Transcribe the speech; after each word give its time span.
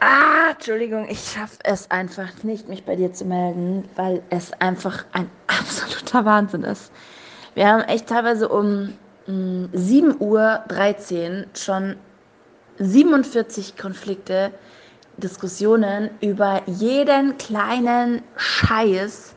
Ah, 0.00 0.52
Entschuldigung, 0.52 1.06
ich 1.10 1.20
schaffe 1.20 1.58
es 1.64 1.90
einfach 1.90 2.42
nicht, 2.42 2.68
mich 2.68 2.84
bei 2.86 2.96
dir 2.96 3.12
zu 3.12 3.26
melden, 3.26 3.84
weil 3.96 4.22
es 4.30 4.52
einfach 4.54 5.04
ein 5.12 5.30
absoluter 5.46 6.24
Wahnsinn 6.24 6.62
ist. 6.64 6.90
Wir 7.54 7.68
haben 7.68 7.82
echt 7.82 8.06
teilweise 8.06 8.48
um 8.48 8.94
mh, 9.26 9.68
7.13 9.74 10.18
Uhr 10.20 11.46
schon 11.54 11.96
47 12.78 13.76
Konflikte, 13.76 14.52
Diskussionen 15.18 16.10
über 16.22 16.62
jeden 16.66 17.36
kleinen 17.36 18.22
Scheiß 18.36 19.34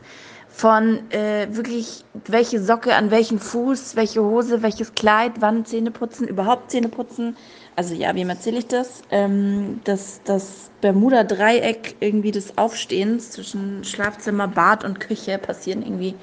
von 0.48 1.10
äh, 1.10 1.48
wirklich, 1.50 2.04
welche 2.26 2.62
Socke 2.62 2.94
an 2.94 3.10
welchen 3.10 3.38
Fuß, 3.38 3.96
welche 3.96 4.22
Hose, 4.22 4.62
welches 4.62 4.94
Kleid, 4.94 5.32
wann 5.40 5.66
Zähne 5.66 5.90
putzen, 5.90 6.26
überhaupt 6.26 6.70
Zähne 6.70 6.88
putzen. 6.88 7.36
Also 7.76 7.94
ja, 7.94 8.14
wem 8.14 8.30
erzähle 8.30 8.58
ich 8.58 8.68
das? 8.68 9.02
Ähm, 9.10 9.80
das 9.84 10.20
das 10.24 10.70
Bermuda-Dreieck 10.80 11.96
irgendwie 12.00 12.30
des 12.30 12.56
Aufstehens 12.56 13.32
zwischen 13.32 13.84
Schlafzimmer, 13.84 14.48
Bad 14.48 14.84
und 14.84 15.00
Küche 15.00 15.38
passieren 15.38 15.82
irgendwie 15.82 16.14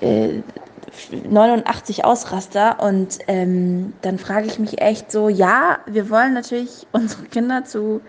äh, 0.00 0.42
89 1.28 2.04
Ausraster 2.04 2.80
und 2.80 3.18
ähm, 3.26 3.92
dann 4.02 4.18
frage 4.18 4.46
ich 4.46 4.58
mich 4.58 4.80
echt 4.80 5.12
so, 5.12 5.28
ja, 5.28 5.78
wir 5.86 6.08
wollen 6.10 6.34
natürlich 6.34 6.86
unsere 6.92 7.24
Kinder 7.24 7.64
zu, 7.64 8.00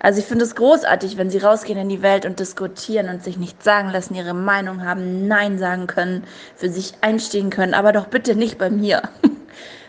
also 0.00 0.20
ich 0.20 0.26
finde 0.26 0.44
es 0.44 0.54
großartig, 0.54 1.16
wenn 1.16 1.30
sie 1.30 1.38
rausgehen 1.38 1.78
in 1.78 1.88
die 1.88 2.02
Welt 2.02 2.26
und 2.26 2.38
diskutieren 2.38 3.08
und 3.08 3.24
sich 3.24 3.38
nichts 3.38 3.64
sagen 3.64 3.90
lassen, 3.90 4.14
ihre 4.14 4.34
Meinung 4.34 4.84
haben, 4.84 5.26
Nein 5.26 5.58
sagen 5.58 5.86
können, 5.86 6.24
für 6.54 6.68
sich 6.68 6.94
einstehen 7.00 7.50
können, 7.50 7.74
aber 7.74 7.92
doch 7.92 8.06
bitte 8.06 8.36
nicht 8.36 8.58
bei 8.58 8.70
mir. 8.70 9.02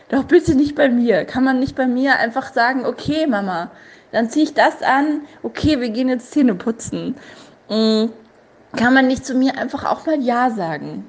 doch 0.09 0.23
bitte 0.25 0.55
nicht 0.55 0.75
bei 0.75 0.89
mir. 0.89 1.25
Kann 1.25 1.43
man 1.43 1.59
nicht 1.59 1.75
bei 1.75 1.87
mir 1.87 2.17
einfach 2.17 2.51
sagen, 2.53 2.85
okay, 2.85 3.27
Mama, 3.27 3.71
dann 4.11 4.29
ziehe 4.29 4.45
ich 4.45 4.53
das 4.53 4.81
an, 4.81 5.21
okay, 5.43 5.79
wir 5.79 5.89
gehen 5.89 6.09
jetzt 6.09 6.31
Zähne 6.31 6.55
putzen. 6.55 7.15
Mhm. 7.69 8.11
Kann 8.75 8.93
man 8.93 9.07
nicht 9.07 9.25
zu 9.25 9.33
mir 9.33 9.57
einfach 9.57 9.85
auch 9.85 10.05
mal 10.05 10.19
Ja 10.21 10.49
sagen? 10.49 11.05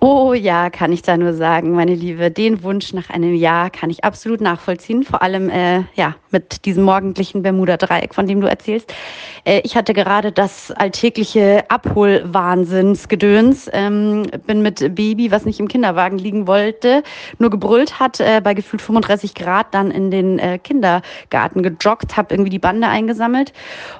Oh 0.00 0.32
ja, 0.32 0.70
kann 0.70 0.92
ich 0.92 1.02
da 1.02 1.16
nur 1.16 1.34
sagen, 1.34 1.72
meine 1.72 1.96
Liebe. 1.96 2.30
Den 2.30 2.62
Wunsch 2.62 2.92
nach 2.92 3.10
einem 3.10 3.34
Ja 3.34 3.68
kann 3.68 3.90
ich 3.90 4.04
absolut 4.04 4.40
nachvollziehen. 4.40 5.02
Vor 5.02 5.22
allem 5.22 5.50
äh, 5.50 5.82
ja 5.96 6.14
mit 6.30 6.66
diesem 6.66 6.84
morgendlichen 6.84 7.42
Bermuda-Dreieck, 7.42 8.14
von 8.14 8.28
dem 8.28 8.40
du 8.40 8.48
erzählst. 8.48 8.94
Äh, 9.42 9.60
ich 9.64 9.76
hatte 9.76 9.94
gerade 9.94 10.30
das 10.30 10.70
alltägliche 10.70 11.68
Abholwahnsinnsgedöns. 11.68 13.68
Ähm, 13.72 14.28
bin 14.46 14.62
mit 14.62 14.94
Baby, 14.94 15.32
was 15.32 15.44
nicht 15.44 15.58
im 15.58 15.66
Kinderwagen 15.66 16.18
liegen 16.18 16.46
wollte, 16.46 17.02
nur 17.38 17.50
gebrüllt 17.50 17.98
hat, 17.98 18.20
äh, 18.20 18.40
bei 18.40 18.54
gefühlt 18.54 18.82
35 18.82 19.34
Grad 19.34 19.74
dann 19.74 19.90
in 19.90 20.12
den 20.12 20.38
äh, 20.38 20.60
Kindergarten 20.62 21.64
gejoggt, 21.64 22.16
habe 22.16 22.34
irgendwie 22.34 22.50
die 22.50 22.60
Bande 22.60 22.86
eingesammelt 22.86 23.52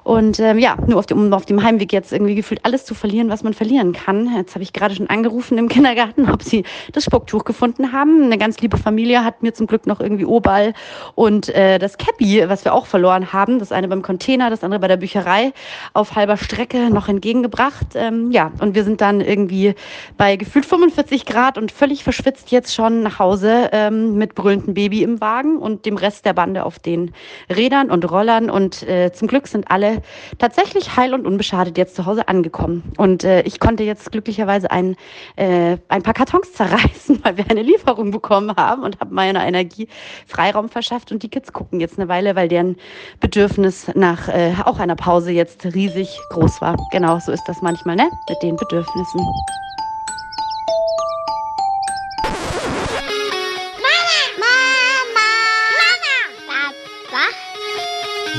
und 0.04 0.38
ähm, 0.38 0.60
ja, 0.60 0.76
nur 0.86 1.00
auf 1.00 1.06
dem, 1.06 1.18
um 1.18 1.32
auf 1.32 1.46
dem 1.46 1.60
Heimweg 1.60 1.92
jetzt 1.92 2.12
irgendwie 2.12 2.36
gefühlt 2.36 2.64
alles 2.64 2.84
zu 2.84 2.94
verlieren, 2.94 3.30
was 3.30 3.42
man 3.42 3.52
verlieren 3.52 3.92
kann. 3.92 4.36
Jetzt 4.36 4.54
habe 4.54 4.62
ich 4.62 4.72
gerade 4.72 4.94
schon 4.94 5.08
angerufen 5.08 5.58
im 5.58 5.68
Kindergarten 5.68 5.87
Kindergarten, 5.88 6.30
ob 6.30 6.42
sie 6.42 6.64
das 6.92 7.04
Spucktuch 7.04 7.44
gefunden 7.44 7.92
haben. 7.92 8.24
Eine 8.24 8.36
ganz 8.36 8.60
liebe 8.60 8.76
Familie 8.76 9.24
hat 9.24 9.42
mir 9.42 9.54
zum 9.54 9.66
Glück 9.66 9.86
noch 9.86 10.00
irgendwie 10.00 10.26
Obal 10.26 10.74
und 11.14 11.48
äh, 11.48 11.78
das 11.78 11.96
Cappy, 11.96 12.44
was 12.46 12.66
wir 12.66 12.74
auch 12.74 12.84
verloren 12.84 13.32
haben, 13.32 13.58
das 13.58 13.72
eine 13.72 13.88
beim 13.88 14.02
Container, 14.02 14.50
das 14.50 14.62
andere 14.62 14.80
bei 14.80 14.88
der 14.88 14.98
Bücherei, 14.98 15.54
auf 15.94 16.14
halber 16.14 16.36
Strecke 16.36 16.90
noch 16.90 17.08
entgegengebracht. 17.08 17.86
Ähm, 17.94 18.30
ja, 18.32 18.52
und 18.60 18.74
wir 18.74 18.84
sind 18.84 19.00
dann 19.00 19.22
irgendwie 19.22 19.74
bei 20.18 20.36
gefühlt 20.36 20.66
45 20.66 21.24
Grad 21.24 21.56
und 21.56 21.72
völlig 21.72 22.04
verschwitzt 22.04 22.50
jetzt 22.50 22.74
schon 22.74 23.02
nach 23.02 23.18
Hause 23.18 23.70
ähm, 23.72 24.16
mit 24.18 24.34
brüllendem 24.34 24.74
Baby 24.74 25.02
im 25.02 25.22
Wagen 25.22 25.56
und 25.56 25.86
dem 25.86 25.96
Rest 25.96 26.26
der 26.26 26.34
Bande 26.34 26.66
auf 26.66 26.78
den 26.78 27.12
Rädern 27.48 27.90
und 27.90 28.10
Rollern. 28.10 28.50
Und 28.50 28.82
äh, 28.82 29.10
zum 29.12 29.26
Glück 29.26 29.48
sind 29.48 29.70
alle 29.70 30.02
tatsächlich 30.38 30.96
heil 30.96 31.14
und 31.14 31.26
unbeschadet 31.26 31.78
jetzt 31.78 31.96
zu 31.96 32.04
Hause 32.04 32.28
angekommen. 32.28 32.82
Und 32.98 33.24
äh, 33.24 33.40
ich 33.42 33.58
konnte 33.58 33.84
jetzt 33.84 34.12
glücklicherweise 34.12 34.70
ein 34.70 34.94
äh, 35.36 35.77
ein 35.88 36.02
paar 36.02 36.14
Kartons 36.14 36.52
zerreißen, 36.52 37.20
weil 37.24 37.36
wir 37.36 37.50
eine 37.50 37.62
Lieferung 37.62 38.10
bekommen 38.10 38.54
haben 38.56 38.82
und 38.82 39.00
habe 39.00 39.14
meiner 39.14 39.46
Energie 39.46 39.88
Freiraum 40.26 40.68
verschafft. 40.68 41.12
Und 41.12 41.22
die 41.22 41.28
Kids 41.28 41.52
gucken 41.52 41.80
jetzt 41.80 41.98
eine 41.98 42.08
Weile, 42.08 42.36
weil 42.36 42.48
deren 42.48 42.76
Bedürfnis 43.20 43.86
nach 43.94 44.28
äh, 44.28 44.54
auch 44.64 44.78
einer 44.78 44.96
Pause 44.96 45.30
jetzt 45.30 45.64
riesig 45.64 46.18
groß 46.30 46.60
war. 46.60 46.76
Genau, 46.90 47.18
so 47.18 47.32
ist 47.32 47.44
das 47.46 47.62
manchmal, 47.62 47.96
ne? 47.96 48.08
Mit 48.28 48.42
den 48.42 48.56
Bedürfnissen. 48.56 49.20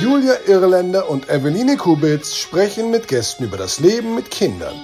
Julia 0.01 0.37
Irländer 0.47 1.09
und 1.09 1.29
Eveline 1.29 1.75
Kubitz 1.75 2.35
sprechen 2.35 2.89
mit 2.89 3.09
Gästen 3.09 3.43
über 3.43 3.57
das 3.57 3.79
Leben 3.79 4.15
mit 4.15 4.31
Kindern. 4.31 4.75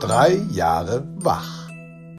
Drei 0.00 0.42
Jahre 0.50 1.06
wach. 1.16 1.68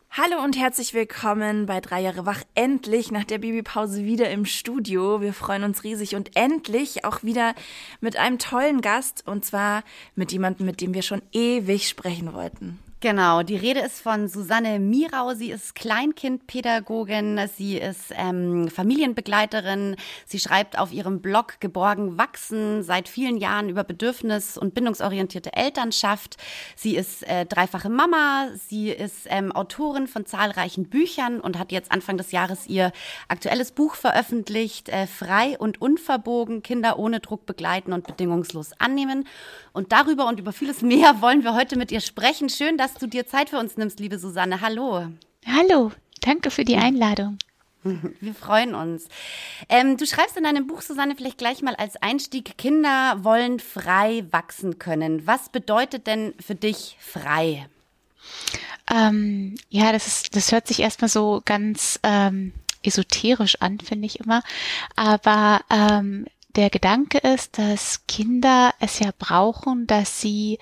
Hallo 0.09 0.44
und 0.44 0.57
herzlich 0.57 0.94
willkommen 0.94 1.66
bei 1.66 1.81
Drei 1.81 2.01
Jahre 2.01 2.25
wach. 2.25 2.41
Endlich 2.56 3.12
nach 3.12 3.23
der 3.23 3.40
Babypause 3.40 4.03
wieder 4.06 4.29
im 4.29 4.45
Studio. 4.45 5.22
Wir 5.22 5.34
freuen 5.34 5.63
uns 5.63 5.84
riesig 5.84 6.16
und 6.16 6.35
endlich 6.35 7.06
auch 7.06 7.23
wieder 7.23 7.53
mit 8.00 8.18
einem 8.18 8.40
tollen 8.40 8.81
Gast 8.81 9.28
und 9.28 9.45
zwar 9.45 9.84
mit 10.16 10.31
jemandem, 10.31 10.66
mit 10.66 10.81
dem 10.81 10.94
wir 10.94 11.01
schon 11.01 11.22
ewig 11.34 11.88
sprechen 11.88 12.34
wollten. 12.34 12.79
Genau, 12.99 13.43
die 13.43 13.55
Rede 13.55 13.81
ist 13.81 14.01
von 14.01 14.27
Susanne 14.27 14.79
Mirau. 14.79 15.35
Sie 15.35 15.51
ist 15.51 15.75
Kleinkindpädagogin, 15.75 17.39
sie 17.55 17.77
ist 17.77 18.11
ähm, 18.15 18.69
Familienbegleiterin. 18.69 19.95
Sie 20.25 20.39
schreibt 20.39 20.79
auf 20.79 20.91
ihrem 20.91 21.21
Blog 21.21 21.59
Geborgen 21.59 22.17
wachsen 22.17 22.81
seit 22.81 23.07
vielen 23.07 23.37
Jahren 23.37 23.69
über 23.69 23.83
bedürfnis- 23.83 24.57
und 24.57 24.73
bindungsorientierte 24.73 25.53
Elternschaft. 25.53 26.37
Sie 26.75 26.95
ist 26.95 27.21
äh, 27.27 27.45
dreifache 27.45 27.89
Mama, 27.89 28.47
sie 28.67 28.89
ist 28.89 29.27
ähm, 29.27 29.51
Autorin 29.51 30.07
von 30.07 30.25
zahlreichen 30.25 30.89
Büchern 30.89 31.39
und 31.39 31.59
hat 31.59 31.71
jetzt 31.71 31.91
Anfang 31.91 32.17
des 32.17 32.31
Jahres 32.31 32.65
ihr 32.65 32.91
aktuelles 33.27 33.73
Buch 33.73 33.93
veröffentlicht, 33.93 34.89
äh, 34.89 35.05
Frei 35.05 35.55
und 35.59 35.79
unverbogen, 35.79 36.63
Kinder 36.63 36.97
ohne 36.97 37.19
Druck 37.19 37.45
begleiten 37.45 37.93
und 37.93 38.07
bedingungslos 38.07 38.71
annehmen. 38.79 39.27
Und 39.71 39.91
darüber 39.91 40.25
und 40.25 40.39
über 40.39 40.51
vieles 40.51 40.81
mehr 40.81 41.21
wollen 41.21 41.43
wir 41.43 41.53
heute 41.53 41.77
mit 41.77 41.91
ihr 41.91 42.01
sprechen. 42.01 42.49
Schön, 42.49 42.77
dass 42.77 42.86
du 42.95 43.07
dir 43.07 43.27
Zeit 43.27 43.49
für 43.49 43.57
uns 43.59 43.77
nimmst, 43.77 43.99
liebe 43.99 44.19
Susanne. 44.19 44.61
Hallo. 44.61 45.07
Hallo, 45.45 45.91
danke 46.21 46.51
für 46.51 46.65
die 46.65 46.77
Einladung. 46.77 47.37
Wir 48.19 48.33
freuen 48.33 48.75
uns. 48.75 49.07
Ähm, 49.69 49.97
du 49.97 50.05
schreibst 50.05 50.37
in 50.37 50.43
deinem 50.43 50.67
Buch, 50.67 50.81
Susanne, 50.81 51.15
vielleicht 51.15 51.37
gleich 51.37 51.61
mal 51.61 51.75
als 51.75 51.95
Einstieg, 51.97 52.57
Kinder 52.57 53.23
wollen 53.23 53.59
frei 53.59 54.25
wachsen 54.31 54.79
können. 54.79 55.25
Was 55.25 55.49
bedeutet 55.49 56.07
denn 56.07 56.33
für 56.39 56.55
dich 56.55 56.97
frei? 56.99 57.67
Ähm, 58.93 59.55
ja, 59.69 59.91
das 59.91 60.07
ist, 60.07 60.35
das 60.35 60.51
hört 60.51 60.67
sich 60.67 60.79
erstmal 60.79 61.09
so 61.09 61.41
ganz 61.45 61.99
ähm, 62.03 62.53
esoterisch 62.83 63.61
an, 63.61 63.79
finde 63.79 64.05
ich 64.05 64.19
immer. 64.19 64.43
Aber 64.95 65.61
ähm, 65.69 66.25
der 66.55 66.69
Gedanke 66.69 67.19
ist, 67.19 67.57
dass 67.57 68.05
Kinder 68.07 68.73
es 68.79 68.99
ja 68.99 69.11
brauchen, 69.17 69.85
dass 69.85 70.21
sie 70.21 70.59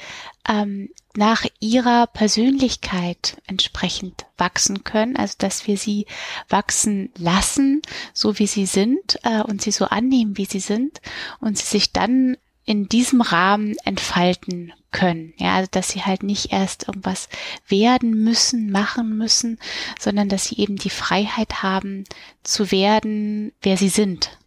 ähm, 0.47 0.90
nach 1.16 1.46
ihrer 1.59 2.07
Persönlichkeit 2.07 3.38
entsprechend 3.47 4.25
wachsen 4.38 4.84
können, 4.84 5.16
also 5.16 5.35
dass 5.38 5.68
wir 5.68 5.78
sie 5.78 6.06
wachsen 6.50 7.12
lassen, 7.18 7.81
so 8.13 8.38
wie 8.40 8.47
sie 8.47 8.66
sind 8.66 9.19
äh, 9.23 9.41
und 9.41 9.62
sie 9.62 9.72
so 9.72 9.85
annehmen, 9.85 10.38
wie 10.38 10.46
sie 10.46 10.59
sind 10.59 11.01
und 11.40 11.57
sie 11.57 11.66
sich 11.66 11.94
dann 11.94 12.38
in 12.66 12.90
diesem 12.90 13.22
Rahmen 13.22 13.75
entfalten 13.85 14.73
können. 14.91 15.34
Ja, 15.38 15.56
also 15.56 15.69
dass 15.72 15.90
sie 15.90 16.02
halt 16.03 16.23
nicht 16.23 16.52
erst 16.52 16.88
irgendwas 16.88 17.29
werden 17.67 18.12
müssen, 18.23 18.72
machen 18.72 19.17
müssen, 19.17 19.59
sondern 20.00 20.29
dass 20.29 20.46
sie 20.46 20.57
eben 20.57 20.75
die 20.75 20.90
Freiheit 20.90 21.62
haben 21.63 22.05
zu 22.43 22.72
werden, 22.72 23.53
wer 23.61 23.78
sie 23.78 23.90
sind. 23.90 24.38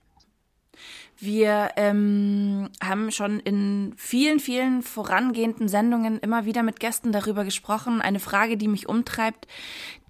Wir 1.21 1.71
ähm, 1.75 2.69
haben 2.81 3.11
schon 3.11 3.41
in 3.41 3.93
vielen, 3.97 4.39
vielen 4.39 4.83
vorangehenden 4.83 5.67
Sendungen 5.67 6.21
immer 6.21 6.45
wieder 6.45 6.63
mit 6.63 6.79
Gästen 6.79 7.11
darüber 7.11 7.45
gesprochen. 7.45 8.01
Eine 8.01 8.21
Frage, 8.21 8.57
die 8.57 8.69
mich 8.69 8.89
umtreibt, 8.89 9.49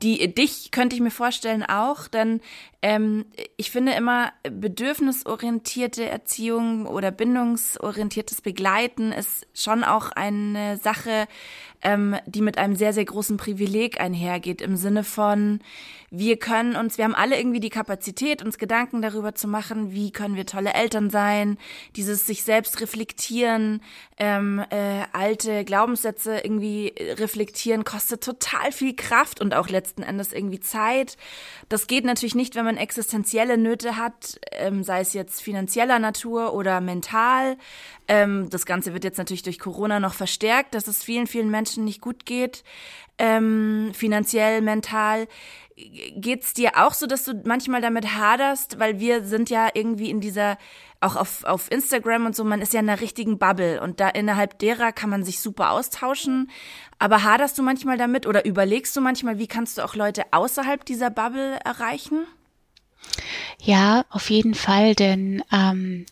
die 0.03 0.35
dich 0.35 0.71
könnte 0.71 0.95
ich 0.95 1.01
mir 1.01 1.11
vorstellen 1.11 1.65
auch, 1.65 2.09
denn 2.09 2.43
ähm, 2.83 3.25
ich 3.57 3.71
finde 3.71 3.93
immer 3.93 4.33
bedürfnisorientierte 4.43 6.05
Erziehung 6.05 6.85
oder 6.85 7.11
bindungsorientiertes 7.11 8.43
Begleiten 8.43 9.11
ist 9.11 9.47
schon 9.55 9.85
auch 9.85 10.13
eine 10.13 10.77
Sache, 10.77 11.27
ähm, 11.81 12.17
die 12.27 12.43
mit 12.43 12.59
einem 12.59 12.77
sehr, 12.77 12.93
sehr 12.93 13.07
großen 13.07 13.39
Privileg 13.39 13.99
einhergeht, 13.99 14.61
im 14.61 14.77
Sinne 14.77 15.05
von, 15.05 15.61
wir 16.11 16.39
können 16.39 16.75
uns, 16.75 16.97
wir 16.97 17.05
haben 17.05 17.15
alle 17.15 17.39
irgendwie 17.39 17.61
die 17.61 17.69
Kapazität, 17.69 18.43
uns 18.43 18.57
Gedanken 18.57 19.03
darüber 19.03 19.35
zu 19.35 19.47
machen, 19.47 19.93
wie 19.93 20.11
können 20.11 20.37
wir 20.37 20.47
tolle 20.47 20.73
Eltern 20.73 21.11
sein, 21.11 21.59
dieses 21.97 22.27
sich 22.27 22.45
selbst 22.45 22.81
reflektieren, 22.81 23.83
ähm, 24.17 24.65
äh, 24.71 25.03
alte 25.13 25.65
Glaubenssätze 25.65 26.39
irgendwie 26.39 26.95
reflektieren, 26.99 27.85
kostet 27.85 28.25
total 28.25 28.73
viel 28.73 28.97
Kraft 28.97 29.41
und 29.41 29.55
auch 29.55 29.69
letzten 29.69 30.03
Endes 30.03 30.33
irgendwie 30.33 30.61
Zeit. 30.61 31.19
Das 31.69 31.87
geht 31.87 32.05
natürlich 32.05 32.35
nicht, 32.35 32.55
wenn 32.55 32.65
man 32.65 32.79
existenzielle 32.79 33.59
Nöte 33.59 33.97
hat, 33.97 34.41
ähm, 34.53 34.83
sei 34.83 35.01
es 35.01 35.13
jetzt 35.13 35.43
finanzieller 35.43 35.99
Natur 35.99 36.55
oder 36.55 36.81
mental. 36.81 37.59
Ähm, 38.09 38.49
das 38.49 38.65
Ganze 38.65 38.95
wird 38.95 39.05
jetzt 39.05 39.19
natürlich 39.19 39.43
durch 39.43 39.59
Corona 39.59 40.01
noch 40.01 40.15
verstärkt, 40.15 40.75
dass 40.75 40.87
es 40.87 41.05
vielen, 41.05 41.27
vielen 41.27 41.51
Menschen 41.51 41.85
nicht 41.85 42.01
gut 42.01 42.25
geht, 42.25 42.65
ähm, 43.19 43.91
finanziell, 43.95 44.63
mental 44.63 45.27
geht's 46.17 46.53
dir 46.53 46.73
auch 46.77 46.95
so, 46.95 47.07
dass 47.07 47.25
du 47.25 47.41
manchmal 47.45 47.81
damit 47.81 48.15
haderst, 48.17 48.79
weil 48.79 49.01
wir 49.01 49.25
sind 49.25 49.51
ja 49.51 49.69
irgendwie 49.75 50.11
in 50.11 50.21
dieser 50.21 50.59
auch 51.01 51.15
auf, 51.15 51.45
auf 51.45 51.71
Instagram 51.71 52.27
und 52.27 52.35
so, 52.35 52.43
man 52.43 52.61
ist 52.61 52.73
ja 52.75 52.81
in 52.81 52.89
einer 52.89 53.01
richtigen 53.01 53.39
Bubble 53.39 53.81
und 53.81 54.01
da 54.01 54.09
innerhalb 54.09 54.59
derer 54.59 54.93
kann 54.93 55.11
man 55.11 55.25
sich 55.25 55.41
super 55.41 55.71
austauschen. 55.71 56.51
Aber 56.99 57.23
haderst 57.23 57.57
du 57.57 57.63
manchmal 57.63 57.97
damit 57.97 58.27
oder 58.27 58.45
überlegst 58.45 58.97
du 58.97 59.01
manchmal, 59.01 59.39
wie 59.39 59.47
kannst 59.47 59.79
du 59.79 59.85
auch 59.85 59.95
Leute 59.95 60.25
außerhalb 60.33 60.85
dieser 60.85 61.11
Bubble 61.11 61.61
erreichen? 61.65 62.27
Ja, 63.61 64.05
auf 64.11 64.29
jeden 64.31 64.55
Fall, 64.55 64.97
denn 64.97 65.45
ähm, 65.53 66.07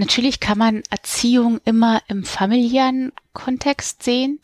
Natürlich 0.00 0.40
kann 0.40 0.56
man 0.56 0.82
Erziehung 0.88 1.60
immer 1.66 2.00
im 2.08 2.24
familiären 2.24 3.12
Kontext 3.34 4.02
sehen, 4.02 4.38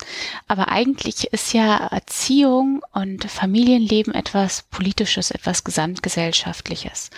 aber 0.47 0.69
eigentlich 0.69 1.32
ist 1.32 1.55
ja 1.55 1.79
Erziehung 1.79 2.85
und 2.93 3.25
Familienleben 3.25 4.14
etwas 4.14 4.64
Politisches, 4.70 5.31
etwas 5.31 5.64
Gesamtgesellschaftliches. 5.64 7.08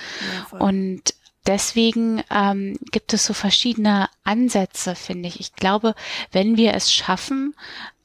Ja, 0.52 0.58
und 0.58 1.14
deswegen 1.48 2.22
ähm, 2.30 2.78
gibt 2.92 3.12
es 3.12 3.26
so 3.26 3.34
verschiedene 3.34 4.08
Ansätze, 4.22 4.94
finde 4.94 5.28
ich. 5.28 5.40
Ich 5.40 5.54
glaube, 5.54 5.96
wenn 6.30 6.56
wir 6.56 6.74
es 6.74 6.92
schaffen, 6.92 7.56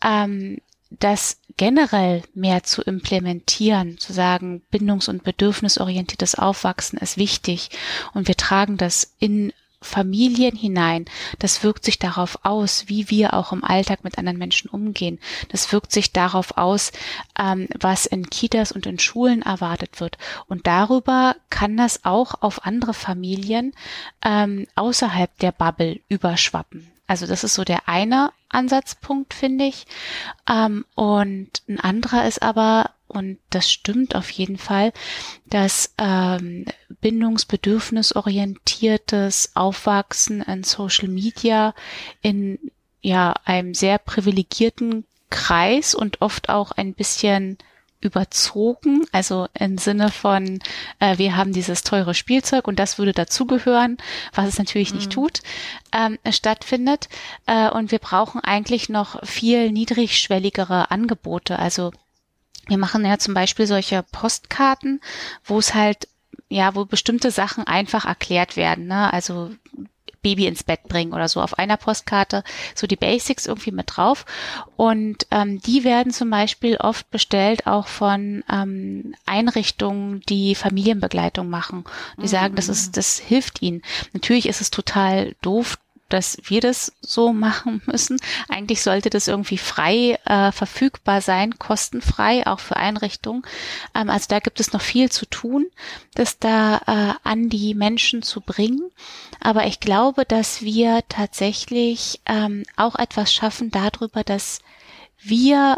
ähm, 0.04 0.58
das 0.90 1.38
generell 1.58 2.24
mehr 2.34 2.64
zu 2.64 2.82
implementieren, 2.82 4.00
zu 4.00 4.14
sagen, 4.14 4.64
bindungs- 4.72 5.10
und 5.10 5.24
bedürfnisorientiertes 5.24 6.34
Aufwachsen 6.34 6.98
ist 6.98 7.18
wichtig 7.18 7.70
und 8.16 8.28
wir 8.28 8.36
tragen 8.36 8.78
das 8.78 9.14
in 9.20 9.54
Familien 9.84 10.56
hinein. 10.56 11.06
Das 11.40 11.64
wirkt 11.64 11.86
sich 11.86 12.00
darauf 12.00 12.40
aus, 12.44 12.86
wie 12.88 13.10
wir 13.10 13.34
auch 13.34 13.52
im 13.52 13.64
Alltag 13.64 14.04
mit 14.04 14.18
anderen 14.18 14.38
Menschen 14.38 14.70
umgehen. 14.70 15.20
Das 15.50 15.72
wirkt 15.72 15.92
sich 15.92 16.12
darauf 16.12 16.58
aus, 16.58 16.92
ähm, 17.40 17.68
was 17.80 18.06
in 18.06 18.30
Kitas 18.30 18.72
und 18.72 18.86
in 18.86 19.00
Schulen 19.00 19.42
erwartet 19.42 20.00
wird. 20.00 20.18
Und 20.48 20.68
darüber 20.68 21.36
kann 21.50 21.78
das 21.78 22.06
auch 22.06 22.42
auf 22.42 22.66
andere 22.66 22.94
Familien 22.94 23.74
ähm, 24.24 24.68
außerhalb 24.76 25.38
der 25.40 25.52
Bubble 25.52 26.00
überschwappen. 26.10 26.92
Also 27.08 27.28
das 27.28 27.44
ist 27.44 27.54
so 27.54 27.64
der 27.64 27.88
eine 27.88 28.32
Ansatzpunkt, 28.50 29.34
finde 29.34 29.66
ich. 29.66 29.86
Ähm, 30.50 30.86
und 30.96 31.50
ein 31.68 31.80
anderer 31.80 32.26
ist 32.26 32.42
aber, 32.42 32.92
und 33.14 33.38
das 33.50 33.72
stimmt 33.72 34.16
auf 34.16 34.30
jeden 34.30 34.58
Fall, 34.58 34.92
dass 35.46 35.94
ähm, 35.98 36.66
bindungsbedürfnisorientiertes 37.02 39.52
Aufwachsen 39.56 40.42
in 40.42 40.64
Social 40.64 41.08
Media 41.08 41.74
in 42.22 42.60
ja 43.02 43.34
einem 43.46 43.74
sehr 43.74 43.98
privilegierten 43.98 45.06
Kreis 45.30 45.96
und 45.96 46.22
oft 46.22 46.50
auch 46.50 46.72
ein 46.72 46.94
bisschen 46.94 47.58
überzogen, 48.04 49.06
also 49.12 49.48
im 49.58 49.78
Sinne 49.78 50.12
von, 50.12 50.60
äh, 51.00 51.18
wir 51.18 51.38
haben 51.38 51.54
dieses 51.54 51.84
teure 51.84 52.14
Spielzeug 52.14 52.68
und 52.68 52.78
das 52.78 52.98
würde 52.98 53.14
dazugehören, 53.14 53.98
was 54.34 54.48
es 54.48 54.58
natürlich 54.58 54.92
mhm. 54.92 54.98
nicht 54.98 55.12
tut, 55.12 55.42
ähm, 55.92 56.20
stattfindet. 56.30 57.10
Äh, 57.46 57.70
und 57.70 57.92
wir 57.92 58.00
brauchen 58.00 58.42
eigentlich 58.42 58.90
noch 58.90 59.26
viel 59.26 59.72
niedrigschwelligere 59.72 60.92
Angebote. 60.92 61.58
Also 61.58 61.92
wir 62.68 62.78
machen 62.78 63.06
ja 63.06 63.18
zum 63.18 63.34
Beispiel 63.34 63.68
solche 63.68 64.04
Postkarten, 64.12 65.02
wo 65.44 65.60
es 65.60 65.74
halt 65.74 66.08
ja, 66.50 66.76
wo 66.76 66.86
bestimmte 66.86 67.32
Sachen 67.32 67.66
einfach 67.66 68.06
erklärt 68.06 68.58
werden. 68.58 68.86
Ne? 68.86 69.12
Also 69.12 69.52
Baby 70.22 70.48
ins 70.48 70.64
Bett 70.64 70.84
bringen 70.84 71.14
oder 71.14 71.28
so 71.28 71.42
auf 71.42 71.60
einer 71.60 71.78
Postkarte, 71.78 72.44
so 72.74 72.88
die 72.88 72.96
Basics 72.96 73.46
irgendwie 73.46 73.72
mit 73.72 73.96
drauf. 73.96 74.26
Und 74.78 75.28
ähm, 75.32 75.62
die 75.62 75.84
werden 75.84 76.14
zum 76.14 76.30
Beispiel 76.30 76.78
oft 76.78 77.10
bestellt 77.12 77.68
auch 77.68 77.88
von 77.88 78.44
ähm, 78.50 79.16
Einrichtungen, 79.26 80.22
die 80.30 80.56
Familienbegleitung 80.56 81.50
machen. 81.50 81.84
Die 82.22 82.28
sagen, 82.28 82.56
das 82.56 82.70
ist, 82.70 82.88
mhm. 82.88 82.92
das 82.94 83.20
hilft 83.20 83.62
ihnen. 83.62 83.82
Natürlich 84.14 84.48
ist 84.48 84.62
es 84.62 84.72
total 84.72 85.36
doof, 85.42 85.78
dass 86.14 86.38
wir 86.44 86.62
das 86.62 86.94
so 87.02 87.34
machen 87.34 87.82
müssen. 87.86 88.20
Eigentlich 88.48 88.82
sollte 88.84 89.10
das 89.10 89.28
irgendwie 89.28 89.58
frei 89.58 90.20
äh, 90.26 90.52
verfügbar 90.52 91.22
sein, 91.22 91.58
kostenfrei, 91.58 92.46
auch 92.46 92.60
für 92.60 92.78
Einrichtungen. 92.78 93.44
Ähm, 93.96 94.10
also 94.10 94.28
da 94.30 94.40
gibt 94.40 94.60
es 94.60 94.74
noch 94.74 94.82
viel 94.82 95.12
zu 95.12 95.26
tun, 95.26 95.66
das 96.14 96.38
da 96.38 96.78
äh, 96.86 97.28
an 97.28 97.50
die 97.50 97.74
Menschen 97.74 98.22
zu 98.22 98.42
bringen. 98.42 98.92
Aber 99.40 99.66
ich 99.66 99.80
glaube, 99.80 100.24
dass 100.24 100.62
wir 100.62 101.02
tatsächlich 101.10 102.22
ähm, 102.28 102.64
auch 102.76 102.96
etwas 102.96 103.34
schaffen 103.34 103.72
darüber, 103.72 104.24
dass 104.24 104.60
wir 105.20 105.78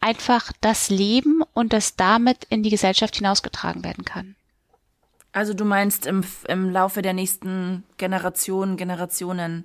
einfach 0.00 0.52
das 0.62 0.88
leben 0.88 1.42
und 1.52 1.74
das 1.74 1.96
damit 1.96 2.44
in 2.48 2.62
die 2.62 2.70
Gesellschaft 2.70 3.16
hinausgetragen 3.16 3.84
werden 3.84 4.06
kann. 4.06 4.36
Also 5.32 5.54
du 5.54 5.64
meinst 5.64 6.06
im, 6.06 6.24
im 6.48 6.70
Laufe 6.70 7.02
der 7.02 7.12
nächsten 7.12 7.84
Generationen, 7.98 8.76
Generationen, 8.76 9.64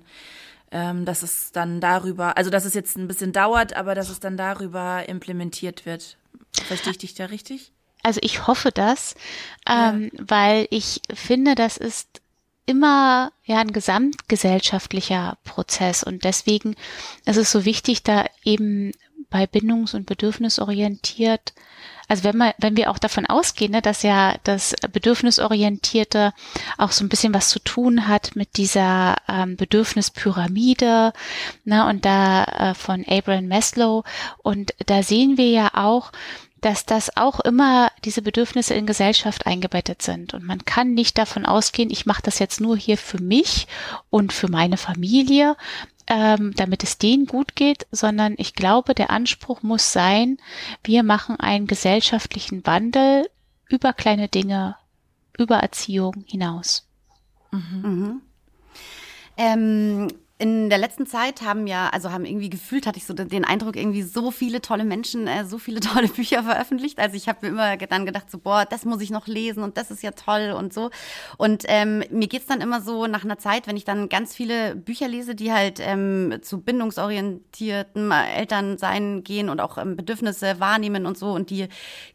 ähm, 0.70 1.04
dass 1.04 1.22
es 1.22 1.52
dann 1.52 1.80
darüber, 1.80 2.36
also 2.36 2.50
dass 2.50 2.64
es 2.64 2.74
jetzt 2.74 2.96
ein 2.96 3.08
bisschen 3.08 3.32
dauert, 3.32 3.74
aber 3.74 3.94
dass 3.94 4.08
es 4.08 4.20
dann 4.20 4.36
darüber 4.36 5.08
implementiert 5.08 5.86
wird. 5.86 6.16
Verstehe 6.52 6.92
ich 6.92 6.98
dich 6.98 7.14
da 7.14 7.26
richtig? 7.26 7.72
Also 8.02 8.20
ich 8.22 8.46
hoffe 8.46 8.70
das, 8.70 9.14
ähm, 9.68 10.10
ja. 10.12 10.24
weil 10.28 10.68
ich 10.70 11.00
finde, 11.12 11.54
das 11.56 11.76
ist 11.76 12.20
immer 12.66 13.32
ja 13.44 13.58
ein 13.58 13.72
gesamtgesellschaftlicher 13.72 15.38
Prozess 15.44 16.02
und 16.02 16.24
deswegen 16.24 16.76
ist 17.24 17.36
es 17.36 17.50
so 17.50 17.64
wichtig, 17.64 18.02
da 18.02 18.26
eben 18.44 18.92
bei 19.30 19.44
bindungs- 19.46 19.94
und 19.94 20.06
bedürfnisorientiert 20.06 21.52
also 22.08 22.24
wenn 22.24 22.36
man, 22.36 22.52
wenn 22.58 22.76
wir 22.76 22.90
auch 22.90 22.98
davon 22.98 23.26
ausgehen, 23.26 23.72
ne, 23.72 23.82
dass 23.82 24.02
ja 24.02 24.36
das 24.44 24.74
Bedürfnisorientierte 24.92 26.32
auch 26.78 26.92
so 26.92 27.04
ein 27.04 27.08
bisschen 27.08 27.34
was 27.34 27.48
zu 27.48 27.58
tun 27.58 28.06
hat 28.08 28.36
mit 28.36 28.56
dieser 28.56 29.16
ähm, 29.28 29.56
Bedürfnispyramide, 29.56 31.12
ne, 31.64 31.86
und 31.86 32.04
da 32.04 32.44
äh, 32.44 32.74
von 32.74 33.04
Abraham 33.08 33.48
Maslow 33.48 34.04
und 34.42 34.74
da 34.86 35.02
sehen 35.02 35.36
wir 35.36 35.48
ja 35.50 35.70
auch, 35.74 36.12
dass 36.60 36.86
das 36.86 37.16
auch 37.16 37.40
immer 37.40 37.92
diese 38.04 38.22
Bedürfnisse 38.22 38.74
in 38.74 38.86
Gesellschaft 38.86 39.46
eingebettet 39.46 40.02
sind. 40.02 40.34
Und 40.34 40.44
man 40.44 40.64
kann 40.64 40.94
nicht 40.94 41.18
davon 41.18 41.46
ausgehen, 41.46 41.90
ich 41.90 42.06
mache 42.06 42.22
das 42.22 42.38
jetzt 42.38 42.60
nur 42.60 42.76
hier 42.76 42.98
für 42.98 43.22
mich 43.22 43.68
und 44.10 44.32
für 44.32 44.48
meine 44.48 44.76
Familie, 44.76 45.56
ähm, 46.06 46.52
damit 46.56 46.82
es 46.82 46.98
denen 46.98 47.26
gut 47.26 47.56
geht, 47.56 47.86
sondern 47.90 48.34
ich 48.38 48.54
glaube, 48.54 48.94
der 48.94 49.10
Anspruch 49.10 49.62
muss 49.62 49.92
sein, 49.92 50.38
wir 50.84 51.02
machen 51.02 51.38
einen 51.40 51.66
gesellschaftlichen 51.66 52.64
Wandel 52.66 53.28
über 53.68 53.92
kleine 53.92 54.28
Dinge, 54.28 54.76
über 55.36 55.56
Erziehung 55.56 56.24
hinaus. 56.26 56.86
Mhm. 57.50 57.80
Mhm. 57.82 58.22
Ähm, 59.36 60.08
in 60.38 60.68
der 60.68 60.76
letzten 60.76 61.06
Zeit 61.06 61.40
haben 61.40 61.66
ja, 61.66 61.88
also 61.88 62.12
haben 62.12 62.26
irgendwie 62.26 62.50
gefühlt, 62.50 62.86
hatte 62.86 62.98
ich 62.98 63.06
so 63.06 63.14
den 63.14 63.46
Eindruck, 63.46 63.74
irgendwie 63.74 64.02
so 64.02 64.30
viele 64.30 64.60
tolle 64.60 64.84
Menschen, 64.84 65.26
äh, 65.26 65.46
so 65.46 65.56
viele 65.56 65.80
tolle 65.80 66.08
Bücher 66.08 66.42
veröffentlicht. 66.42 66.98
Also 66.98 67.16
ich 67.16 67.26
habe 67.26 67.38
mir 67.42 67.48
immer 67.48 67.76
dann 67.78 68.04
gedacht, 68.04 68.30
so, 68.30 68.38
boah, 68.38 68.66
das 68.68 68.84
muss 68.84 69.00
ich 69.00 69.10
noch 69.10 69.26
lesen 69.26 69.62
und 69.62 69.78
das 69.78 69.90
ist 69.90 70.02
ja 70.02 70.10
toll 70.10 70.54
und 70.56 70.74
so. 70.74 70.90
Und 71.38 71.64
ähm, 71.68 72.04
mir 72.10 72.28
geht's 72.28 72.46
dann 72.46 72.60
immer 72.60 72.82
so 72.82 73.06
nach 73.06 73.24
einer 73.24 73.38
Zeit, 73.38 73.66
wenn 73.66 73.78
ich 73.78 73.84
dann 73.84 74.10
ganz 74.10 74.34
viele 74.34 74.76
Bücher 74.76 75.08
lese, 75.08 75.34
die 75.34 75.52
halt 75.52 75.78
ähm, 75.80 76.38
zu 76.42 76.60
bindungsorientierten 76.60 78.10
Elternsein 78.12 79.24
gehen 79.24 79.48
und 79.48 79.60
auch 79.60 79.78
ähm, 79.78 79.96
Bedürfnisse 79.96 80.60
wahrnehmen 80.60 81.06
und 81.06 81.16
so 81.16 81.32
und 81.32 81.48
die 81.48 81.68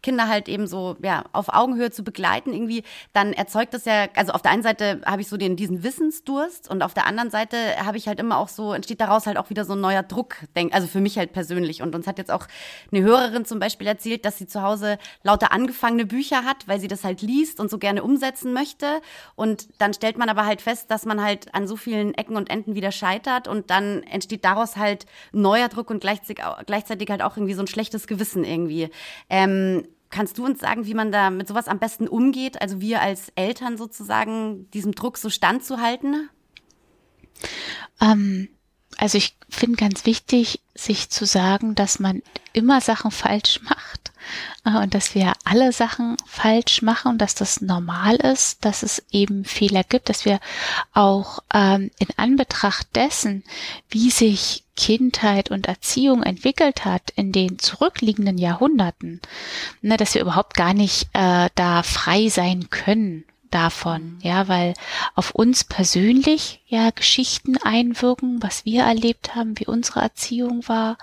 Kinder 0.03 0.27
halt 0.27 0.47
eben 0.47 0.67
so 0.67 0.95
ja 1.01 1.23
auf 1.31 1.49
Augenhöhe 1.49 1.89
zu 1.89 2.03
begleiten, 2.03 2.53
irgendwie, 2.53 2.83
dann 3.13 3.33
erzeugt 3.33 3.73
das 3.73 3.85
ja, 3.85 4.09
also 4.15 4.33
auf 4.33 4.43
der 4.43 4.51
einen 4.51 4.63
Seite 4.63 5.01
habe 5.07 5.21
ich 5.21 5.27
so 5.27 5.37
den 5.37 5.55
diesen 5.55 5.83
Wissensdurst 5.83 6.69
und 6.69 6.83
auf 6.83 6.93
der 6.93 7.07
anderen 7.07 7.31
Seite 7.31 7.57
habe 7.83 7.97
ich 7.97 8.07
halt 8.07 8.10
halt 8.11 8.19
immer 8.19 8.37
auch 8.37 8.49
so, 8.49 8.73
entsteht 8.73 9.01
daraus 9.01 9.25
halt 9.25 9.37
auch 9.37 9.49
wieder 9.49 9.65
so 9.65 9.73
ein 9.73 9.81
neuer 9.81 10.03
Druck, 10.03 10.35
denk, 10.55 10.73
also 10.73 10.87
für 10.87 11.01
mich 11.01 11.17
halt 11.17 11.33
persönlich. 11.33 11.81
Und 11.81 11.95
uns 11.95 12.05
hat 12.05 12.17
jetzt 12.17 12.31
auch 12.31 12.45
eine 12.91 13.01
Hörerin 13.01 13.45
zum 13.45 13.59
Beispiel 13.59 13.87
erzählt, 13.87 14.25
dass 14.25 14.37
sie 14.37 14.45
zu 14.45 14.61
Hause 14.61 14.97
lauter 15.23 15.51
angefangene 15.51 16.05
Bücher 16.05 16.43
hat, 16.43 16.67
weil 16.67 16.79
sie 16.79 16.87
das 16.87 17.03
halt 17.03 17.21
liest 17.21 17.59
und 17.59 17.71
so 17.71 17.79
gerne 17.79 18.03
umsetzen 18.03 18.53
möchte. 18.53 19.01
Und 19.35 19.67
dann 19.79 19.93
stellt 19.93 20.17
man 20.17 20.29
aber 20.29 20.45
halt 20.45 20.61
fest, 20.61 20.91
dass 20.91 21.05
man 21.05 21.23
halt 21.23 21.53
an 21.55 21.67
so 21.67 21.75
vielen 21.75 22.13
Ecken 22.13 22.35
und 22.35 22.49
Enden 22.49 22.75
wieder 22.75 22.91
scheitert 22.91 23.47
und 23.47 23.69
dann 23.69 24.03
entsteht 24.03 24.45
daraus 24.45 24.75
halt 24.77 25.05
neuer 25.31 25.69
Druck 25.69 25.89
und 25.89 26.01
gleichzeitig, 26.01 26.43
gleichzeitig 26.65 27.09
halt 27.09 27.21
auch 27.21 27.37
irgendwie 27.37 27.55
so 27.55 27.63
ein 27.63 27.67
schlechtes 27.67 28.05
Gewissen 28.05 28.43
irgendwie. 28.43 28.89
Ähm, 29.29 29.83
Kannst 30.11 30.37
du 30.37 30.45
uns 30.45 30.59
sagen, 30.59 30.85
wie 30.85 30.93
man 30.93 31.13
da 31.13 31.29
mit 31.29 31.47
sowas 31.47 31.69
am 31.69 31.79
besten 31.79 32.07
umgeht? 32.07 32.61
Also 32.61 32.81
wir 32.81 33.01
als 33.01 33.29
Eltern 33.35 33.77
sozusagen 33.77 34.69
diesem 34.71 34.93
Druck 34.93 35.17
so 35.17 35.29
standzuhalten? 35.29 36.29
Ähm, 37.99 38.49
also 38.97 39.17
ich 39.17 39.35
finde 39.49 39.77
ganz 39.77 40.05
wichtig, 40.05 40.59
sich 40.75 41.09
zu 41.09 41.25
sagen, 41.25 41.75
dass 41.75 41.99
man 41.99 42.21
immer 42.53 42.81
Sachen 42.81 43.11
falsch 43.11 43.61
macht 43.63 44.11
äh, 44.65 44.77
und 44.77 44.93
dass 44.93 45.15
wir 45.15 45.33
alle 45.43 45.71
Sachen 45.71 46.17
falsch 46.25 46.81
machen, 46.81 47.17
dass 47.17 47.35
das 47.35 47.61
normal 47.61 48.15
ist, 48.17 48.63
dass 48.65 48.83
es 48.83 49.03
eben 49.11 49.45
Fehler 49.45 49.83
gibt, 49.83 50.09
dass 50.09 50.25
wir 50.25 50.39
auch 50.93 51.39
ähm, 51.53 51.91
in 51.99 52.07
Anbetracht 52.17 52.95
dessen, 52.95 53.43
wie 53.89 54.11
sich 54.11 54.63
Kindheit 54.75 55.51
und 55.51 55.67
Erziehung 55.67 56.23
entwickelt 56.23 56.85
hat 56.85 57.11
in 57.15 57.31
den 57.31 57.59
zurückliegenden 57.59 58.37
Jahrhunderten, 58.37 59.21
ne, 59.81 59.97
dass 59.97 60.13
wir 60.13 60.21
überhaupt 60.21 60.55
gar 60.55 60.73
nicht 60.73 61.09
äh, 61.13 61.49
da 61.55 61.83
frei 61.83 62.29
sein 62.29 62.69
können 62.69 63.25
davon, 63.51 64.17
ja, 64.21 64.47
weil 64.47 64.73
auf 65.15 65.31
uns 65.31 65.63
persönlich 65.63 66.61
ja 66.67 66.89
Geschichten 66.89 67.57
einwirken, 67.57 68.41
was 68.41 68.65
wir 68.65 68.83
erlebt 68.83 69.35
haben, 69.35 69.59
wie 69.59 69.67
unsere 69.67 70.01
Erziehung 70.01 70.67
war, 70.67 70.97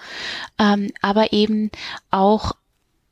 ähm, 0.58 0.90
aber 1.00 1.32
eben 1.32 1.70
auch 2.10 2.52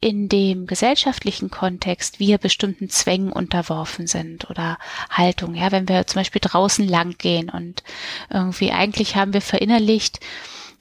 in 0.01 0.29
dem 0.29 0.67
gesellschaftlichen 0.67 1.51
Kontext 1.51 2.21
wir 2.21 2.39
bestimmten 2.39 2.91
Zwängen 2.91 3.33
unterworfen 3.33 4.07
sind 4.07 4.51
oder 4.51 4.79
Haltung. 5.11 5.55
Ja, 5.55 5.73
wenn 5.73 5.89
wir 5.89 6.07
zum 6.07 6.21
Beispiel 6.21 6.41
draußen 6.41 6.87
lang 6.87 7.17
gehen 7.19 7.49
und 7.49 7.83
irgendwie 8.31 8.73
eigentlich 8.73 9.17
haben 9.17 9.33
wir 9.33 9.41
verinnerlicht, 9.41 10.21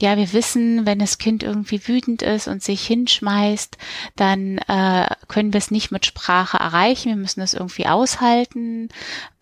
ja, 0.01 0.17
wir 0.17 0.33
wissen, 0.33 0.85
wenn 0.85 0.99
das 0.99 1.17
Kind 1.17 1.43
irgendwie 1.43 1.87
wütend 1.87 2.21
ist 2.21 2.47
und 2.47 2.61
sich 2.61 2.85
hinschmeißt, 2.85 3.77
dann 4.15 4.57
äh, 4.57 5.07
können 5.27 5.53
wir 5.53 5.57
es 5.57 5.71
nicht 5.71 5.91
mit 5.91 6.05
Sprache 6.05 6.57
erreichen. 6.57 7.09
Wir 7.09 7.15
müssen 7.15 7.41
es 7.41 7.53
irgendwie 7.53 7.87
aushalten. 7.87 8.89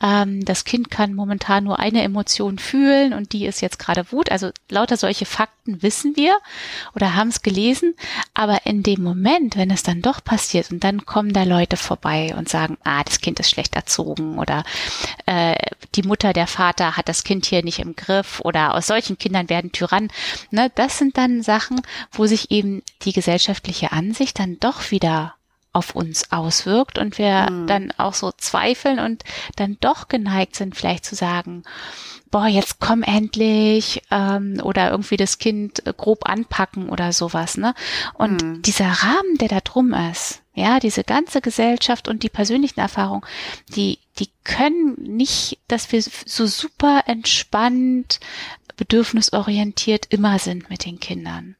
Ähm, 0.01 0.43
das 0.45 0.65
Kind 0.65 0.91
kann 0.91 1.13
momentan 1.13 1.63
nur 1.63 1.79
eine 1.79 2.03
Emotion 2.03 2.59
fühlen 2.59 3.13
und 3.13 3.33
die 3.33 3.45
ist 3.45 3.61
jetzt 3.61 3.79
gerade 3.79 4.11
Wut. 4.11 4.31
Also 4.31 4.51
lauter 4.69 4.97
solche 4.97 5.25
Fakten 5.25 5.81
wissen 5.81 6.15
wir 6.15 6.37
oder 6.93 7.15
haben 7.15 7.29
es 7.29 7.41
gelesen. 7.41 7.95
Aber 8.33 8.65
in 8.65 8.83
dem 8.83 9.01
Moment, 9.01 9.57
wenn 9.57 9.71
es 9.71 9.81
dann 9.81 10.01
doch 10.01 10.23
passiert 10.23 10.71
und 10.71 10.83
dann 10.83 11.05
kommen 11.05 11.33
da 11.33 11.43
Leute 11.43 11.77
vorbei 11.77 12.35
und 12.37 12.49
sagen, 12.49 12.77
ah, 12.83 13.03
das 13.03 13.21
Kind 13.21 13.39
ist 13.39 13.49
schlecht 13.49 13.75
erzogen 13.75 14.37
oder 14.37 14.65
äh, 15.25 15.55
die 15.95 16.03
Mutter, 16.03 16.33
der 16.33 16.47
Vater 16.47 16.97
hat 16.97 17.07
das 17.09 17.23
Kind 17.23 17.45
hier 17.45 17.63
nicht 17.63 17.79
im 17.79 17.95
Griff 17.95 18.41
oder 18.41 18.75
aus 18.75 18.87
solchen 18.87 19.17
Kindern 19.17 19.49
werden 19.49 19.71
Tyrannen. 19.71 20.11
Ne, 20.53 20.71
das 20.75 20.99
sind 20.99 21.17
dann 21.17 21.41
Sachen, 21.41 21.81
wo 22.11 22.27
sich 22.27 22.51
eben 22.51 22.83
die 23.01 23.11
gesellschaftliche 23.11 23.91
Ansicht 23.91 24.37
dann 24.37 24.59
doch 24.59 24.91
wieder 24.91 25.33
auf 25.71 25.95
uns 25.95 26.31
auswirkt 26.31 26.99
und 26.99 27.17
wir 27.17 27.49
mhm. 27.49 27.65
dann 27.65 27.93
auch 27.97 28.13
so 28.13 28.31
zweifeln 28.31 28.99
und 28.99 29.23
dann 29.55 29.77
doch 29.79 30.09
geneigt 30.09 30.55
sind, 30.55 30.75
vielleicht 30.75 31.05
zu 31.05 31.15
sagen, 31.15 31.63
boah, 32.29 32.45
jetzt 32.45 32.79
komm 32.79 33.01
endlich 33.01 34.03
ähm, 34.11 34.59
oder 34.61 34.91
irgendwie 34.91 35.17
das 35.17 35.39
Kind 35.39 35.87
äh, 35.87 35.93
grob 35.97 36.29
anpacken 36.29 36.89
oder 36.89 37.13
sowas. 37.13 37.57
Ne? 37.57 37.73
Und 38.13 38.43
mhm. 38.43 38.61
dieser 38.61 38.91
Rahmen, 38.91 39.37
der 39.39 39.47
da 39.47 39.59
drum 39.59 39.93
ist, 40.11 40.43
ja, 40.53 40.79
diese 40.79 41.03
ganze 41.03 41.41
Gesellschaft 41.41 42.07
und 42.07 42.21
die 42.21 42.29
persönlichen 42.29 42.79
Erfahrungen, 42.79 43.25
die, 43.75 43.97
die 44.19 44.29
können 44.43 44.93
nicht, 45.01 45.57
dass 45.67 45.91
wir 45.91 46.03
so 46.03 46.45
super 46.45 47.05
entspannt 47.07 48.19
bedürfnisorientiert 48.75 50.07
immer 50.09 50.39
sind 50.39 50.69
mit 50.69 50.85
den 50.85 50.99
Kindern. 50.99 51.55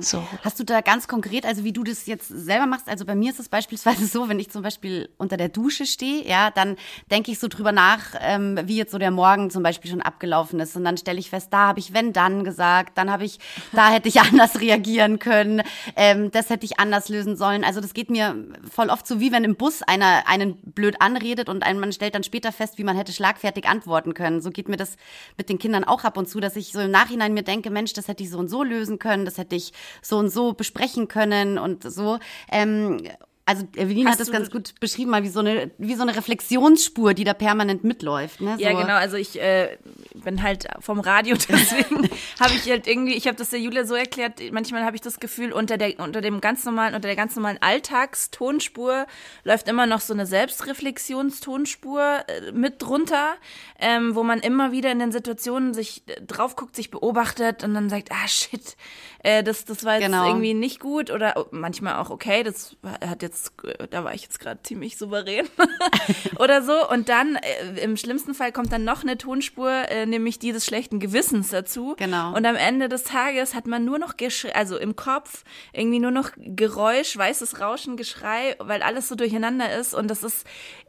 So. 0.00 0.26
Hast 0.42 0.58
du 0.58 0.64
da 0.64 0.80
ganz 0.80 1.08
konkret, 1.08 1.46
also 1.46 1.64
wie 1.64 1.72
du 1.72 1.84
das 1.84 2.06
jetzt 2.06 2.28
selber 2.28 2.66
machst, 2.66 2.88
also 2.88 3.04
bei 3.04 3.14
mir 3.14 3.30
ist 3.30 3.40
es 3.40 3.48
beispielsweise 3.48 4.06
so, 4.12 4.28
wenn 4.28 4.38
ich 4.38 4.50
zum 4.50 4.62
Beispiel 4.62 5.08
unter 5.18 5.36
der 5.36 5.48
Dusche 5.48 5.86
stehe, 5.86 6.26
ja, 6.26 6.50
dann 6.50 6.76
denke 7.10 7.30
ich 7.30 7.38
so 7.38 7.48
drüber 7.48 7.72
nach, 7.72 8.14
ähm, 8.20 8.58
wie 8.64 8.76
jetzt 8.76 8.92
so 8.92 8.98
der 8.98 9.10
Morgen 9.10 9.50
zum 9.50 9.62
Beispiel 9.62 9.90
schon 9.90 10.02
abgelaufen 10.02 10.60
ist. 10.60 10.76
Und 10.76 10.84
dann 10.84 10.96
stelle 10.96 11.18
ich 11.18 11.30
fest, 11.30 11.48
da 11.50 11.68
habe 11.68 11.80
ich 11.80 11.92
wenn 11.92 12.12
dann 12.12 12.44
gesagt, 12.44 12.98
dann 12.98 13.10
habe 13.10 13.24
ich, 13.24 13.38
da 13.72 13.90
hätte 13.90 14.08
ich 14.08 14.20
anders 14.20 14.60
reagieren 14.60 15.18
können, 15.18 15.62
ähm, 15.96 16.30
das 16.30 16.50
hätte 16.50 16.64
ich 16.64 16.78
anders 16.78 17.08
lösen 17.08 17.36
sollen. 17.36 17.64
Also 17.64 17.80
das 17.80 17.94
geht 17.94 18.10
mir 18.10 18.36
voll 18.70 18.88
oft 18.88 19.06
so, 19.06 19.20
wie 19.20 19.32
wenn 19.32 19.44
im 19.44 19.56
Bus 19.56 19.82
einer 19.82 20.26
einen 20.26 20.56
blöd 20.56 20.96
anredet 21.00 21.48
und 21.48 21.62
ein, 21.62 21.78
man 21.78 21.92
stellt 21.92 22.14
dann 22.14 22.24
später 22.24 22.52
fest, 22.52 22.78
wie 22.78 22.84
man 22.84 22.96
hätte 22.96 23.12
schlagfertig 23.12 23.66
antworten 23.68 24.14
können. 24.14 24.40
So 24.40 24.50
geht 24.50 24.68
mir 24.68 24.76
das 24.76 24.96
mit 25.36 25.48
den 25.48 25.58
Kindern 25.58 25.84
auch 25.84 26.04
ab 26.04 26.16
und 26.16 26.28
zu, 26.28 26.40
dass 26.40 26.56
ich 26.56 26.72
so 26.72 26.80
im 26.80 26.90
Nachhinein 26.90 27.34
mir 27.34 27.42
denke, 27.42 27.70
Mensch, 27.70 27.92
das 27.92 28.08
hätte 28.08 28.22
ich 28.22 28.30
so 28.30 28.38
und 28.38 28.48
so 28.48 28.62
lösen 28.62 28.98
können, 28.98 29.24
das 29.24 29.38
hätte 29.38 29.51
dich 29.52 29.72
so 30.00 30.18
und 30.18 30.30
so 30.30 30.52
besprechen 30.52 31.08
können 31.08 31.58
und 31.58 31.90
so. 31.90 32.18
Ähm, 32.50 32.98
also 33.44 33.66
Evelyn 33.74 34.06
Hast 34.06 34.14
hat 34.14 34.20
das 34.20 34.30
ganz 34.30 34.50
gut 34.50 34.78
beschrieben, 34.78 35.10
mal 35.10 35.24
wie 35.24 35.28
so 35.28 35.40
eine 35.40 35.72
wie 35.76 35.94
so 35.94 36.02
eine 36.02 36.14
Reflexionsspur, 36.14 37.12
die 37.12 37.24
da 37.24 37.34
permanent 37.34 37.82
mitläuft. 37.82 38.40
Ne? 38.40 38.54
So. 38.56 38.62
Ja, 38.62 38.70
genau. 38.70 38.94
Also 38.94 39.16
ich 39.16 39.40
äh, 39.40 39.78
bin 40.14 40.42
halt 40.42 40.68
vom 40.78 41.00
Radio, 41.00 41.36
deswegen 41.48 42.08
habe 42.38 42.54
ich 42.54 42.70
halt 42.70 42.86
irgendwie, 42.86 43.14
ich 43.14 43.26
habe 43.26 43.36
das 43.36 43.50
der 43.50 43.58
Julia 43.58 43.84
so 43.84 43.94
erklärt. 43.94 44.40
Manchmal 44.52 44.84
habe 44.84 44.94
ich 44.94 45.02
das 45.02 45.18
Gefühl, 45.18 45.52
unter 45.52 45.76
der 45.76 45.98
unter 45.98 46.20
dem 46.20 46.40
ganz 46.40 46.64
normalen 46.64 46.94
unter 46.94 47.08
der 47.08 47.16
ganz 47.16 47.34
normalen 47.34 47.58
Alltagstonspur 47.60 49.06
läuft 49.42 49.68
immer 49.68 49.86
noch 49.86 50.00
so 50.00 50.14
eine 50.14 50.26
Selbstreflexionstonspur 50.26 52.24
äh, 52.28 52.52
mit 52.52 52.80
drunter, 52.80 53.34
ähm, 53.80 54.14
wo 54.14 54.22
man 54.22 54.38
immer 54.38 54.70
wieder 54.70 54.92
in 54.92 55.00
den 55.00 55.10
Situationen 55.10 55.74
sich 55.74 56.04
äh, 56.06 56.20
drauf 56.22 56.54
guckt, 56.54 56.76
sich 56.76 56.92
beobachtet 56.92 57.64
und 57.64 57.74
dann 57.74 57.90
sagt, 57.90 58.12
ah 58.12 58.28
shit, 58.28 58.76
äh, 59.22 59.44
das, 59.44 59.64
das 59.64 59.84
war 59.84 59.94
jetzt 59.94 60.06
genau. 60.06 60.26
irgendwie 60.26 60.54
nicht 60.54 60.80
gut 60.80 61.10
oder 61.10 61.46
manchmal 61.50 61.96
auch 61.96 62.10
okay, 62.10 62.42
das 62.42 62.76
hat 63.06 63.22
jetzt, 63.22 63.52
da 63.90 64.04
war 64.04 64.14
ich 64.14 64.22
jetzt 64.22 64.40
gerade 64.40 64.60
ziemlich 64.62 64.96
souverän 64.96 65.46
oder 66.38 66.62
so. 66.62 66.88
Und 66.90 67.08
dann 67.08 67.36
äh, 67.36 67.80
im 67.80 67.96
schlimmsten 67.96 68.34
Fall 68.34 68.52
kommt 68.52 68.72
dann 68.72 68.84
noch 68.84 69.02
eine 69.02 69.18
Tonspur, 69.18 69.70
äh, 69.70 70.06
nämlich 70.06 70.38
die 70.38 70.52
des 70.52 70.66
schlechten 70.66 70.98
Gewissens 70.98 71.50
dazu. 71.50 71.94
Genau. 71.98 72.34
Und 72.34 72.44
am 72.46 72.56
Ende 72.56 72.88
des 72.88 73.04
Tages 73.04 73.54
hat 73.54 73.66
man 73.66 73.84
nur 73.84 73.98
noch 73.98 74.16
Geschrei, 74.16 74.54
also 74.54 74.76
im 74.76 74.96
Kopf 74.96 75.44
irgendwie 75.72 76.00
nur 76.00 76.10
noch 76.10 76.30
Geräusch, 76.36 77.16
weißes 77.16 77.60
Rauschen, 77.60 77.96
Geschrei, 77.96 78.56
weil 78.58 78.82
alles 78.82 79.08
so 79.08 79.14
durcheinander 79.14 79.72
ist 79.78 79.94
und 79.94 80.08
das 80.08 80.24
ist 80.24 80.46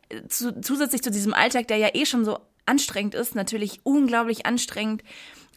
äh, 0.10 0.28
zu, 0.28 0.60
zusätzlich 0.60 1.04
zu 1.04 1.12
diesem 1.12 1.36
Alltag, 1.36 1.68
der 1.68 1.78
ja 1.78 1.90
eh 1.94 2.06
schon 2.06 2.26
so 2.26 2.40
anstrengend 2.66 3.14
ist, 3.14 3.36
natürlich 3.36 3.82
unglaublich 3.84 4.46
anstrengend, 4.46 5.04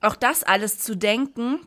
auch 0.03 0.17
das 0.17 0.43
alles 0.43 0.79
zu 0.79 0.95
denken 0.97 1.61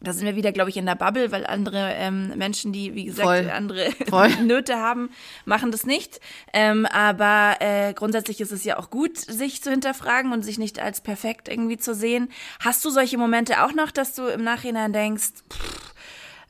da 0.00 0.12
sind 0.12 0.26
wir 0.26 0.36
wieder, 0.36 0.52
glaube 0.52 0.70
ich, 0.70 0.76
in 0.76 0.86
der 0.86 0.94
Bubble, 0.94 1.32
weil 1.32 1.46
andere 1.46 1.92
ähm, 1.94 2.32
Menschen, 2.36 2.72
die, 2.72 2.94
wie 2.94 3.06
gesagt, 3.06 3.26
Voll. 3.26 3.50
andere 3.50 3.90
Voll. 4.08 4.28
Nöte 4.42 4.76
haben, 4.76 5.10
machen 5.44 5.70
das 5.70 5.86
nicht. 5.86 6.20
Ähm, 6.52 6.86
aber 6.86 7.56
äh, 7.60 7.94
grundsätzlich 7.94 8.40
ist 8.40 8.52
es 8.52 8.64
ja 8.64 8.78
auch 8.78 8.90
gut, 8.90 9.16
sich 9.16 9.62
zu 9.62 9.70
hinterfragen 9.70 10.32
und 10.32 10.42
sich 10.42 10.58
nicht 10.58 10.78
als 10.80 11.00
perfekt 11.00 11.48
irgendwie 11.48 11.78
zu 11.78 11.94
sehen. 11.94 12.28
Hast 12.60 12.84
du 12.84 12.90
solche 12.90 13.16
Momente 13.16 13.64
auch 13.64 13.72
noch, 13.72 13.90
dass 13.90 14.14
du 14.14 14.26
im 14.26 14.44
Nachhinein 14.44 14.92
denkst, 14.92 15.32
pff, 15.50 15.94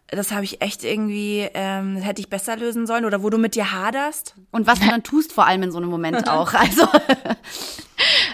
das 0.09 0.33
habe 0.33 0.45
ich 0.45 0.63
echt 0.63 0.85
irgendwie, 0.85 1.49
ähm, 1.55 1.97
hätte 1.97 2.21
ich 2.21 2.29
besser 2.29 2.57
lösen 2.57 2.87
sollen 2.87 3.05
oder 3.05 3.23
wo 3.23 3.31
du 3.31 3.39
mit 3.39 3.55
dir 3.55 3.73
haderst? 3.73 4.35
Und 4.53 4.67
was 4.67 4.79
du 4.81 4.87
dann 4.89 5.03
tust, 5.03 5.33
vor 5.33 5.47
allem 5.47 5.65
in 5.65 5.73
so 5.73 5.79
einem 5.79 5.89
Moment 5.89 6.29
auch. 6.31 6.55
Also. 6.55 6.87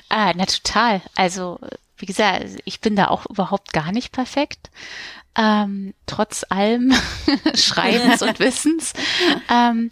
ah, 0.09 0.33
na 0.35 0.45
total. 0.45 1.01
Also 1.15 1.59
wie 2.03 2.07
gesagt, 2.07 2.45
ich 2.65 2.81
bin 2.81 2.97
da 2.97 3.09
auch 3.09 3.27
überhaupt 3.27 3.73
gar 3.73 3.93
nicht 3.93 4.11
perfekt. 4.11 4.71
Ähm, 5.37 5.95
trotz 6.07 6.45
allem 6.51 6.93
Schreibens 7.55 8.23
und 8.23 8.39
Wissens. 8.41 8.93
Ähm, 9.49 9.89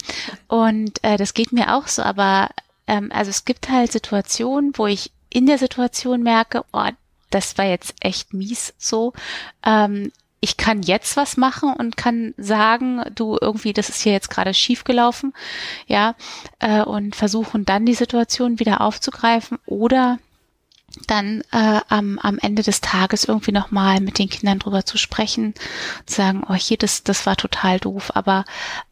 und 0.49 1.03
äh, 1.03 1.17
das 1.17 1.35
geht 1.35 1.53
mir 1.53 1.77
auch 1.77 1.87
so, 1.87 2.03
aber 2.03 2.51
ähm, 2.89 3.11
also 3.15 3.31
es 3.31 3.45
gibt 3.45 3.71
halt 3.71 3.93
Situationen, 3.93 4.73
wo 4.75 4.89
ich 4.89 5.13
in 5.31 5.47
der 5.47 5.57
Situation 5.57 6.25
merke, 6.25 6.65
oh, 6.73 6.89
das 7.31 7.57
war 7.57 7.65
jetzt 7.65 7.95
echt 8.01 8.35
mies 8.35 8.75
so. 8.77 9.13
Ähm, 9.65 10.11
ich 10.41 10.57
kann 10.57 10.83
jetzt 10.83 11.17
was 11.17 11.37
machen 11.37 11.73
und 11.73 11.97
kann 11.97 12.35
sagen, 12.37 13.03
du 13.15 13.39
irgendwie, 13.41 13.73
das 13.73 13.89
ist 13.89 14.03
hier 14.03 14.13
jetzt 14.13 14.31
gerade 14.31 14.53
schief 14.53 14.83
gelaufen, 14.85 15.33
ja, 15.87 16.17
äh, 16.59 16.83
und 16.83 17.15
versuchen 17.15 17.65
dann 17.65 17.87
die 17.87 17.95
Situation 17.95 18.59
wieder 18.59 18.81
aufzugreifen 18.81 19.59
oder 19.67 20.19
dann 21.07 21.43
äh, 21.53 21.81
am, 21.89 22.19
am 22.19 22.39
Ende 22.39 22.63
des 22.63 22.81
Tages 22.81 23.25
irgendwie 23.25 23.53
nochmal 23.53 24.01
mit 24.01 24.19
den 24.19 24.29
Kindern 24.29 24.59
drüber 24.59 24.85
zu 24.85 24.99
sprechen, 24.99 25.55
zu 26.07 26.17
sagen, 26.17 26.45
oh 26.49 26.55
hier, 26.55 26.77
das, 26.77 27.05
das 27.05 27.27
war 27.27 27.37
total 27.37 27.79
doof. 27.79 28.13
Aber 28.15 28.45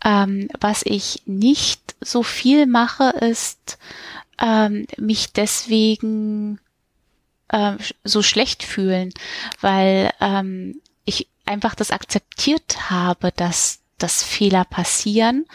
ähm, 0.04 0.48
was 0.60 0.82
ich 0.84 1.22
nicht 1.26 1.96
so 2.00 2.22
viel 2.22 2.66
mache, 2.66 3.10
ist 3.20 3.78
ähm, 4.40 4.86
mich 4.96 5.32
deswegen 5.32 6.60
äh, 7.48 7.74
so 8.04 8.22
schlecht 8.22 8.62
fühlen, 8.62 9.12
weil 9.60 10.12
ähm, 10.20 10.80
ich 11.04 11.28
einfach 11.46 11.74
das 11.74 11.90
akzeptiert 11.90 12.90
habe, 12.90 13.32
dass 13.32 13.80
dass 13.98 14.22
Fehler 14.22 14.64
passieren 14.64 15.46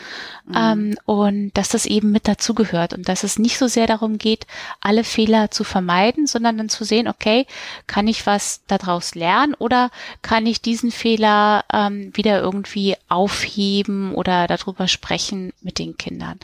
mhm. 0.46 0.54
ähm, 0.56 0.98
und 1.06 1.52
dass 1.54 1.70
das 1.70 1.86
eben 1.86 2.12
mit 2.12 2.28
dazugehört 2.28 2.94
und 2.94 3.08
dass 3.10 3.24
es 3.24 3.40
nicht 3.40 3.58
so 3.58 3.68
sehr 3.68 3.88
darum 3.88 4.18
geht, 4.18 4.46
alle 4.82 5.04
Fehler 5.04 5.52
zu 5.52 5.64
vermeiden, 5.64 6.28
sondern 6.28 6.58
dann 6.58 6.70
zu 6.70 6.84
sehen, 6.84 7.08
okay, 7.08 7.48
kann 7.88 8.08
ich 8.08 8.26
was 8.26 8.62
daraus 8.68 9.16
lernen 9.16 9.56
oder 9.56 9.90
kann 10.22 10.46
ich 10.46 10.62
diesen 10.62 10.92
Fehler 10.92 11.66
ähm, 11.72 12.12
wieder 12.14 12.42
irgendwie 12.42 12.96
aufheben 13.08 14.14
oder 14.14 14.48
darüber 14.48 14.88
sprechen 14.88 15.54
mit 15.62 15.80
den 15.80 15.98
Kindern. 15.98 16.40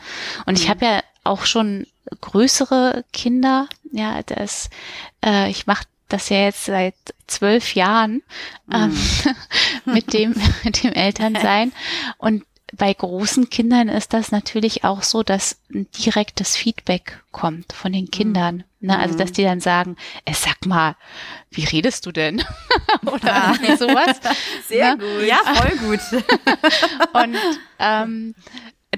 Und 0.46 0.56
mhm. 0.56 0.62
ich 0.62 0.68
habe 0.68 0.84
ja 0.84 1.02
auch 1.22 1.44
schon 1.44 1.86
größere 2.20 3.04
Kinder, 3.12 3.68
ja, 3.92 4.22
das, 4.22 4.70
äh, 5.24 5.50
ich 5.50 5.66
mache 5.66 5.84
das 6.12 6.28
ja 6.28 6.44
jetzt 6.44 6.66
seit 6.66 6.94
zwölf 7.26 7.74
Jahren 7.74 8.22
ähm, 8.72 8.90
mm. 8.90 9.30
mit 9.92 10.12
dem 10.12 10.34
mit 10.64 10.82
dem 10.82 10.92
Elternsein 10.92 11.72
und 12.18 12.44
bei 12.76 12.92
großen 12.92 13.50
Kindern 13.50 13.88
ist 13.88 14.12
das 14.12 14.30
natürlich 14.30 14.84
auch 14.84 15.02
so, 15.02 15.22
dass 15.22 15.58
ein 15.72 15.88
direktes 15.90 16.56
Feedback 16.56 17.20
kommt 17.32 17.72
von 17.72 17.92
den 17.92 18.10
Kindern. 18.10 18.64
Mhm. 18.78 18.88
Ne? 18.88 18.98
Also, 18.98 19.18
dass 19.18 19.30
mhm. 19.30 19.34
die 19.34 19.42
dann 19.42 19.60
sagen, 19.60 19.96
äh, 20.24 20.32
sag 20.34 20.64
mal, 20.66 20.96
wie 21.50 21.64
redest 21.64 22.06
du 22.06 22.12
denn? 22.12 22.42
Oder 23.06 23.54
ja. 23.62 23.76
sowas. 23.76 24.20
Sehr 24.68 24.96
ne? 24.96 24.98
gut. 24.98 25.26
Ja, 25.26 25.38
voll 25.54 25.76
gut. 25.78 26.00
und 27.12 27.36
ähm, 27.78 28.34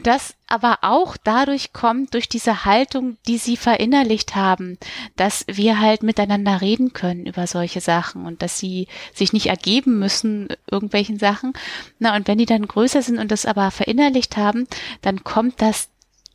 das 0.02 0.34
aber 0.46 0.78
auch 0.82 1.16
dadurch 1.16 1.72
kommt, 1.72 2.14
durch 2.14 2.28
diese 2.28 2.64
Haltung, 2.64 3.16
die 3.26 3.38
sie 3.38 3.56
verinnerlicht 3.56 4.34
haben, 4.34 4.78
dass 5.16 5.44
wir 5.48 5.80
halt 5.80 6.02
miteinander 6.02 6.60
reden 6.60 6.92
können 6.92 7.26
über 7.26 7.46
solche 7.46 7.80
Sachen 7.80 8.26
und 8.26 8.42
dass 8.42 8.58
sie 8.58 8.88
sich 9.14 9.32
nicht 9.32 9.46
ergeben 9.46 9.98
müssen 9.98 10.48
irgendwelchen 10.70 11.18
Sachen. 11.18 11.52
Na, 11.98 12.14
und 12.16 12.28
wenn 12.28 12.38
die 12.38 12.46
dann 12.46 12.66
größer 12.66 13.02
sind 13.02 13.18
und 13.18 13.30
das 13.30 13.46
aber 13.46 13.70
verinnerlicht 13.70 14.36
haben, 14.36 14.66
dann 15.00 15.24
kommt 15.24 15.62
das 15.62 15.88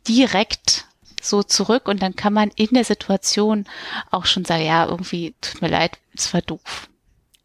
direkt 0.06 0.86
so 1.20 1.42
zurück 1.42 1.88
und 1.88 2.02
dann 2.02 2.16
kann 2.16 2.32
man 2.32 2.50
in 2.56 2.68
der 2.72 2.84
Situation 2.84 3.66
auch 4.10 4.26
schon 4.26 4.44
sagen, 4.44 4.64
ja, 4.64 4.86
irgendwie 4.86 5.34
tut 5.40 5.62
mir 5.62 5.68
leid, 5.68 5.98
es 6.14 6.32
war 6.32 6.42
doof. 6.42 6.87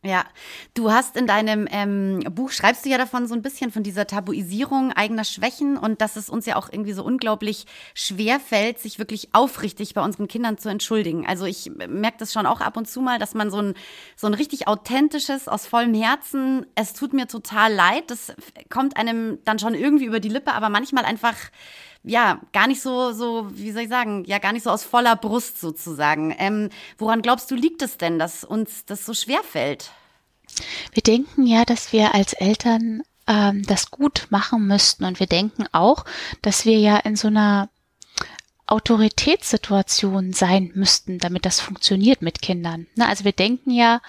Ja, 0.06 0.26
du 0.74 0.92
hast 0.92 1.16
in 1.16 1.28
deinem 1.28 1.66
ähm, 1.72 2.20
Buch, 2.36 2.52
schreibst 2.52 2.84
du 2.84 2.90
ja 2.90 2.98
davon 2.98 3.26
so 3.26 3.34
ein 3.36 3.42
bisschen 3.42 3.72
von 3.72 3.84
dieser 3.84 4.06
Tabuisierung 4.06 4.92
eigener 4.92 5.24
Schwächen 5.24 5.78
und 5.78 6.02
dass 6.02 6.18
es 6.18 6.30
uns 6.30 6.46
ja 6.46 6.58
auch 6.58 6.68
irgendwie 6.70 6.92
so 6.92 7.06
unglaublich 7.06 7.66
schwer 7.94 8.42
fällt, 8.42 8.80
sich 8.80 9.00
wirklich 9.00 9.30
aufrichtig 9.32 9.94
bei 9.94 10.04
unseren 10.04 10.28
Kindern 10.28 10.58
zu 10.58 10.68
entschuldigen. 10.68 11.26
Also 11.26 11.46
ich 11.46 11.72
merke 11.88 12.18
das 12.18 12.34
schon 12.34 12.46
auch 12.46 12.60
ab 12.60 12.76
und 12.76 12.90
zu 12.90 13.00
mal, 13.00 13.18
dass 13.18 13.34
man 13.34 13.50
so 13.50 13.62
ein, 13.62 13.76
so 14.18 14.28
ein 14.28 14.34
richtig 14.34 14.68
authentisches, 14.68 15.48
aus 15.48 15.66
vollem 15.68 15.94
Herzen, 15.94 16.66
es 16.76 16.92
tut 16.92 17.14
mir 17.14 17.30
total 17.30 17.74
leid, 17.74 18.12
das 18.12 18.34
kommt 18.70 18.98
einem 18.98 19.40
dann 19.46 19.58
schon 19.58 19.74
irgendwie 19.74 20.06
über 20.06 20.20
die 20.20 20.28
Lippe, 20.28 20.52
aber 20.52 20.68
manchmal 20.68 21.06
einfach 21.06 21.36
ja, 22.04 22.42
gar 22.52 22.68
nicht 22.68 22.82
so, 22.82 23.14
so, 23.14 23.48
wie 23.54 23.72
soll 23.72 23.84
ich 23.84 23.90
sagen, 23.90 24.26
ja, 24.26 24.38
gar 24.40 24.54
nicht 24.54 24.64
so 24.64 24.70
aus 24.70 24.84
voller 24.84 25.16
Brust 25.16 25.60
sozusagen. 25.60 26.36
Ähm, 26.38 26.70
woran 26.98 27.22
glaubst 27.22 27.50
du, 27.50 27.56
liegt 27.56 27.82
es 27.82 27.98
denn, 27.98 28.20
dass 28.20 28.44
uns 28.44 28.86
das 28.86 29.06
so 29.06 29.14
schwer 29.14 29.42
fällt? 29.44 29.92
Wir 30.92 31.04
denken 31.04 31.46
ja, 31.46 31.66
dass 31.66 31.94
wir 31.94 32.14
als 32.14 32.34
Eltern 32.34 33.04
ähm, 33.28 33.64
das 33.66 33.90
gut 33.92 34.28
machen 34.30 34.68
müssten. 34.68 35.06
Und 35.06 35.20
wir 35.20 35.28
denken 35.28 35.66
auch, 35.72 36.06
dass 36.42 36.66
wir 36.66 36.78
ja 36.78 36.98
in 36.98 37.16
so 37.16 37.30
einer 37.30 37.70
Autoritätssituation 38.66 40.34
sein 40.34 40.72
müssten, 40.74 41.20
damit 41.20 41.46
das 41.46 41.60
funktioniert 41.60 42.22
mit 42.22 42.42
Kindern. 42.42 42.88
Na, 42.96 43.08
also 43.08 43.24
wir 43.24 43.34
denken 43.34 43.72
ja 43.72 44.02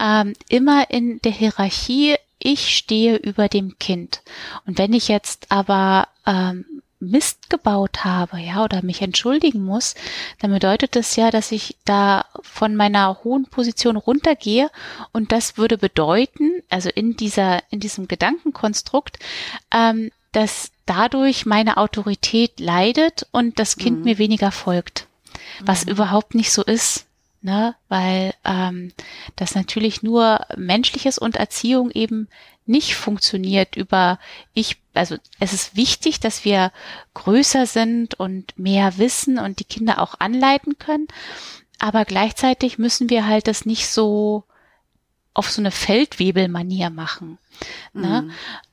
ähm, 0.00 0.34
immer 0.48 0.90
in 0.90 1.20
der 1.22 1.32
Hierarchie, 1.32 2.16
ich 2.38 2.76
stehe 2.76 3.16
über 3.16 3.48
dem 3.48 3.78
Kind. 3.78 4.22
Und 4.66 4.78
wenn 4.78 4.92
ich 4.92 5.08
jetzt 5.08 5.50
aber 5.50 6.08
ähm, 6.26 6.81
Mist 7.02 7.50
gebaut 7.50 8.04
habe, 8.04 8.38
ja, 8.38 8.64
oder 8.64 8.82
mich 8.82 9.02
entschuldigen 9.02 9.64
muss, 9.64 9.94
dann 10.40 10.52
bedeutet 10.52 10.96
das 10.96 11.16
ja, 11.16 11.30
dass 11.30 11.52
ich 11.52 11.76
da 11.84 12.26
von 12.40 12.76
meiner 12.76 13.24
hohen 13.24 13.46
Position 13.46 13.96
runtergehe 13.96 14.70
und 15.12 15.32
das 15.32 15.58
würde 15.58 15.78
bedeuten, 15.78 16.62
also 16.70 16.88
in 16.88 17.16
dieser, 17.16 17.62
in 17.70 17.80
diesem 17.80 18.08
Gedankenkonstrukt, 18.08 19.18
ähm, 19.72 20.10
dass 20.32 20.70
dadurch 20.86 21.44
meine 21.44 21.76
Autorität 21.76 22.58
leidet 22.60 23.26
und 23.32 23.58
das 23.58 23.76
Kind 23.76 23.98
mhm. 23.98 24.04
mir 24.04 24.18
weniger 24.18 24.50
folgt, 24.50 25.06
was 25.60 25.84
mhm. 25.84 25.92
überhaupt 25.92 26.34
nicht 26.34 26.52
so 26.52 26.62
ist 26.62 27.06
ne? 27.42 27.74
weil 27.88 28.32
ähm, 28.44 28.92
das 29.36 29.54
natürlich 29.54 30.02
nur 30.02 30.40
menschliches 30.56 31.18
und 31.18 31.36
Erziehung 31.36 31.90
eben 31.90 32.28
nicht 32.66 32.94
funktioniert 32.94 33.76
über 33.76 34.18
ich, 34.54 34.78
also 34.94 35.16
es 35.40 35.52
ist 35.52 35.76
wichtig, 35.76 36.20
dass 36.20 36.44
wir 36.44 36.72
größer 37.14 37.66
sind 37.66 38.14
und 38.14 38.58
mehr 38.58 38.98
wissen 38.98 39.38
und 39.38 39.58
die 39.58 39.64
Kinder 39.64 40.00
auch 40.00 40.14
anleiten 40.18 40.78
können, 40.78 41.08
aber 41.78 42.04
gleichzeitig 42.04 42.78
müssen 42.78 43.10
wir 43.10 43.26
halt 43.26 43.48
das 43.48 43.66
nicht 43.66 43.88
so 43.88 44.44
auf 45.34 45.50
so 45.50 45.62
eine 45.62 45.70
Feldwebelmanier 45.70 46.90
machen. 46.90 47.38
Ne? 47.92 48.22
Mhm. 48.22 48.32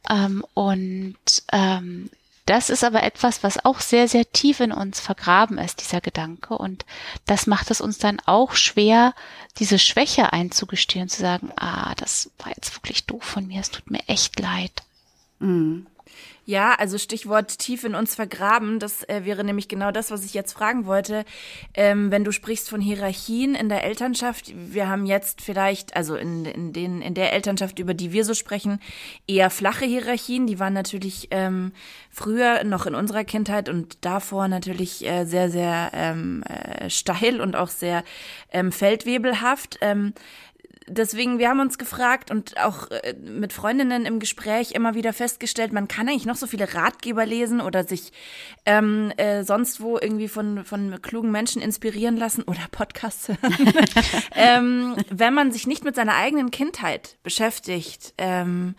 Ähm, 0.09 0.45
und 0.53 1.15
ähm, 1.51 2.09
das 2.49 2.71
ist 2.71 2.83
aber 2.83 3.03
etwas, 3.03 3.43
was 3.43 3.63
auch 3.63 3.79
sehr, 3.79 4.07
sehr 4.07 4.31
tief 4.31 4.59
in 4.59 4.71
uns 4.71 4.99
vergraben 4.99 5.59
ist, 5.59 5.81
dieser 5.81 6.01
Gedanke. 6.01 6.57
Und 6.57 6.83
das 7.27 7.45
macht 7.45 7.69
es 7.69 7.79
uns 7.79 7.99
dann 7.99 8.19
auch 8.25 8.53
schwer, 8.53 9.13
diese 9.59 9.77
Schwäche 9.77 10.33
einzugestehen, 10.33 11.09
zu 11.09 11.21
sagen, 11.21 11.51
ah, 11.57 11.93
das 11.95 12.31
war 12.39 12.49
jetzt 12.49 12.75
wirklich 12.75 13.05
doof 13.05 13.23
von 13.23 13.45
mir, 13.45 13.61
es 13.61 13.69
tut 13.69 13.91
mir 13.91 14.01
echt 14.07 14.39
leid. 14.39 14.81
Mhm. 15.37 15.85
Ja, 16.49 16.73
also 16.73 16.97
Stichwort 16.97 17.59
tief 17.59 17.83
in 17.83 17.93
uns 17.93 18.15
vergraben, 18.15 18.79
das 18.79 19.07
äh, 19.07 19.23
wäre 19.23 19.43
nämlich 19.43 19.67
genau 19.67 19.91
das, 19.91 20.09
was 20.09 20.25
ich 20.25 20.33
jetzt 20.33 20.51
fragen 20.53 20.87
wollte. 20.87 21.23
Ähm, 21.75 22.09
wenn 22.09 22.23
du 22.23 22.31
sprichst 22.31 22.71
von 22.71 22.81
Hierarchien 22.81 23.53
in 23.53 23.69
der 23.69 23.83
Elternschaft, 23.83 24.51
wir 24.55 24.87
haben 24.87 25.05
jetzt 25.05 25.43
vielleicht, 25.43 25.95
also 25.95 26.15
in, 26.15 26.45
in, 26.45 26.73
den, 26.73 27.03
in 27.03 27.13
der 27.13 27.33
Elternschaft, 27.33 27.77
über 27.77 27.93
die 27.93 28.13
wir 28.13 28.25
so 28.25 28.33
sprechen, 28.33 28.79
eher 29.27 29.51
flache 29.51 29.85
Hierarchien. 29.85 30.47
Die 30.47 30.57
waren 30.57 30.73
natürlich 30.73 31.27
ähm, 31.29 31.71
früher 32.09 32.63
noch 32.63 32.87
in 32.87 32.95
unserer 32.95 33.25
Kindheit 33.25 33.69
und 33.69 34.03
davor 34.03 34.47
natürlich 34.47 35.05
äh, 35.05 35.25
sehr, 35.25 35.51
sehr 35.51 35.91
ähm, 35.93 36.41
äh, 36.49 36.89
steil 36.89 37.41
und 37.41 37.55
auch 37.55 37.69
sehr 37.69 38.03
ähm, 38.51 38.71
feldwebelhaft. 38.71 39.77
Ähm, 39.81 40.13
deswegen, 40.89 41.39
wir 41.39 41.49
haben 41.49 41.59
uns 41.59 41.77
gefragt 41.77 42.31
und 42.31 42.57
auch 42.57 42.89
äh, 42.91 43.13
mit 43.13 43.53
Freundinnen 43.53 44.05
im 44.05 44.19
Gespräch 44.19 44.71
immer 44.71 44.95
wieder 44.95 45.13
festgestellt, 45.13 45.71
man 45.71 45.87
kann 45.87 46.09
eigentlich 46.09 46.25
noch 46.25 46.35
so 46.35 46.47
viele 46.47 46.73
Ratgeber 46.73 47.25
lesen 47.25 47.61
oder 47.61 47.83
sich 47.83 48.11
ähm, 48.65 49.11
äh, 49.17 49.43
sonst 49.43 49.81
wo 49.81 49.97
irgendwie 49.97 50.27
von, 50.27 50.65
von 50.65 51.01
klugen 51.01 51.31
Menschen 51.31 51.61
inspirieren 51.61 52.17
lassen 52.17 52.43
oder 52.43 52.61
Podcasts 52.71 53.29
hören. 53.29 53.73
ähm, 54.35 54.95
wenn 55.09 55.33
man 55.33 55.51
sich 55.51 55.67
nicht 55.67 55.83
mit 55.83 55.95
seiner 55.95 56.15
eigenen 56.15 56.51
Kindheit 56.51 57.17
beschäftigt, 57.23 58.13
ähm, 58.17 58.75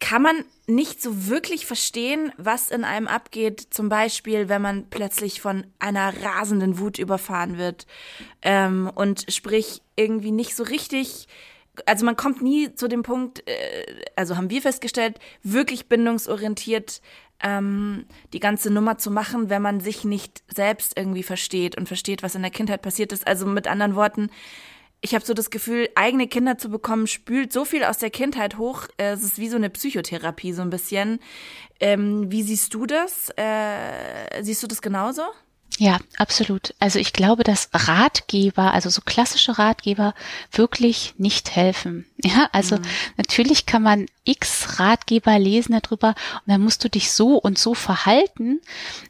kann 0.00 0.22
man 0.22 0.44
nicht 0.66 1.00
so 1.00 1.28
wirklich 1.28 1.66
verstehen, 1.66 2.32
was 2.36 2.70
in 2.70 2.84
einem 2.84 3.06
abgeht. 3.06 3.66
Zum 3.70 3.88
Beispiel, 3.88 4.48
wenn 4.48 4.62
man 4.62 4.88
plötzlich 4.90 5.40
von 5.40 5.66
einer 5.78 6.12
rasenden 6.22 6.78
Wut 6.78 6.98
überfahren 6.98 7.56
wird 7.56 7.86
ähm, 8.42 8.90
und 8.94 9.26
sprich 9.28 9.82
irgendwie 9.94 10.32
nicht 10.32 10.56
so 10.56 10.64
richtig. 10.64 11.28
Also 11.84 12.04
man 12.04 12.16
kommt 12.16 12.42
nie 12.42 12.74
zu 12.74 12.88
dem 12.88 13.02
Punkt, 13.02 13.48
äh, 13.48 13.86
also 14.16 14.36
haben 14.36 14.50
wir 14.50 14.62
festgestellt, 14.62 15.18
wirklich 15.42 15.88
bindungsorientiert 15.88 17.00
ähm, 17.42 18.06
die 18.32 18.40
ganze 18.40 18.70
Nummer 18.70 18.98
zu 18.98 19.10
machen, 19.10 19.50
wenn 19.50 19.62
man 19.62 19.80
sich 19.80 20.04
nicht 20.04 20.42
selbst 20.48 20.96
irgendwie 20.96 21.22
versteht 21.22 21.76
und 21.76 21.86
versteht, 21.86 22.22
was 22.22 22.34
in 22.34 22.42
der 22.42 22.50
Kindheit 22.50 22.82
passiert 22.82 23.12
ist. 23.12 23.26
Also 23.26 23.46
mit 23.46 23.68
anderen 23.68 23.94
Worten, 23.94 24.30
ich 25.00 25.14
habe 25.14 25.24
so 25.24 25.34
das 25.34 25.50
Gefühl, 25.50 25.88
eigene 25.94 26.26
Kinder 26.26 26.58
zu 26.58 26.68
bekommen, 26.68 27.06
spült 27.06 27.52
so 27.52 27.64
viel 27.64 27.84
aus 27.84 27.98
der 27.98 28.10
Kindheit 28.10 28.58
hoch. 28.58 28.88
Äh, 28.96 29.12
es 29.12 29.22
ist 29.22 29.38
wie 29.38 29.48
so 29.48 29.56
eine 29.56 29.70
Psychotherapie, 29.70 30.52
so 30.52 30.62
ein 30.62 30.70
bisschen. 30.70 31.20
Ähm, 31.80 32.30
wie 32.30 32.42
siehst 32.42 32.74
du 32.74 32.86
das? 32.86 33.30
Äh, 33.36 34.42
siehst 34.42 34.62
du 34.62 34.66
das 34.66 34.82
genauso? 34.82 35.22
Ja, 35.78 35.98
absolut. 36.16 36.74
Also 36.78 36.98
ich 36.98 37.12
glaube, 37.12 37.44
dass 37.44 37.68
Ratgeber, 37.72 38.72
also 38.72 38.88
so 38.88 39.02
klassische 39.02 39.58
Ratgeber, 39.58 40.14
wirklich 40.50 41.14
nicht 41.18 41.54
helfen. 41.54 42.06
Ja, 42.24 42.48
also 42.52 42.76
mhm. 42.76 42.82
natürlich 43.18 43.66
kann 43.66 43.82
man 43.82 44.06
x 44.24 44.78
Ratgeber 44.80 45.38
lesen 45.38 45.78
darüber 45.80 46.08
und 46.08 46.52
dann 46.52 46.62
musst 46.62 46.82
du 46.82 46.88
dich 46.88 47.10
so 47.10 47.36
und 47.36 47.58
so 47.58 47.74
verhalten. 47.74 48.60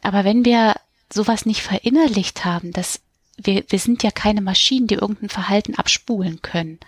Aber 0.03 0.25
wenn 0.25 0.45
wir 0.45 0.75
sowas 1.13 1.47
nicht 1.47 1.63
verinnerlicht 1.63 2.45
haben, 2.45 2.73
dass 2.73 3.01
wir, 3.37 3.65
wir 3.69 3.79
sind 3.79 4.03
ja 4.03 4.11
keine 4.11 4.41
Maschinen, 4.41 4.87
die 4.87 4.95
irgendein 4.95 5.29
Verhalten 5.29 5.75
abspulen 5.75 6.43
können. 6.43 6.79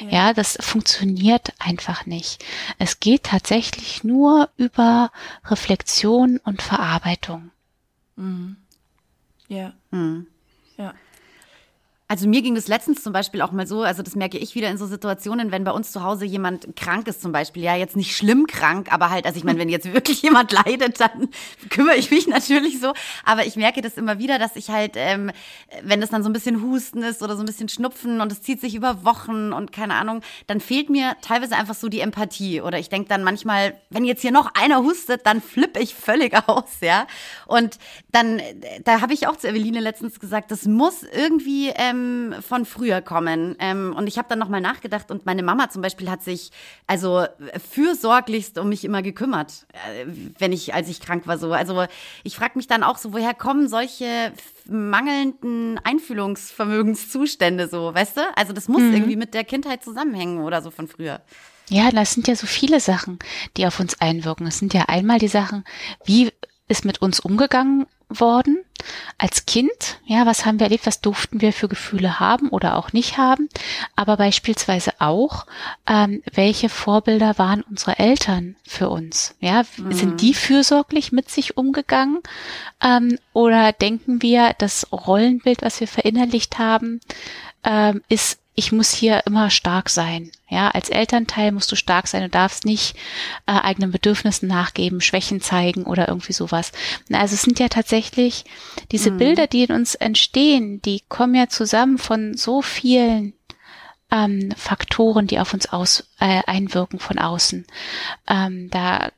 Ja. 0.00 0.08
ja, 0.08 0.32
das 0.32 0.56
funktioniert 0.60 1.52
einfach 1.58 2.06
nicht. 2.06 2.44
Es 2.78 3.00
geht 3.00 3.24
tatsächlich 3.24 4.04
nur 4.04 4.48
über 4.56 5.10
Reflexion 5.44 6.38
und 6.44 6.62
Verarbeitung. 6.62 7.50
Mhm. 8.16 8.56
Ja. 9.48 9.72
Mhm. 9.90 10.26
Ja. 10.76 10.94
Also 12.10 12.26
mir 12.26 12.40
ging 12.40 12.54
das 12.54 12.68
letztens 12.68 13.02
zum 13.02 13.12
Beispiel 13.12 13.42
auch 13.42 13.52
mal 13.52 13.66
so, 13.66 13.82
also 13.82 14.02
das 14.02 14.16
merke 14.16 14.38
ich 14.38 14.54
wieder 14.54 14.70
in 14.70 14.78
so 14.78 14.86
Situationen, 14.86 15.52
wenn 15.52 15.64
bei 15.64 15.72
uns 15.72 15.92
zu 15.92 16.02
Hause 16.02 16.24
jemand 16.24 16.74
krank 16.74 17.06
ist 17.06 17.20
zum 17.20 17.32
Beispiel, 17.32 17.62
ja 17.62 17.76
jetzt 17.76 17.96
nicht 17.96 18.16
schlimm 18.16 18.46
krank, 18.46 18.90
aber 18.90 19.10
halt, 19.10 19.26
also 19.26 19.36
ich 19.36 19.44
meine, 19.44 19.58
wenn 19.58 19.68
jetzt 19.68 19.92
wirklich 19.92 20.22
jemand 20.22 20.50
leidet, 20.50 21.00
dann 21.00 21.28
kümmere 21.68 21.96
ich 21.96 22.10
mich 22.10 22.26
natürlich 22.26 22.80
so, 22.80 22.94
aber 23.26 23.44
ich 23.44 23.56
merke 23.56 23.82
das 23.82 23.98
immer 23.98 24.18
wieder, 24.18 24.38
dass 24.38 24.56
ich 24.56 24.70
halt, 24.70 24.92
ähm, 24.94 25.30
wenn 25.82 26.00
das 26.00 26.08
dann 26.08 26.22
so 26.22 26.30
ein 26.30 26.32
bisschen 26.32 26.62
Husten 26.62 27.02
ist 27.02 27.22
oder 27.22 27.36
so 27.36 27.42
ein 27.42 27.46
bisschen 27.46 27.68
Schnupfen 27.68 28.22
und 28.22 28.32
es 28.32 28.40
zieht 28.40 28.62
sich 28.62 28.74
über 28.74 29.04
Wochen 29.04 29.52
und 29.52 29.72
keine 29.72 29.92
Ahnung, 29.94 30.22
dann 30.46 30.60
fehlt 30.60 30.88
mir 30.88 31.14
teilweise 31.20 31.56
einfach 31.56 31.74
so 31.74 31.90
die 31.90 32.00
Empathie. 32.00 32.62
Oder 32.62 32.78
ich 32.78 32.88
denke 32.88 33.10
dann 33.10 33.22
manchmal, 33.22 33.74
wenn 33.90 34.04
jetzt 34.04 34.22
hier 34.22 34.32
noch 34.32 34.54
einer 34.54 34.82
hustet, 34.82 35.26
dann 35.26 35.42
flippe 35.42 35.78
ich 35.80 35.94
völlig 35.94 36.34
aus, 36.48 36.80
ja. 36.80 37.06
Und 37.46 37.76
dann, 38.12 38.40
da 38.84 39.02
habe 39.02 39.12
ich 39.12 39.26
auch 39.26 39.36
zu 39.36 39.46
Eveline 39.46 39.80
letztens 39.80 40.20
gesagt, 40.20 40.50
das 40.50 40.64
muss 40.64 41.02
irgendwie 41.02 41.68
ähm, 41.68 41.97
ähm, 41.98 42.42
von 42.42 42.64
früher 42.64 43.00
kommen. 43.00 43.56
Ähm, 43.58 43.94
und 43.96 44.06
ich 44.06 44.18
habe 44.18 44.28
dann 44.28 44.38
nochmal 44.38 44.60
nachgedacht 44.60 45.10
und 45.10 45.26
meine 45.26 45.42
Mama 45.42 45.70
zum 45.70 45.82
Beispiel 45.82 46.10
hat 46.10 46.22
sich 46.22 46.50
also 46.86 47.24
fürsorglichst 47.70 48.58
um 48.58 48.68
mich 48.68 48.84
immer 48.84 49.02
gekümmert, 49.02 49.66
äh, 49.72 50.06
wenn 50.38 50.52
ich, 50.52 50.74
als 50.74 50.88
ich 50.88 51.00
krank 51.00 51.26
war 51.26 51.38
so. 51.38 51.52
Also 51.52 51.84
ich 52.24 52.36
frage 52.36 52.52
mich 52.56 52.66
dann 52.66 52.82
auch 52.82 52.98
so, 52.98 53.12
woher 53.12 53.34
kommen 53.34 53.68
solche 53.68 54.32
mangelnden 54.66 55.78
Einfühlungsvermögenszustände 55.84 57.68
so, 57.68 57.94
weißt 57.94 58.18
du? 58.18 58.20
Also 58.36 58.52
das 58.52 58.68
muss 58.68 58.82
mhm. 58.82 58.94
irgendwie 58.94 59.16
mit 59.16 59.34
der 59.34 59.44
Kindheit 59.44 59.82
zusammenhängen 59.82 60.40
oder 60.40 60.62
so 60.62 60.70
von 60.70 60.88
früher. 60.88 61.20
Ja, 61.70 61.90
das 61.90 62.14
sind 62.14 62.28
ja 62.28 62.34
so 62.34 62.46
viele 62.46 62.80
Sachen, 62.80 63.18
die 63.56 63.66
auf 63.66 63.78
uns 63.78 64.00
einwirken. 64.00 64.46
Es 64.46 64.58
sind 64.58 64.72
ja 64.72 64.84
einmal 64.88 65.18
die 65.18 65.28
Sachen, 65.28 65.64
wie 66.04 66.30
ist 66.66 66.84
mit 66.84 67.02
uns 67.02 67.20
umgegangen 67.20 67.86
worden 68.08 68.58
als 69.18 69.46
Kind. 69.46 70.00
Ja, 70.06 70.24
was 70.26 70.46
haben 70.46 70.58
wir 70.58 70.64
erlebt? 70.64 70.86
Was 70.86 71.00
durften 71.00 71.40
wir 71.40 71.52
für 71.52 71.68
Gefühle 71.68 72.20
haben 72.20 72.48
oder 72.48 72.76
auch 72.76 72.92
nicht 72.92 73.18
haben? 73.18 73.48
Aber 73.96 74.16
beispielsweise 74.16 74.92
auch, 74.98 75.46
ähm, 75.86 76.22
welche 76.32 76.68
Vorbilder 76.68 77.38
waren 77.38 77.62
unsere 77.62 77.98
Eltern 77.98 78.56
für 78.66 78.88
uns? 78.88 79.34
Ja, 79.40 79.64
mhm. 79.76 79.92
sind 79.92 80.20
die 80.20 80.34
fürsorglich 80.34 81.12
mit 81.12 81.30
sich 81.30 81.56
umgegangen? 81.56 82.20
Ähm, 82.82 83.18
oder 83.32 83.72
denken 83.72 84.22
wir, 84.22 84.54
das 84.58 84.86
Rollenbild, 84.92 85.62
was 85.62 85.80
wir 85.80 85.88
verinnerlicht 85.88 86.58
haben, 86.58 87.00
ähm, 87.64 88.02
ist 88.08 88.40
ich 88.58 88.72
muss 88.72 88.92
hier 88.92 89.22
immer 89.24 89.50
stark 89.50 89.88
sein. 89.88 90.32
Ja, 90.48 90.68
als 90.70 90.88
Elternteil 90.88 91.52
musst 91.52 91.70
du 91.70 91.76
stark 91.76 92.08
sein. 92.08 92.22
Du 92.22 92.28
darfst 92.28 92.64
nicht 92.64 92.96
äh, 93.46 93.52
eigenen 93.52 93.92
Bedürfnissen 93.92 94.48
nachgeben, 94.48 95.00
Schwächen 95.00 95.40
zeigen 95.40 95.84
oder 95.84 96.08
irgendwie 96.08 96.32
sowas. 96.32 96.72
Also 97.12 97.36
es 97.36 97.42
sind 97.42 97.60
ja 97.60 97.68
tatsächlich 97.68 98.44
diese 98.90 99.12
mhm. 99.12 99.18
Bilder, 99.18 99.46
die 99.46 99.62
in 99.62 99.70
uns 99.70 99.94
entstehen, 99.94 100.82
die 100.82 101.04
kommen 101.08 101.36
ja 101.36 101.48
zusammen 101.48 101.98
von 101.98 102.36
so 102.36 102.60
vielen 102.60 103.32
ähm, 104.10 104.52
Faktoren, 104.56 105.28
die 105.28 105.38
auf 105.38 105.54
uns 105.54 105.72
aus, 105.72 106.08
äh, 106.18 106.42
einwirken 106.48 106.98
von 106.98 107.20
außen. 107.20 107.64
Ähm, 108.28 108.70
da 108.70 109.12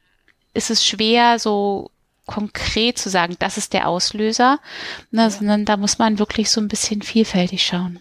ist 0.52 0.68
es 0.70 0.86
schwer, 0.86 1.38
so 1.38 1.90
konkret 2.26 2.98
zu 2.98 3.08
sagen, 3.08 3.36
das 3.38 3.56
ist 3.56 3.72
der 3.72 3.88
Auslöser, 3.88 4.60
ne, 5.10 5.22
ja. 5.22 5.30
sondern 5.30 5.64
da 5.64 5.78
muss 5.78 5.98
man 5.98 6.18
wirklich 6.18 6.50
so 6.50 6.60
ein 6.60 6.68
bisschen 6.68 7.00
vielfältig 7.00 7.64
schauen. 7.64 8.00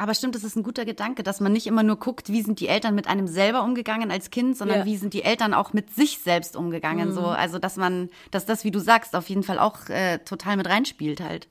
Aber 0.00 0.14
stimmt, 0.14 0.34
das 0.34 0.44
ist 0.44 0.56
ein 0.56 0.62
guter 0.62 0.86
Gedanke, 0.86 1.22
dass 1.22 1.40
man 1.40 1.52
nicht 1.52 1.66
immer 1.66 1.82
nur 1.82 1.98
guckt, 1.98 2.30
wie 2.30 2.40
sind 2.40 2.58
die 2.58 2.68
Eltern 2.68 2.94
mit 2.94 3.06
einem 3.06 3.28
selber 3.28 3.62
umgegangen 3.62 4.10
als 4.10 4.30
Kind, 4.30 4.56
sondern 4.56 4.78
ja. 4.78 4.84
wie 4.86 4.96
sind 4.96 5.12
die 5.12 5.24
Eltern 5.24 5.52
auch 5.52 5.74
mit 5.74 5.94
sich 5.94 6.20
selbst 6.20 6.56
umgegangen. 6.56 7.10
Mhm. 7.10 7.12
So, 7.12 7.26
also 7.26 7.58
dass 7.58 7.76
man, 7.76 8.08
dass 8.30 8.46
das, 8.46 8.64
wie 8.64 8.70
du 8.70 8.78
sagst, 8.78 9.14
auf 9.14 9.28
jeden 9.28 9.42
Fall 9.42 9.58
auch 9.58 9.90
äh, 9.90 10.16
total 10.20 10.56
mit 10.56 10.66
reinspielt 10.66 11.20
halt. 11.20 11.48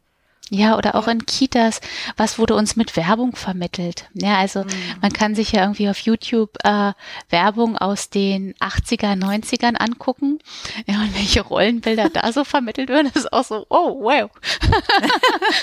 Ja, 0.49 0.77
oder 0.77 0.95
auch 0.95 1.07
in 1.07 1.25
Kitas, 1.25 1.79
was 2.17 2.39
wurde 2.39 2.55
uns 2.55 2.75
mit 2.75 2.97
Werbung 2.97 3.35
vermittelt? 3.35 4.09
Ja, 4.13 4.37
also 4.37 4.63
mhm. 4.63 4.69
man 5.01 5.13
kann 5.13 5.35
sich 5.35 5.51
ja 5.51 5.61
irgendwie 5.61 5.89
auf 5.89 5.99
YouTube 5.99 6.57
äh, 6.63 6.93
Werbung 7.29 7.77
aus 7.77 8.09
den 8.09 8.55
80er, 8.55 9.15
90ern 9.15 9.75
angucken. 9.75 10.39
Ja, 10.87 11.01
und 11.01 11.15
welche 11.15 11.41
Rollenbilder 11.41 12.09
da 12.09 12.31
so 12.31 12.43
vermittelt 12.43 12.89
werden, 12.89 13.11
ist 13.13 13.31
auch 13.31 13.43
so, 13.43 13.65
oh, 13.69 14.01
wow. 14.01 14.31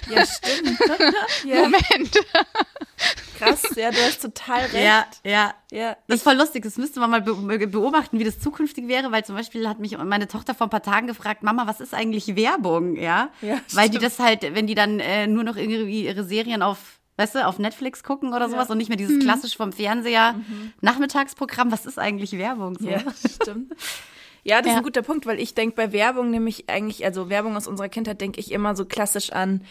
ja, 0.14 0.24
stimmt. 0.24 0.78
ja. 1.44 1.62
Moment. 1.62 2.18
Krass, 3.38 3.62
ja, 3.76 3.90
du 3.90 3.98
hast 3.98 4.22
total 4.22 4.60
recht. 4.60 4.74
Ja, 4.74 5.06
ja. 5.24 5.54
ja. 5.70 5.96
Das 6.06 6.18
ist 6.18 6.22
voll 6.22 6.36
lustig. 6.36 6.62
Das 6.62 6.76
müsste 6.76 7.00
man 7.00 7.10
mal 7.10 7.20
beobachten, 7.20 8.18
wie 8.18 8.24
das 8.24 8.38
zukünftig 8.40 8.88
wäre, 8.88 9.12
weil 9.12 9.24
zum 9.24 9.34
Beispiel 9.34 9.68
hat 9.68 9.78
mich 9.78 9.98
meine 9.98 10.28
Tochter 10.28 10.54
vor 10.54 10.68
ein 10.68 10.70
paar 10.70 10.82
Tagen 10.82 11.06
gefragt, 11.06 11.42
Mama, 11.42 11.66
was 11.66 11.80
ist 11.80 11.92
eigentlich 11.92 12.36
Werbung? 12.36 12.96
Ja. 12.96 13.30
ja 13.42 13.58
weil 13.72 13.90
die 13.90 13.98
das 13.98 14.18
halt, 14.18 14.42
wenn 14.54 14.66
die 14.66 14.75
dann 14.76 15.00
äh, 15.00 15.26
nur 15.26 15.44
noch 15.44 15.56
irgendwie 15.56 16.06
ihre 16.06 16.24
Serien 16.24 16.62
auf 16.62 16.96
weißt 17.18 17.36
du, 17.36 17.46
auf 17.46 17.58
Netflix 17.58 18.02
gucken 18.02 18.34
oder 18.34 18.50
sowas 18.50 18.68
ja. 18.68 18.72
und 18.72 18.78
nicht 18.78 18.88
mehr 18.88 18.98
dieses 18.98 19.16
mhm. 19.16 19.20
klassisch 19.20 19.56
vom 19.56 19.72
Fernseher 19.72 20.34
mhm. 20.34 20.72
Nachmittagsprogramm. 20.82 21.72
Was 21.72 21.86
ist 21.86 21.98
eigentlich 21.98 22.32
Werbung? 22.32 22.76
So? 22.78 22.86
Ja, 22.88 23.00
stimmt. 23.26 23.72
Ja, 24.44 24.58
das 24.58 24.66
ja. 24.66 24.72
ist 24.74 24.78
ein 24.78 24.84
guter 24.84 25.00
Punkt, 25.02 25.26
weil 25.26 25.40
ich 25.40 25.54
denke 25.54 25.74
bei 25.74 25.90
Werbung 25.92 26.30
nämlich 26.30 26.70
eigentlich, 26.70 27.04
also 27.04 27.28
Werbung 27.28 27.56
aus 27.56 27.66
unserer 27.66 27.88
Kindheit 27.88 28.20
denke 28.20 28.38
ich 28.38 28.52
immer 28.52 28.76
so 28.76 28.84
klassisch 28.84 29.32
an 29.32 29.62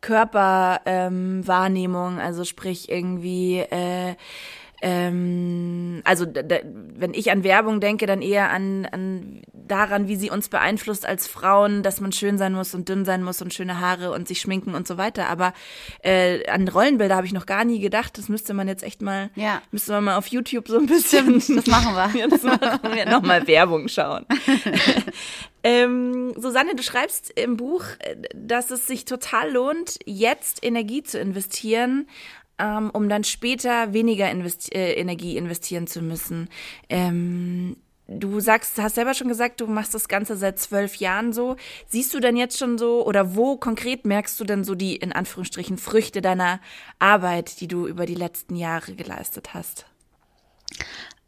Körperwahrnehmung, 0.00 2.14
ähm, 2.14 2.18
also 2.18 2.44
sprich 2.44 2.88
irgendwie 2.88 3.58
äh, 3.58 4.14
ähm, 4.82 6.02
also 6.04 6.26
wenn 6.26 7.14
ich 7.14 7.30
an 7.30 7.44
Werbung 7.44 7.80
denke, 7.80 8.06
dann 8.06 8.20
eher 8.20 8.50
an, 8.50 8.84
an 8.90 9.42
daran, 9.52 10.08
wie 10.08 10.16
sie 10.16 10.28
uns 10.28 10.48
beeinflusst 10.48 11.06
als 11.06 11.28
Frauen, 11.28 11.84
dass 11.84 12.00
man 12.00 12.10
schön 12.10 12.36
sein 12.36 12.52
muss 12.52 12.74
und 12.74 12.88
dünn 12.88 13.04
sein 13.04 13.22
muss 13.22 13.40
und 13.40 13.54
schöne 13.54 13.78
Haare 13.78 14.10
und 14.10 14.26
sich 14.26 14.40
schminken 14.40 14.74
und 14.74 14.88
so 14.88 14.98
weiter. 14.98 15.28
Aber 15.28 15.54
äh, 16.02 16.48
an 16.48 16.66
Rollenbilder 16.66 17.14
habe 17.14 17.26
ich 17.26 17.32
noch 17.32 17.46
gar 17.46 17.64
nie 17.64 17.78
gedacht. 17.78 18.18
Das 18.18 18.28
müsste 18.28 18.54
man 18.54 18.66
jetzt 18.66 18.82
echt 18.82 19.02
mal, 19.02 19.30
ja. 19.36 19.62
müsste 19.70 19.92
man 19.92 20.04
mal 20.04 20.16
auf 20.16 20.26
YouTube 20.26 20.66
so 20.66 20.78
ein 20.78 20.86
bisschen. 20.86 21.34
Das 21.34 21.66
machen 21.68 21.94
wir. 21.94 22.28
das 22.28 22.42
machen 22.42 22.92
wir 22.92 23.06
nochmal 23.06 23.46
Werbung 23.46 23.86
schauen. 23.86 24.26
Ähm, 25.64 26.34
Susanne, 26.36 26.74
du 26.74 26.82
schreibst 26.82 27.30
im 27.38 27.56
Buch, 27.56 27.84
äh, 28.00 28.16
dass 28.34 28.70
es 28.70 28.86
sich 28.86 29.04
total 29.04 29.52
lohnt, 29.52 29.98
jetzt 30.04 30.64
Energie 30.64 31.04
zu 31.04 31.20
investieren, 31.20 32.08
ähm, 32.62 32.90
um 32.90 33.08
dann 33.08 33.24
später 33.24 33.92
weniger 33.92 34.30
investi 34.30 34.72
äh, 34.72 34.92
Energie 34.92 35.36
investieren 35.36 35.86
zu 35.88 36.00
müssen. 36.00 36.48
Ähm, 36.88 37.76
du 38.06 38.38
sagst, 38.40 38.80
hast 38.80 38.94
selber 38.94 39.14
schon 39.14 39.28
gesagt, 39.28 39.60
du 39.60 39.66
machst 39.66 39.94
das 39.94 40.06
Ganze 40.06 40.36
seit 40.36 40.60
zwölf 40.60 40.96
Jahren 40.96 41.32
so. 41.32 41.56
Siehst 41.88 42.14
du 42.14 42.20
denn 42.20 42.36
jetzt 42.36 42.58
schon 42.58 42.78
so 42.78 43.04
oder 43.04 43.34
wo 43.34 43.56
konkret 43.56 44.04
merkst 44.04 44.38
du 44.38 44.44
denn 44.44 44.62
so 44.62 44.74
die 44.76 44.94
in 44.94 45.12
Anführungsstrichen 45.12 45.76
Früchte 45.76 46.22
deiner 46.22 46.60
Arbeit, 47.00 47.60
die 47.60 47.68
du 47.68 47.88
über 47.88 48.06
die 48.06 48.14
letzten 48.14 48.54
Jahre 48.54 48.94
geleistet 48.94 49.54
hast? 49.54 49.86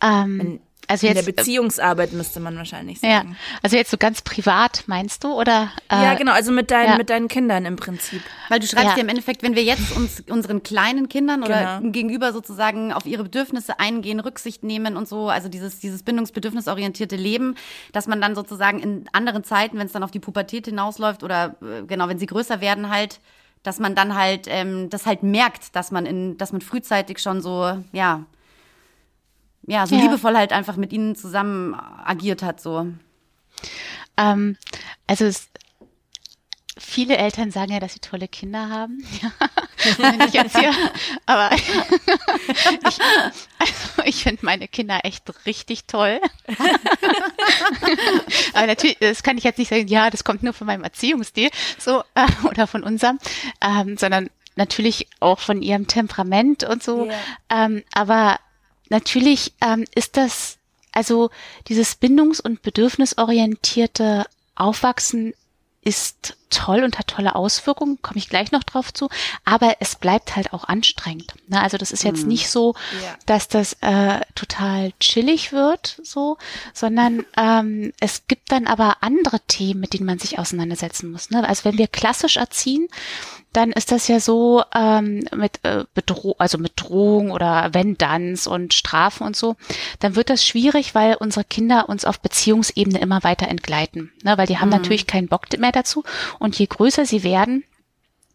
Ähm, 0.01 0.61
also 0.89 1.07
jetzt, 1.07 1.19
in 1.19 1.25
der 1.25 1.33
Beziehungsarbeit 1.33 2.13
müsste 2.13 2.41
man 2.41 2.57
wahrscheinlich 2.57 3.01
sagen. 3.01 3.31
Ja, 3.31 3.37
also 3.63 3.77
jetzt 3.77 3.91
so 3.91 3.97
ganz 3.97 4.23
privat 4.23 4.85
meinst 4.87 5.25
du 5.25 5.33
oder? 5.33 5.71
Äh, 5.89 6.03
ja, 6.03 6.15
genau, 6.15 6.33
also 6.33 6.53
mit 6.53 6.71
deinen 6.71 6.91
ja. 6.91 6.97
mit 6.97 7.11
deinen 7.11 7.29
Kindern 7.29 7.65
im 7.65 7.77
Prinzip. 7.77 8.23
Weil 8.49 8.61
du 8.61 8.67
schreibst 8.67 8.91
ja, 8.91 8.97
ja 8.97 9.03
im 9.03 9.09
Endeffekt, 9.09 9.43
wenn 9.43 9.55
wir 9.55 9.63
jetzt 9.63 9.97
uns 9.97 10.23
unseren 10.29 10.63
kleinen 10.63 11.09
Kindern 11.09 11.43
oder 11.43 11.79
genau. 11.79 11.93
gegenüber 11.93 12.33
sozusagen 12.33 12.93
auf 12.93 13.07
ihre 13.07 13.25
Bedürfnisse 13.25 13.79
eingehen, 13.81 14.21
Rücksicht 14.21 14.65
nehmen 14.65 14.97
und 14.97 15.09
so, 15.09 15.29
also 15.29 15.49
dieses 15.49 15.79
dieses 15.79 16.03
bindungsbedürfnisorientierte 16.03 17.17
Leben, 17.17 17.57
dass 17.93 18.07
man 18.07 18.21
dann 18.21 18.35
sozusagen 18.35 18.81
in 18.81 19.05
anderen 19.13 19.45
Zeiten, 19.45 19.79
wenn 19.79 19.87
es 19.87 19.93
dann 19.93 20.03
auf 20.03 20.11
die 20.11 20.21
Pubertät 20.21 20.67
hinausläuft 20.67 21.23
oder 21.23 21.57
äh, 21.63 21.85
genau, 21.87 22.09
wenn 22.09 22.19
sie 22.19 22.27
größer 22.27 22.61
werden 22.61 22.91
halt 22.91 23.21
dass 23.65 23.81
man 23.81 23.95
dann 23.95 24.15
halt 24.15 24.47
ähm, 24.47 24.91
das 24.91 25.07
halt 25.07 25.23
merkt, 25.23 25.75
dass 25.75 25.91
man 25.91 26.07
in, 26.07 26.37
dass 26.37 26.53
man 26.53 26.61
frühzeitig 26.61 27.19
schon 27.19 27.41
so 27.41 27.83
ja 27.93 28.25
ja, 29.67 29.87
so 29.87 29.95
ja. 29.95 30.03
liebevoll 30.03 30.37
halt 30.37 30.53
einfach 30.53 30.77
mit 30.77 30.93
ihnen 30.93 31.17
zusammen 31.17 31.75
agiert 31.75 32.43
hat, 32.43 32.61
so. 32.61 32.87
Ähm, 34.17 34.57
also 35.07 35.25
es, 35.25 35.49
viele 36.79 37.17
Eltern 37.17 37.51
sagen 37.51 37.73
ja, 37.73 37.81
dass 37.81 37.95
sie 37.95 38.01
tolle 38.01 38.29
Kinder 38.29 38.69
haben. 38.69 39.05
Ja, 39.99 40.15
ich 40.27 40.33
jetzt 40.33 40.59
hier, 40.59 40.73
aber 41.27 41.55
ich, 41.57 42.99
also 43.59 44.03
ich 44.07 44.23
finde 44.23 44.47
meine 44.47 44.67
Kinder 44.67 45.01
echt 45.03 45.25
richtig 45.45 45.85
toll. 45.85 46.21
aber 48.55 48.67
natürlich, 48.67 48.97
das 48.99 49.23
kann 49.23 49.37
ich 49.37 49.45
jetzt 49.45 49.59
nicht 49.59 49.69
sagen, 49.69 49.87
ja, 49.89 50.09
das 50.09 50.25
kommt 50.25 50.43
nur 50.43 50.55
von 50.55 50.67
meinem 50.67 50.85
Erziehungsstil, 50.85 51.51
so 51.79 52.03
äh, 52.15 52.27
oder 52.49 52.67
von 52.67 52.83
unserem, 52.83 53.19
ähm, 53.61 53.99
sondern 53.99 54.31
natürlich 54.57 55.07
auch 55.21 55.39
von 55.39 55.61
ihrem 55.61 55.87
Temperament 55.87 56.65
und 56.65 56.83
so. 56.83 57.05
Yeah. 57.05 57.19
Ähm, 57.51 57.85
aber 57.93 58.39
natürlich 58.95 59.53
ähm, 59.61 59.85
ist 59.95 60.17
das, 60.17 60.57
also 60.93 61.31
dieses 61.67 62.01
bindungs- 62.01 62.41
und 62.41 62.63
bedürfnisorientierte 62.63 64.25
Aufwachsen 64.55 65.35
ist 65.83 66.37
toll 66.51 66.85
und 66.85 66.99
hat 66.99 67.09
tolle 67.09 67.35
Auswirkungen, 67.35 67.99
komme 68.03 68.19
ich 68.19 68.29
gleich 68.29 68.53
noch 68.53 68.63
drauf 68.63 68.93
zu, 68.93 69.09
aber 69.45 69.77
es 69.81 69.97
bleibt 69.97 70.37
halt 70.37 70.53
auch 70.53 70.65
anstrengend. 70.65 71.35
Ne? 71.49 71.61
Also 71.61 71.77
das 71.77 71.93
ist 71.93 72.05
jetzt 72.05 72.23
mhm. 72.23 72.29
nicht 72.29 72.51
so, 72.51 72.75
ja. 73.03 73.15
dass 73.27 73.49
das 73.49 73.75
äh, 73.81 74.21
total 74.35 74.93
chillig 75.01 75.53
wird, 75.53 76.01
so, 76.03 76.39
sondern 76.73 77.25
ähm, 77.37 77.93
es 78.01 78.27
gibt 78.27 78.53
dann 78.53 78.67
aber 78.67 78.99
andere 79.01 79.41
Themen, 79.41 79.81
mit 79.81 79.95
denen 79.95 80.07
man 80.07 80.19
sich 80.19 80.39
auseinandersetzen 80.39 81.11
muss. 81.11 81.31
Ne? 81.31 81.47
Also 81.47 81.65
wenn 81.65 81.79
wir 81.79 81.89
klassisch 81.89 82.37
erziehen, 82.37 82.89
dann 83.55 83.71
ist 83.71 83.93
das 83.93 84.09
ja 84.09 84.19
so 84.19 84.65
ähm, 84.75 85.25
mit 85.35 85.61
äh, 85.65 85.85
Bedroh 85.95 86.35
also 86.39 86.59
mit 86.59 86.73
Drohung 86.77 87.31
oder 87.31 87.71
wenn 87.73 87.97
Danns 87.97 88.47
und 88.49 88.75
Strafen 88.75 89.25
und 89.25 89.37
so, 89.37 89.57
dann 90.01 90.17
wird 90.17 90.29
das 90.29 90.45
schwierig, 90.45 90.95
weil 90.95 91.15
unsere 91.15 91.45
Kinder 91.45 91.89
uns 91.89 92.05
auf 92.05 92.21
Beziehungsebene 92.21 92.99
immer 92.99 93.23
weiter 93.23 93.47
entgleiten, 93.49 94.13
ne? 94.25 94.37
weil 94.37 94.49
die 94.49 94.59
haben 94.59 94.71
mhm. 94.71 94.77
natürlich 94.77 95.07
keinen 95.07 95.29
Bock 95.29 95.45
mehr 95.57 95.73
dazu 95.73 96.03
und 96.39 96.59
je 96.59 96.67
größer 96.67 97.07
sie 97.07 97.23
werden, 97.23 97.65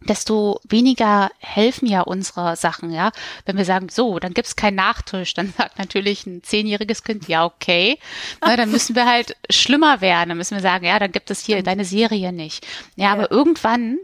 desto 0.01 0.61
weniger 0.67 1.29
helfen 1.39 1.85
ja 1.87 2.01
unsere 2.01 2.55
Sachen, 2.55 2.91
ja. 2.91 3.11
Wenn 3.45 3.57
wir 3.57 3.65
sagen, 3.65 3.89
so, 3.89 4.19
dann 4.19 4.33
gibt's 4.33 4.55
keinen 4.55 4.75
Nachtisch, 4.75 5.33
dann 5.33 5.53
sagt 5.57 5.77
natürlich 5.77 6.25
ein 6.25 6.43
zehnjähriges 6.43 7.03
Kind, 7.03 7.27
ja, 7.27 7.45
okay. 7.45 7.99
Na, 8.41 8.55
dann 8.55 8.71
müssen 8.71 8.95
wir 8.95 9.05
halt 9.05 9.35
schlimmer 9.49 10.01
werden. 10.01 10.29
Dann 10.29 10.37
müssen 10.37 10.55
wir 10.55 10.61
sagen, 10.61 10.85
ja, 10.85 10.99
dann 10.99 11.11
gibt 11.11 11.31
es 11.31 11.43
hier 11.43 11.61
deine 11.63 11.85
Serie 11.85 12.31
nicht. 12.31 12.65
Ja, 12.95 13.05
ja. 13.05 13.13
aber 13.13 13.31
irgendwann 13.31 13.97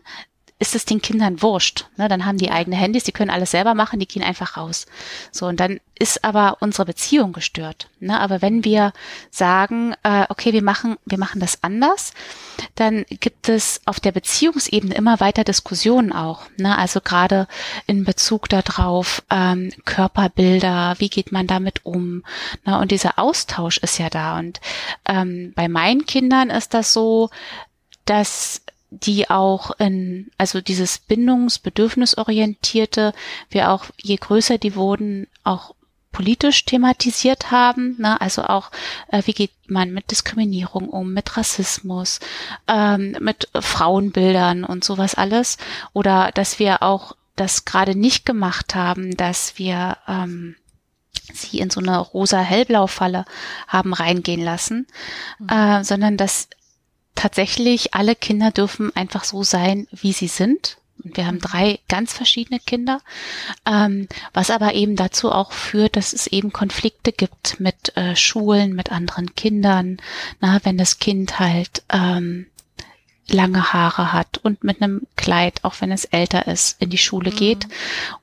ist 0.57 0.73
es 0.73 0.85
den 0.85 1.01
Kindern 1.01 1.41
wurscht. 1.41 1.85
Ne? 1.97 2.07
Dann 2.07 2.25
haben 2.25 2.37
die 2.37 2.49
eigene 2.49 2.77
Handys, 2.77 3.03
die 3.03 3.11
können 3.11 3.29
alles 3.29 3.51
selber 3.51 3.73
machen, 3.73 3.99
die 3.99 4.07
gehen 4.07 4.23
einfach 4.23 4.55
raus. 4.55 4.85
So, 5.31 5.47
und 5.47 5.59
dann 5.59 5.81
ist 5.99 6.23
aber 6.23 6.57
unsere 6.61 6.85
Beziehung 6.85 7.33
gestört. 7.33 7.89
Ne? 7.99 8.17
Aber 8.17 8.41
wenn 8.41 8.63
wir 8.63 8.93
sagen, 9.31 9.95
äh, 10.03 10.25
okay, 10.29 10.53
wir 10.53 10.63
machen, 10.63 10.95
wir 11.05 11.17
machen 11.17 11.41
das 11.41 11.61
anders, 11.61 12.13
dann 12.75 13.05
gibt 13.09 13.49
es 13.49 13.81
auf 13.85 13.99
der 13.99 14.13
Beziehungsebene 14.13 14.95
immer 14.95 15.19
weiter 15.19 15.43
Diskussionen 15.43 16.13
auch. 16.13 16.43
Ne? 16.57 16.77
Also 16.77 17.01
gerade 17.01 17.47
in 17.85 18.05
Bezug 18.05 18.47
darauf, 18.47 19.23
ähm, 19.29 19.73
Körperbilder, 19.83 20.95
wie 20.99 21.09
geht 21.09 21.33
man 21.33 21.47
damit 21.47 21.85
um? 21.85 22.23
Ne? 22.65 22.79
Und 22.79 22.91
dieser 22.91 23.19
Austausch 23.19 23.77
ist 23.79 23.97
ja 23.97 24.09
da. 24.09 24.39
Und 24.39 24.61
ähm, 25.05 25.51
bei 25.53 25.67
meinen 25.67 26.05
Kindern 26.05 26.49
ist 26.49 26.73
das 26.73 26.93
so, 26.93 27.29
dass 28.05 28.61
die 29.03 29.29
auch 29.29 29.71
in, 29.79 30.31
also 30.37 30.61
dieses 30.61 30.99
bindungsbedürfnisorientierte, 30.99 33.13
wir 33.49 33.71
auch, 33.71 33.87
je 34.01 34.15
größer 34.15 34.57
die 34.57 34.75
wurden, 34.75 35.27
auch 35.43 35.75
politisch 36.11 36.63
thematisiert 36.63 37.51
haben, 37.51 37.97
ne? 37.99 38.21
also 38.21 38.43
auch, 38.43 38.71
äh, 39.09 39.21
wie 39.25 39.33
geht 39.33 39.51
man 39.67 39.91
mit 39.91 40.11
Diskriminierung 40.11 40.87
um, 40.87 41.11
mit 41.11 41.35
Rassismus, 41.35 42.21
ähm, 42.69 43.17
mit 43.19 43.49
Frauenbildern 43.53 44.63
und 44.63 44.85
sowas 44.85 45.15
alles. 45.15 45.57
Oder 45.91 46.31
dass 46.33 46.57
wir 46.57 46.83
auch 46.83 47.17
das 47.35 47.65
gerade 47.65 47.95
nicht 47.95 48.25
gemacht 48.25 48.75
haben, 48.75 49.17
dass 49.17 49.57
wir 49.57 49.97
ähm, 50.07 50.55
sie 51.33 51.59
in 51.59 51.69
so 51.69 51.81
eine 51.81 51.97
rosa-hellblau-Falle 51.97 53.25
haben 53.67 53.93
reingehen 53.93 54.41
lassen, 54.41 54.87
mhm. 55.39 55.49
äh, 55.49 55.83
sondern 55.83 56.15
dass 56.15 56.47
tatsächlich 57.15 57.93
alle 57.93 58.15
Kinder 58.15 58.51
dürfen 58.51 58.95
einfach 58.95 59.23
so 59.23 59.43
sein, 59.43 59.87
wie 59.91 60.13
sie 60.13 60.27
sind. 60.27 60.77
Wir 60.97 61.27
haben 61.27 61.39
drei 61.39 61.79
ganz 61.87 62.13
verschiedene 62.13 62.59
Kinder, 62.59 63.01
ähm, 63.65 64.07
was 64.33 64.49
aber 64.49 64.73
eben 64.73 64.95
dazu 64.95 65.31
auch 65.31 65.51
führt, 65.51 65.97
dass 65.97 66.13
es 66.13 66.27
eben 66.27 66.53
Konflikte 66.53 67.11
gibt 67.11 67.59
mit 67.59 67.95
äh, 67.97 68.15
Schulen, 68.15 68.73
mit 68.73 68.91
anderen 68.91 69.35
Kindern. 69.35 69.97
Na, 70.39 70.59
wenn 70.63 70.77
das 70.77 70.99
Kind 70.99 71.37
halt 71.39 71.83
ähm, 71.91 72.47
lange 73.27 73.73
Haare 73.73 74.13
hat 74.13 74.37
und 74.39 74.63
mit 74.63 74.81
einem 74.81 75.01
Kleid, 75.15 75.63
auch 75.63 75.75
wenn 75.79 75.91
es 75.91 76.05
älter 76.05 76.47
ist, 76.47 76.81
in 76.81 76.89
die 76.89 76.97
Schule 76.97 77.31
mhm. 77.31 77.35
geht 77.35 77.67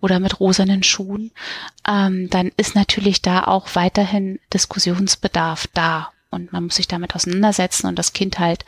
oder 0.01 0.21
mit 0.21 0.41
rosanen 0.41 0.83
Schuhen, 0.83 1.31
ähm, 1.87 2.31
dann 2.31 2.53
ist 2.57 2.75
natürlich 2.75 3.23
da 3.23 3.45
auch 3.45 3.75
weiterhin 3.75 4.39
Diskussionsbedarf 4.53 5.69
da 5.75 6.12
und 6.33 6.53
man 6.53 6.65
muss 6.65 6.77
sich 6.77 6.89
damit 6.89 7.15
auseinandersetzen 7.15 7.87
und 7.87 7.99
das 7.99 8.13
Kind 8.13 8.39
halt 8.39 8.65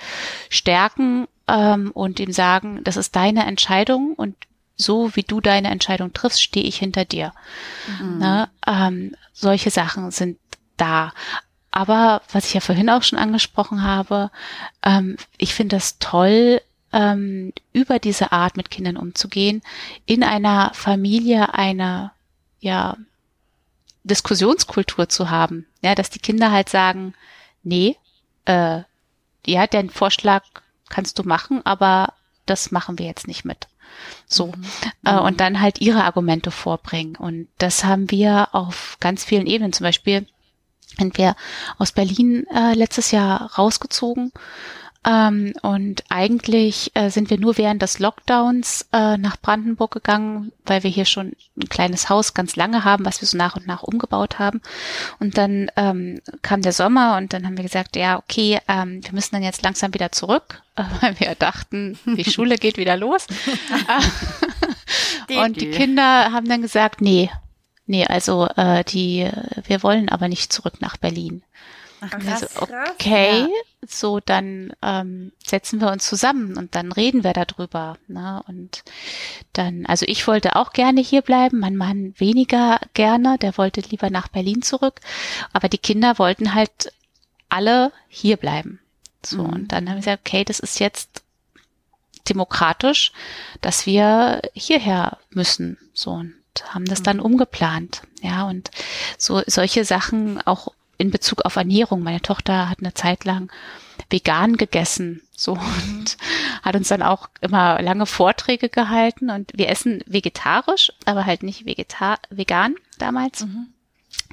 stärken 0.49 1.27
ähm, 1.49 1.91
und 1.93 2.21
ihm 2.21 2.33
sagen, 2.33 2.83
das 2.85 2.97
ist 2.97 3.17
deine 3.17 3.47
Entscheidung 3.47 4.15
und 4.15 4.37
so 4.77 5.15
wie 5.15 5.23
du 5.23 5.41
deine 5.41 5.71
Entscheidung 5.71 6.13
triffst, 6.13 6.43
stehe 6.43 6.67
ich 6.67 6.77
hinter 6.77 7.05
dir. 7.05 7.33
Mhm. 8.01 8.19
Ne? 8.19 8.49
Ähm, 8.67 9.17
solche 9.33 9.71
Sachen 9.71 10.11
sind 10.11 10.39
da. 10.77 11.13
Aber 11.71 12.23
was 12.33 12.47
ich 12.47 12.55
ja 12.55 12.61
vorhin 12.61 12.91
auch 12.91 13.03
schon 13.03 13.19
angesprochen 13.19 13.83
habe, 13.83 14.31
ähm, 14.85 15.17
ich 15.39 15.55
finde 15.55 15.77
das 15.77 15.99
toll, 15.99 16.61
ähm, 16.93 17.53
über 17.73 17.99
diese 17.99 18.31
Art 18.33 18.57
mit 18.57 18.71
Kindern 18.71 18.97
umzugehen, 18.97 19.63
in 20.07 20.23
einer 20.23 20.71
Familie 20.75 21.55
eine, 21.55 22.13
ja, 22.61 22.97
Diskussionskultur 24.05 25.09
zu 25.09 25.31
haben. 25.31 25.67
Ja, 25.83 25.95
dass 25.95 26.11
die 26.11 26.19
Kinder 26.21 26.53
halt 26.53 26.69
sagen, 26.69 27.15
nee, 27.65 27.97
äh, 28.45 28.83
ja, 29.47 29.67
den 29.67 29.91
Vorschlag 29.91 30.43
kannst 30.89 31.19
du 31.19 31.25
machen, 31.25 31.65
aber 31.65 32.13
das 32.47 32.71
machen 32.71 32.99
wir 32.99 33.07
jetzt 33.07 33.27
nicht 33.27 33.45
mit. 33.45 33.69
So. 34.27 34.47
Mhm. 34.47 34.65
Äh, 35.05 35.19
und 35.19 35.41
dann 35.41 35.61
halt 35.61 35.81
ihre 35.81 36.05
Argumente 36.05 36.51
vorbringen. 36.51 37.17
Und 37.17 37.49
das 37.59 37.85
haben 37.85 38.11
wir 38.11 38.49
auf 38.53 38.97
ganz 39.01 39.25
vielen 39.25 39.47
Ebenen. 39.47 39.73
Zum 39.73 39.85
Beispiel 39.85 40.27
sind 40.97 41.19
wir 41.19 41.37
aus 41.79 41.93
Berlin 41.93 42.47
äh, 42.55 42.75
letztes 42.75 43.11
Jahr 43.11 43.53
rausgezogen 43.57 44.33
ähm, 45.07 45.53
und 45.61 46.03
eigentlich 46.09 46.91
äh, 46.95 47.11
sind 47.11 47.29
wir 47.29 47.39
nur 47.39 47.59
während 47.59 47.83
des 47.83 47.99
Lockdowns 47.99 48.89
äh, 48.93 49.19
nach 49.19 49.37
Brandenburg 49.37 49.91
gegangen, 49.91 50.53
weil 50.65 50.83
wir 50.83 50.91
hier 50.91 51.05
schon 51.05 51.33
ein 51.57 51.69
kleines 51.69 52.09
Haus 52.09 52.33
ganz 52.33 52.57
lange 52.57 52.85
haben, 52.85 53.05
was 53.05 53.21
wir 53.21 53.29
so 53.29 53.37
nach 53.37 53.55
und 53.57 53.67
nach 53.67 53.83
umgebaut 53.83 54.39
haben. 54.39 54.63
Und 55.21 55.37
dann 55.37 55.71
ähm, 55.77 56.21
kam 56.41 56.63
der 56.63 56.73
Sommer 56.73 57.19
und 57.19 57.35
dann 57.35 57.45
haben 57.45 57.59
wir 57.59 57.65
gesagt, 57.65 57.97
ja, 57.97 58.19
okay, 58.19 58.61
ähm, 58.67 59.05
wir 59.05 59.13
müssen 59.13 59.35
dann 59.35 59.43
jetzt 59.43 59.63
langsam 59.63 59.93
wieder 59.93 60.11
zurück, 60.11 60.63
äh, 60.77 60.85
weil 61.01 61.21
wir 61.21 61.35
dachten, 61.35 61.99
die 62.07 62.25
Schule 62.31 62.57
geht 62.57 62.79
wieder 62.79 62.97
los. 62.97 63.27
und 65.45 65.61
die 65.61 65.71
Kinder 65.71 66.33
haben 66.33 66.49
dann 66.49 66.63
gesagt, 66.63 67.03
nee, 67.03 67.31
nee, 67.87 68.07
also 68.07 68.49
äh, 68.57 68.83
die, 68.85 69.29
wir 69.67 69.83
wollen 69.83 70.09
aber 70.09 70.29
nicht 70.29 70.51
zurück 70.51 70.81
nach 70.81 70.97
Berlin. 70.97 71.43
Ach, 72.13 72.19
krass, 72.19 72.57
also, 72.57 72.75
okay, 72.93 73.41
ja. 73.41 73.49
so 73.87 74.21
dann 74.21 74.73
ähm, 74.83 75.33
setzen 75.45 75.81
wir 75.81 75.91
uns 75.91 76.07
zusammen 76.07 76.57
und 76.57 76.75
dann 76.75 76.93
reden 76.93 77.25
wir 77.25 77.33
darüber. 77.33 77.97
Ne? 78.09 78.43
Und 78.47 78.83
dann, 79.53 79.87
also 79.87 80.05
ich 80.09 80.27
wollte 80.27 80.57
auch 80.57 80.73
gerne 80.73 81.01
hier 81.01 81.23
bleiben, 81.23 81.59
mein 81.59 81.77
Mann 81.77 82.15
weniger 82.19 82.81
gerne, 82.95 83.39
der 83.39 83.57
wollte 83.57 83.81
lieber 83.81 84.11
nach 84.11 84.29
Berlin 84.29 84.63
zurück, 84.63 85.01
aber 85.53 85.69
die 85.69 85.79
Kinder 85.79 86.19
wollten 86.19 86.55
halt 86.55 86.93
alle 87.49 87.93
hier 88.09 88.37
bleiben. 88.37 88.81
So, 89.25 89.43
mhm. 89.43 89.53
und 89.53 89.73
dann 89.73 89.89
haben 89.89 89.97
wir 89.97 90.01
gesagt, 90.01 90.27
okay, 90.27 90.45
das 90.45 90.61
ist 90.61 90.81
jetzt 90.81 91.23
demokratisch, 92.29 93.13
dass 93.61 93.87
wir 93.87 94.43
hierher 94.55 95.19
müssen. 95.31 95.79
So 95.93 96.11
und 96.11 96.35
haben 96.69 96.85
das 96.85 97.03
dann 97.03 97.19
mhm. 97.19 97.25
umgeplant. 97.25 98.03
Ja, 98.23 98.47
und 98.49 98.71
so 99.19 99.43
solche 99.47 99.85
Sachen 99.85 100.41
auch 100.47 100.69
in 100.99 101.11
Bezug 101.11 101.45
auf 101.45 101.57
Ernährung. 101.57 102.03
Meine 102.03 102.21
Tochter 102.21 102.69
hat 102.69 102.79
eine 102.81 102.95
Zeit 102.95 103.25
lang 103.25 103.51
vegan 104.11 104.57
gegessen, 104.57 105.23
so 105.35 105.55
mhm. 105.55 105.61
und 105.61 106.17
hat 106.63 106.77
uns 106.77 106.89
dann 106.89 107.03
auch 107.03 107.29
immer 107.41 107.81
lange 107.81 108.07
Vorträge 108.07 108.69
gehalten 108.69 109.31
und 109.31 109.53
wir 109.55 109.69
essen 109.69 110.03
vegetarisch, 110.07 110.93
aber 111.05 111.27
halt 111.27 111.43
nicht 111.43 111.67
vegetar 111.67 112.19
vegan 112.31 112.77
damals. 112.99 113.47
Mhm. 113.47 113.69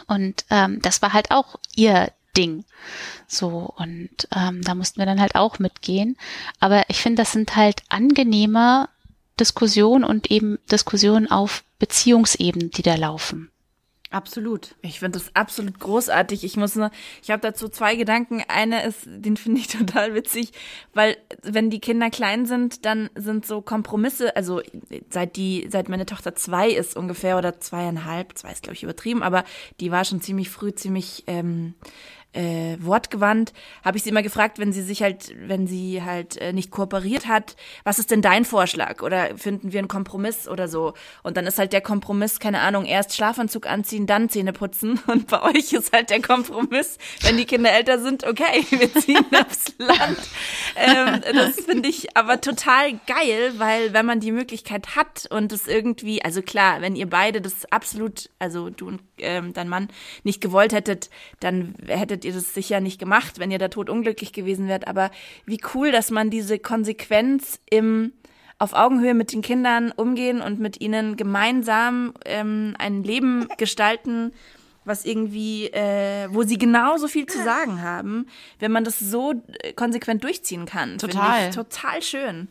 Und 0.07 0.45
ähm, 0.49 0.81
das 0.81 1.01
war 1.01 1.13
halt 1.13 1.31
auch 1.31 1.55
ihr 1.75 2.11
Ding. 2.35 2.65
So, 3.27 3.73
und 3.75 4.27
ähm, 4.35 4.61
da 4.61 4.75
mussten 4.75 4.99
wir 4.99 5.05
dann 5.05 5.21
halt 5.21 5.35
auch 5.35 5.59
mitgehen. 5.59 6.17
Aber 6.59 6.83
ich 6.89 6.97
finde, 6.97 7.21
das 7.21 7.31
sind 7.31 7.55
halt 7.55 7.83
angenehme 7.89 8.89
Diskussionen 9.39 10.03
und 10.03 10.31
eben 10.31 10.59
Diskussionen 10.71 11.29
auf 11.29 11.63
Beziehungsebenen, 11.79 12.71
die 12.71 12.83
da 12.83 12.95
laufen. 12.95 13.50
Absolut. 14.11 14.75
Ich 14.81 14.99
finde 14.99 15.17
das 15.17 15.33
absolut 15.37 15.79
großartig. 15.79 16.43
Ich 16.43 16.57
muss 16.57 16.75
nur, 16.75 16.91
ich 17.23 17.31
habe 17.31 17.41
dazu 17.41 17.69
zwei 17.69 17.95
Gedanken. 17.95 18.43
Einer 18.49 18.83
ist, 18.83 19.05
den 19.05 19.37
finde 19.37 19.61
ich 19.61 19.67
total 19.69 20.13
witzig, 20.13 20.51
weil 20.93 21.15
wenn 21.43 21.69
die 21.69 21.79
Kinder 21.79 22.09
klein 22.09 22.45
sind, 22.45 22.85
dann 22.85 23.09
sind 23.15 23.45
so 23.45 23.61
Kompromisse, 23.61 24.35
also 24.35 24.61
seit 25.09 25.37
die, 25.37 25.65
seit 25.71 25.87
meine 25.87 26.05
Tochter 26.05 26.35
zwei 26.35 26.69
ist 26.69 26.97
ungefähr 26.97 27.37
oder 27.37 27.61
zweieinhalb, 27.61 28.37
zwei 28.37 28.51
ist 28.51 28.63
glaube 28.63 28.75
ich 28.75 28.83
übertrieben, 28.83 29.23
aber 29.23 29.45
die 29.79 29.91
war 29.91 30.03
schon 30.03 30.19
ziemlich 30.19 30.49
früh 30.49 30.73
ziemlich 30.73 31.23
ähm, 31.27 31.75
äh, 32.33 32.77
wortgewandt, 32.79 33.53
habe 33.83 33.97
ich 33.97 34.03
sie 34.03 34.09
immer 34.09 34.23
gefragt, 34.23 34.57
wenn 34.57 34.71
sie 34.71 34.81
sich 34.81 35.03
halt, 35.03 35.35
wenn 35.37 35.67
sie 35.67 36.01
halt 36.01 36.37
äh, 36.37 36.53
nicht 36.53 36.71
kooperiert 36.71 37.27
hat, 37.27 37.55
was 37.83 37.99
ist 37.99 38.11
denn 38.11 38.21
dein 38.21 38.45
Vorschlag? 38.45 39.01
Oder 39.01 39.37
finden 39.37 39.73
wir 39.73 39.79
einen 39.79 39.87
Kompromiss 39.87 40.47
oder 40.47 40.67
so? 40.67 40.93
Und 41.23 41.35
dann 41.35 41.45
ist 41.45 41.59
halt 41.59 41.73
der 41.73 41.81
Kompromiss, 41.81 42.39
keine 42.39 42.59
Ahnung, 42.61 42.85
erst 42.85 43.15
Schlafanzug 43.15 43.67
anziehen, 43.67 44.07
dann 44.07 44.29
Zähne 44.29 44.53
putzen. 44.53 44.99
Und 45.07 45.27
bei 45.27 45.41
euch 45.41 45.73
ist 45.73 45.91
halt 45.93 46.09
der 46.09 46.21
Kompromiss, 46.21 46.97
wenn 47.21 47.37
die 47.37 47.45
Kinder 47.45 47.71
älter 47.71 47.99
sind, 47.99 48.25
okay, 48.25 48.65
wir 48.69 48.93
ziehen 48.93 49.25
aufs 49.33 49.73
Land. 49.77 50.19
Ähm, 50.75 51.21
das 51.33 51.65
finde 51.65 51.89
ich 51.89 52.15
aber 52.15 52.39
total 52.39 52.93
geil, 53.07 53.53
weil 53.57 53.93
wenn 53.93 54.05
man 54.05 54.21
die 54.21 54.31
Möglichkeit 54.31 54.95
hat 54.95 55.27
und 55.29 55.51
es 55.51 55.67
irgendwie, 55.67 56.23
also 56.23 56.41
klar, 56.41 56.81
wenn 56.81 56.95
ihr 56.95 57.09
beide 57.09 57.41
das 57.41 57.69
absolut, 57.71 58.29
also 58.39 58.69
du 58.69 58.87
und 58.87 59.01
ähm, 59.17 59.53
dein 59.53 59.67
Mann 59.67 59.89
nicht 60.23 60.41
gewollt 60.41 60.73
hättet, 60.73 61.09
dann 61.39 61.75
hättet 61.87 62.20
hättet 62.21 62.25
ihr 62.25 62.33
das 62.33 62.53
sicher 62.53 62.79
nicht 62.79 62.99
gemacht, 62.99 63.39
wenn 63.39 63.51
ihr 63.51 63.57
da 63.57 63.67
tot 63.67 63.89
unglücklich 63.89 64.31
gewesen 64.33 64.67
wärt. 64.67 64.87
Aber 64.87 65.11
wie 65.45 65.59
cool, 65.73 65.91
dass 65.91 66.11
man 66.11 66.29
diese 66.29 66.59
Konsequenz 66.59 67.59
im 67.69 68.13
auf 68.59 68.73
Augenhöhe 68.73 69.15
mit 69.15 69.33
den 69.33 69.41
Kindern 69.41 69.91
umgehen 69.91 70.39
und 70.39 70.59
mit 70.59 70.79
ihnen 70.79 71.17
gemeinsam 71.17 72.13
ähm, 72.25 72.75
ein 72.77 73.01
Leben 73.01 73.47
gestalten, 73.57 74.33
was 74.85 75.03
irgendwie, 75.03 75.65
äh, 75.65 76.27
wo 76.29 76.43
sie 76.43 76.59
genauso 76.59 77.07
viel 77.07 77.25
zu 77.25 77.43
sagen 77.43 77.81
haben, 77.81 78.27
wenn 78.59 78.71
man 78.71 78.83
das 78.83 78.99
so 78.99 79.33
äh, 79.63 79.73
konsequent 79.73 80.23
durchziehen 80.23 80.67
kann. 80.67 80.99
Total. 80.99 81.49
total 81.49 82.03
schön 82.03 82.49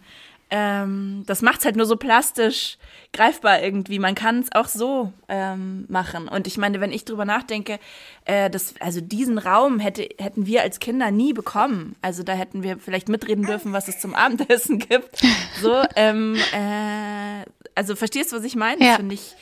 ähm, 0.50 1.22
das 1.26 1.42
macht's 1.42 1.64
halt 1.64 1.76
nur 1.76 1.86
so 1.86 1.96
plastisch 1.96 2.78
greifbar 3.12 3.62
irgendwie. 3.62 3.98
Man 3.98 4.14
kann 4.14 4.40
es 4.40 4.52
auch 4.52 4.68
so 4.68 5.12
ähm, 5.28 5.84
machen. 5.88 6.28
Und 6.28 6.46
ich 6.46 6.58
meine, 6.58 6.80
wenn 6.80 6.92
ich 6.92 7.04
drüber 7.04 7.24
nachdenke, 7.24 7.78
äh, 8.24 8.50
das, 8.50 8.74
also 8.80 9.00
diesen 9.00 9.38
Raum 9.38 9.78
hätte, 9.78 10.08
hätten 10.18 10.46
wir 10.46 10.62
als 10.62 10.80
Kinder 10.80 11.10
nie 11.10 11.32
bekommen. 11.32 11.96
Also 12.02 12.22
da 12.22 12.32
hätten 12.32 12.62
wir 12.62 12.78
vielleicht 12.78 13.08
mitreden 13.08 13.46
dürfen, 13.46 13.72
was 13.72 13.88
es 13.88 14.00
zum 14.00 14.14
Abendessen 14.14 14.78
gibt. 14.88 15.20
So, 15.60 15.82
ähm, 15.96 16.36
äh, 16.52 17.44
also 17.74 17.96
verstehst 17.96 18.32
du, 18.32 18.36
was 18.36 18.44
ich 18.44 18.56
meine? 18.56 18.82
Ja. 18.82 18.88
Das 18.90 18.96
finde 18.96 19.14
ich, 19.14 19.36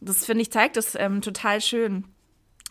das 0.00 0.24
finde 0.24 0.42
ich 0.42 0.50
zeigt 0.50 0.76
das 0.76 0.94
ähm, 0.94 1.22
total 1.22 1.60
schön. 1.60 2.04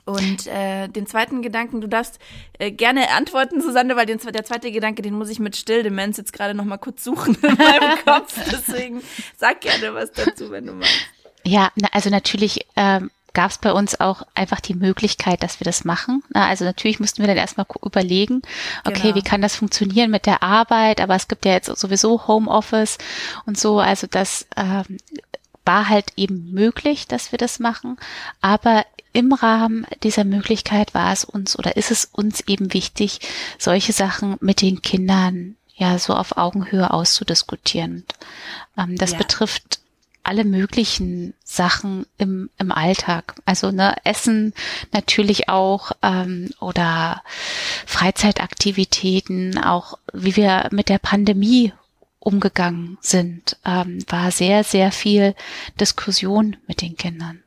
Und 0.06 0.48
äh, 0.48 0.88
den 0.88 1.06
zweiten 1.06 1.42
Gedanken, 1.42 1.80
du 1.82 1.88
darfst 1.88 2.20
äh, 2.60 2.72
gerne 2.72 3.12
antworten, 3.12 3.62
Susanne, 3.62 3.96
weil 3.96 4.06
den, 4.06 4.18
der 4.20 4.44
zweite 4.46 4.72
Gedanke, 4.72 5.02
den 5.02 5.14
muss 5.14 5.30
ich 5.30 5.40
mit 5.40 5.56
Stilldemenz 5.56 6.18
jetzt 6.18 6.34
gerade 6.34 6.54
noch 6.54 6.66
mal 6.66 6.78
kurz 6.78 7.04
suchen 7.04 7.36
in 7.42 7.56
meinem 7.56 7.98
Kopf. 8.06 8.34
Deswegen 8.52 9.02
sag 9.38 9.62
gerne 9.62 9.94
was 9.94 10.12
dazu, 10.12 10.50
wenn 10.52 10.66
du 10.66 10.74
magst. 10.74 11.06
Ja, 11.44 11.70
na, 11.76 11.88
also 11.92 12.10
natürlich 12.10 12.66
ähm, 12.76 13.10
gab 13.34 13.52
es 13.52 13.58
bei 13.58 13.72
uns 13.72 14.00
auch 14.00 14.24
einfach 14.36 14.60
die 14.60 14.74
Möglichkeit, 14.74 15.42
dass 15.44 15.60
wir 15.60 15.66
das 15.66 15.86
machen. 15.86 16.24
Na, 16.30 16.48
also 16.48 16.66
natürlich 16.66 17.00
mussten 17.00 17.22
wir 17.22 17.28
dann 17.28 17.38
erstmal 17.38 17.66
überlegen, 17.84 18.42
okay, 18.86 19.02
Genau. 19.04 19.16
wie 19.16 19.22
kann 19.22 19.42
das 19.42 19.56
funktionieren 19.56 20.12
mit 20.12 20.26
der 20.26 20.44
Arbeit, 20.44 21.00
aber 21.00 21.16
es 21.16 21.28
gibt 21.28 21.46
ja 21.46 21.54
jetzt 21.54 21.68
sowieso 21.78 22.28
Homeoffice 22.28 22.98
und 23.46 23.58
so, 23.58 23.80
also 23.80 24.08
das 24.08 24.48
ähm, 24.58 24.98
war 25.66 25.90
halt 25.90 26.08
eben 26.18 26.52
möglich, 26.52 27.08
dass 27.08 27.32
wir 27.32 27.38
das 27.38 27.60
machen, 27.60 27.98
aber 28.42 28.84
im 29.14 29.34
Rahmen 29.34 29.86
dieser 30.04 30.24
Möglichkeit 30.24 30.94
war 30.94 31.12
es 31.12 31.26
uns 31.26 31.58
oder 31.58 31.78
ist 31.78 31.92
es 31.92 32.06
uns 32.06 32.42
eben 32.42 32.74
wichtig, 32.74 33.20
solche 33.58 33.94
Sachen 33.94 34.38
mit 34.40 34.62
den 34.62 34.82
Kindern 34.82 35.56
ja 35.76 35.98
so 36.00 36.14
auf 36.14 36.38
Augenhöhe 36.38 36.92
auszudiskutieren. 36.92 38.06
Ähm, 38.78 38.98
das 38.98 39.12
Ja. 39.12 39.18
betrifft 39.18 39.80
alle 40.24 40.44
möglichen 40.44 41.34
Sachen 41.44 42.06
im, 42.20 42.52
im 42.60 42.72
Alltag. 42.72 43.36
Also 43.46 43.72
ne, 43.72 43.96
Essen 44.04 44.54
natürlich 44.92 45.50
auch 45.50 45.92
ähm, 46.04 46.52
oder 46.60 47.24
Freizeitaktivitäten, 47.88 49.58
auch 49.58 49.98
wie 50.14 50.36
wir 50.36 50.68
mit 50.72 50.90
der 50.90 51.00
Pandemie 51.00 51.74
umgegangen 52.20 53.00
sind, 53.02 53.58
ähm, 53.66 54.06
war 54.08 54.30
sehr, 54.32 54.64
sehr 54.64 54.92
viel 54.92 55.34
Diskussion 55.80 56.56
mit 56.68 56.82
den 56.82 56.96
Kindern. 56.96 57.42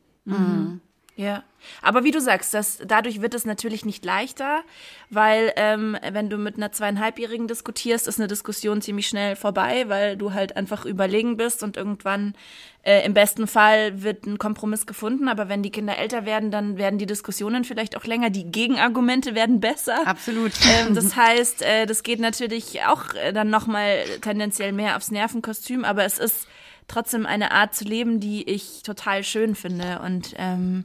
Ja. 1.17 1.45
Aber 1.81 2.05
wie 2.05 2.11
du 2.11 2.21
sagst, 2.21 2.55
das, 2.55 2.79
dadurch 2.85 3.23
wird 3.23 3.35
es 3.35 3.47
natürlich 3.47 3.85
nicht 3.85 4.05
leichter, 4.05 4.63
weil 5.11 5.53
ähm, 5.57 5.97
wenn 6.11 6.29
du 6.29 6.37
mit 6.37 6.57
einer 6.57 6.73
zweieinhalbjährigen 6.73 7.47
diskutierst, 7.47 8.09
ist 8.09 8.19
eine 8.19 8.27
Diskussion 8.27 8.83
ziemlich 8.83 9.07
schnell 9.07 9.37
vorbei, 9.37 9.89
weil 9.89 10.17
du 10.17 10.33
halt 10.33 10.57
einfach 10.57 10.85
überlegen 10.85 11.37
bist 11.37 11.63
und 11.63 11.77
irgendwann 11.77 12.35
äh, 12.83 13.07
im 13.07 13.15
besten 13.15 13.47
Fall 13.47 14.03
wird 14.03 14.27
ein 14.27 14.39
Kompromiss 14.39 14.87
gefunden. 14.87 15.29
Aber 15.29 15.49
wenn 15.49 15.63
die 15.63 15.71
Kinder 15.71 15.97
älter 15.97 16.27
werden, 16.27 16.51
dann 16.51 16.79
werden 16.79 16.99
die 16.99 17.07
Diskussionen 17.07 17.65
vielleicht 17.65 17.97
auch 17.97 18.05
länger, 18.05 18.31
die 18.31 18.51
Gegenargumente 18.51 19.37
werden 19.37 19.61
besser. 19.61 20.07
Absolut. 20.07 20.53
Ähm, 20.67 20.95
das 20.95 21.15
heißt, 21.15 21.63
äh, 21.63 21.87
das 21.87 22.03
geht 22.03 22.19
natürlich 22.19 22.83
auch 22.87 23.15
äh, 23.15 23.33
dann 23.33 23.51
nochmal 23.51 24.05
tendenziell 24.21 24.73
mehr 24.73 24.97
aufs 24.97 25.13
Nervenkostüm, 25.13 25.85
aber 25.85 26.05
es 26.05 26.19
ist 26.19 26.49
trotzdem 26.89 27.27
eine 27.27 27.53
Art 27.53 27.75
zu 27.75 27.85
leben, 27.85 28.21
die 28.21 28.49
ich 28.49 28.83
total 28.83 29.25
schön 29.25 29.55
finde. 29.55 30.01
Und 30.01 30.35
ähm, 30.37 30.85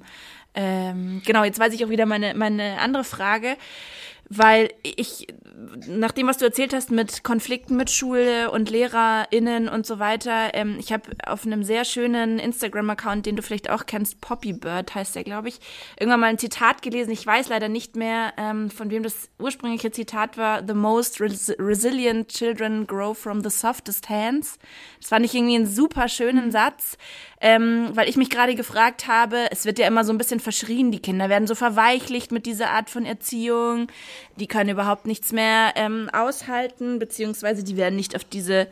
ähm, 0.56 1.22
genau, 1.26 1.44
jetzt 1.44 1.60
weiß 1.60 1.74
ich 1.74 1.86
auch 1.86 1.90
wieder 1.90 2.06
meine, 2.06 2.34
meine 2.34 2.80
andere 2.80 3.04
Frage, 3.04 3.56
weil 4.30 4.70
ich, 4.84 5.28
nach 5.88 6.12
dem, 6.12 6.28
was 6.28 6.38
du 6.38 6.46
erzählt 6.46 6.74
hast 6.74 6.92
mit 6.92 7.24
Konflikten 7.24 7.76
mit 7.76 7.90
Schule 7.90 8.52
und 8.52 8.70
LehrerInnen 8.70 9.68
und 9.68 9.88
so 9.88 9.98
weiter, 9.98 10.54
ähm, 10.54 10.78
ich 10.80 10.94
habe 10.94 11.10
auf 11.26 11.46
einem 11.46 11.64
sehr 11.64 11.84
schönen 11.84 12.38
Instagram-Account, 12.38 13.26
den 13.26 13.36
du 13.36 13.42
vielleicht 13.42 13.72
auch 13.72 13.88
kennst, 13.88 14.22
Poppybird 14.22 14.94
heißt 14.94 15.16
der, 15.16 15.24
glaube 15.24 15.50
ich, 15.50 15.60
irgendwann 16.00 16.20
mal 16.20 16.28
ein 16.28 16.38
Zitat 16.38 16.84
gelesen. 16.84 17.12
Ich 17.12 17.26
weiß 17.26 17.50
leider 17.50 17.70
nicht 17.70 17.96
mehr, 17.96 18.34
ähm, 18.38 18.70
von 18.70 18.92
wem 18.92 19.02
das 19.02 19.30
ursprüngliche 19.40 19.92
Zitat 19.92 20.38
war. 20.38 20.64
The 20.66 20.76
most 20.76 21.20
res 21.20 21.52
resilient 21.58 22.30
children 22.30 22.86
grow 22.86 23.18
from 23.18 23.44
the 23.44 23.50
softest 23.50 24.10
hands. 24.10 24.60
Das 25.00 25.10
fand 25.10 25.26
ich 25.26 25.34
irgendwie 25.34 25.56
einen 25.56 25.66
super 25.66 26.08
schönen 26.08 26.52
Satz, 26.52 26.98
ähm, 27.42 27.92
weil 27.94 28.10
ich 28.10 28.18
mich 28.18 28.30
gerade 28.30 28.56
gefragt 28.56 29.08
habe, 29.08 29.48
es 29.52 29.66
wird 29.66 29.80
ja 29.80 29.88
immer 29.88 30.04
so 30.04 30.12
ein 30.12 30.18
bisschen 30.18 30.40
verschrien, 30.40 30.92
die 30.92 31.02
Kinder 31.02 31.30
werden 31.30 31.48
so 31.48 31.56
verweichlicht 31.56 32.32
mit 32.32 32.46
dieser 32.46 32.72
Art 32.72 32.90
von 32.90 33.06
Erziehung, 33.06 33.88
die 34.36 34.48
können 34.48 34.70
überhaupt 34.70 35.08
nichts 35.08 35.32
mehr 35.32 35.74
ähm, 35.76 36.10
aushalten, 36.12 37.00
beziehungsweise 37.00 37.64
die 37.64 37.78
werden 37.78 37.96
nicht 37.96 38.16
auf 38.16 38.26
diese 38.26 38.68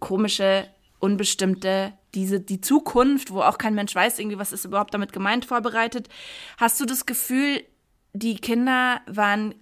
komische, 0.00 0.66
unbestimmte, 0.98 1.92
diese, 2.14 2.40
die 2.40 2.60
Zukunft, 2.60 3.30
wo 3.30 3.42
auch 3.42 3.58
kein 3.58 3.74
Mensch 3.74 3.94
weiß, 3.94 4.18
irgendwie, 4.18 4.38
was 4.38 4.52
ist 4.52 4.64
überhaupt 4.64 4.94
damit 4.94 5.12
gemeint, 5.12 5.44
vorbereitet. 5.44 6.08
Hast 6.56 6.80
du 6.80 6.86
das 6.86 7.06
Gefühl, 7.06 7.62
die 8.14 8.36
Kinder 8.36 9.00
waren 9.06 9.54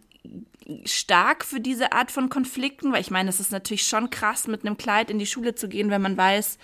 stark 0.85 1.45
für 1.45 1.61
diese 1.61 1.93
Art 1.93 2.11
von 2.11 2.31
Konflikten? 2.31 2.93
Weil 2.93 3.01
ich 3.01 3.11
meine, 3.11 3.29
es 3.29 3.41
ist 3.41 3.53
natürlich 3.53 3.87
schon 3.87 4.11
krass, 4.11 4.47
mit 4.47 4.65
einem 4.65 4.77
Kleid 4.79 5.11
in 5.11 5.19
die 5.19 5.27
Schule 5.27 5.55
zu 5.55 5.69
gehen, 5.69 5.91
wenn 5.91 6.01
man 6.01 6.17
weiß, 6.17 6.59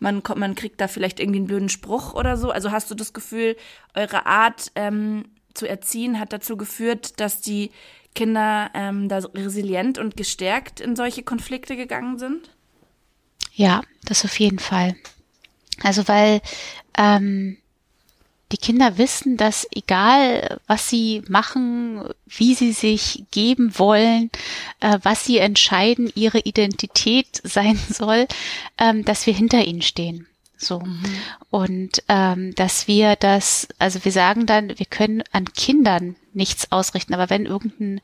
man, 0.00 0.22
kommt, 0.22 0.40
man 0.40 0.54
kriegt 0.54 0.80
da 0.80 0.88
vielleicht 0.88 1.20
irgendwie 1.20 1.38
einen 1.38 1.46
blöden 1.46 1.68
Spruch 1.68 2.14
oder 2.14 2.36
so. 2.36 2.50
Also 2.50 2.70
hast 2.70 2.90
du 2.90 2.94
das 2.94 3.12
Gefühl, 3.12 3.56
eure 3.94 4.26
Art 4.26 4.72
ähm, 4.74 5.24
zu 5.54 5.68
erziehen 5.68 6.18
hat 6.18 6.32
dazu 6.32 6.56
geführt, 6.56 7.20
dass 7.20 7.40
die 7.40 7.70
Kinder 8.14 8.70
ähm, 8.74 9.08
da 9.08 9.18
resilient 9.34 9.98
und 9.98 10.16
gestärkt 10.16 10.80
in 10.80 10.96
solche 10.96 11.22
Konflikte 11.22 11.76
gegangen 11.76 12.18
sind? 12.18 12.50
Ja, 13.54 13.82
das 14.04 14.24
auf 14.24 14.38
jeden 14.38 14.58
Fall. 14.58 14.96
Also 15.82 16.06
weil 16.08 16.40
ähm, 16.96 17.56
die 18.52 18.56
Kinder 18.56 18.98
wissen, 18.98 19.36
dass 19.36 19.66
egal 19.72 20.60
was 20.66 20.88
sie 20.88 21.22
machen, 21.28 22.02
wie 22.26 22.54
sie 22.54 22.72
sich 22.72 23.24
geben 23.30 23.78
wollen, 23.78 24.30
äh, 24.80 24.98
was 25.02 25.24
sie 25.24 25.38
entscheiden, 25.38 26.10
ihre 26.14 26.40
Identität 26.40 27.40
sein 27.44 27.78
soll, 27.88 28.26
ähm, 28.78 29.04
dass 29.04 29.26
wir 29.26 29.34
hinter 29.34 29.64
ihnen 29.64 29.82
stehen. 29.82 30.26
So. 30.56 30.82
Und 31.48 32.02
ähm, 32.08 32.54
dass 32.54 32.86
wir 32.86 33.16
das, 33.16 33.68
also 33.78 34.04
wir 34.04 34.12
sagen 34.12 34.44
dann, 34.44 34.78
wir 34.78 34.86
können 34.86 35.22
an 35.32 35.46
Kindern 35.54 36.16
nichts 36.34 36.70
ausrichten, 36.70 37.14
aber 37.14 37.30
wenn 37.30 37.46
irgendein 37.46 38.02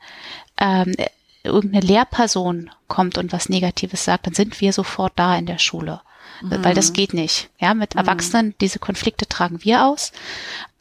ähm, 0.59 0.95
irgendeine 1.43 1.85
Lehrperson 1.85 2.69
kommt 2.87 3.17
und 3.17 3.31
was 3.31 3.49
Negatives 3.49 4.03
sagt, 4.03 4.27
dann 4.27 4.33
sind 4.33 4.59
wir 4.59 4.73
sofort 4.73 5.13
da 5.15 5.37
in 5.37 5.45
der 5.45 5.59
Schule. 5.59 6.01
Weil 6.41 6.75
das 6.75 6.93
geht 6.93 7.13
nicht. 7.13 7.49
Ja, 7.59 7.73
mit 7.73 7.95
Erwachsenen, 7.95 8.53
diese 8.61 8.79
Konflikte 8.79 9.27
tragen 9.27 9.63
wir 9.63 9.85
aus. 9.85 10.11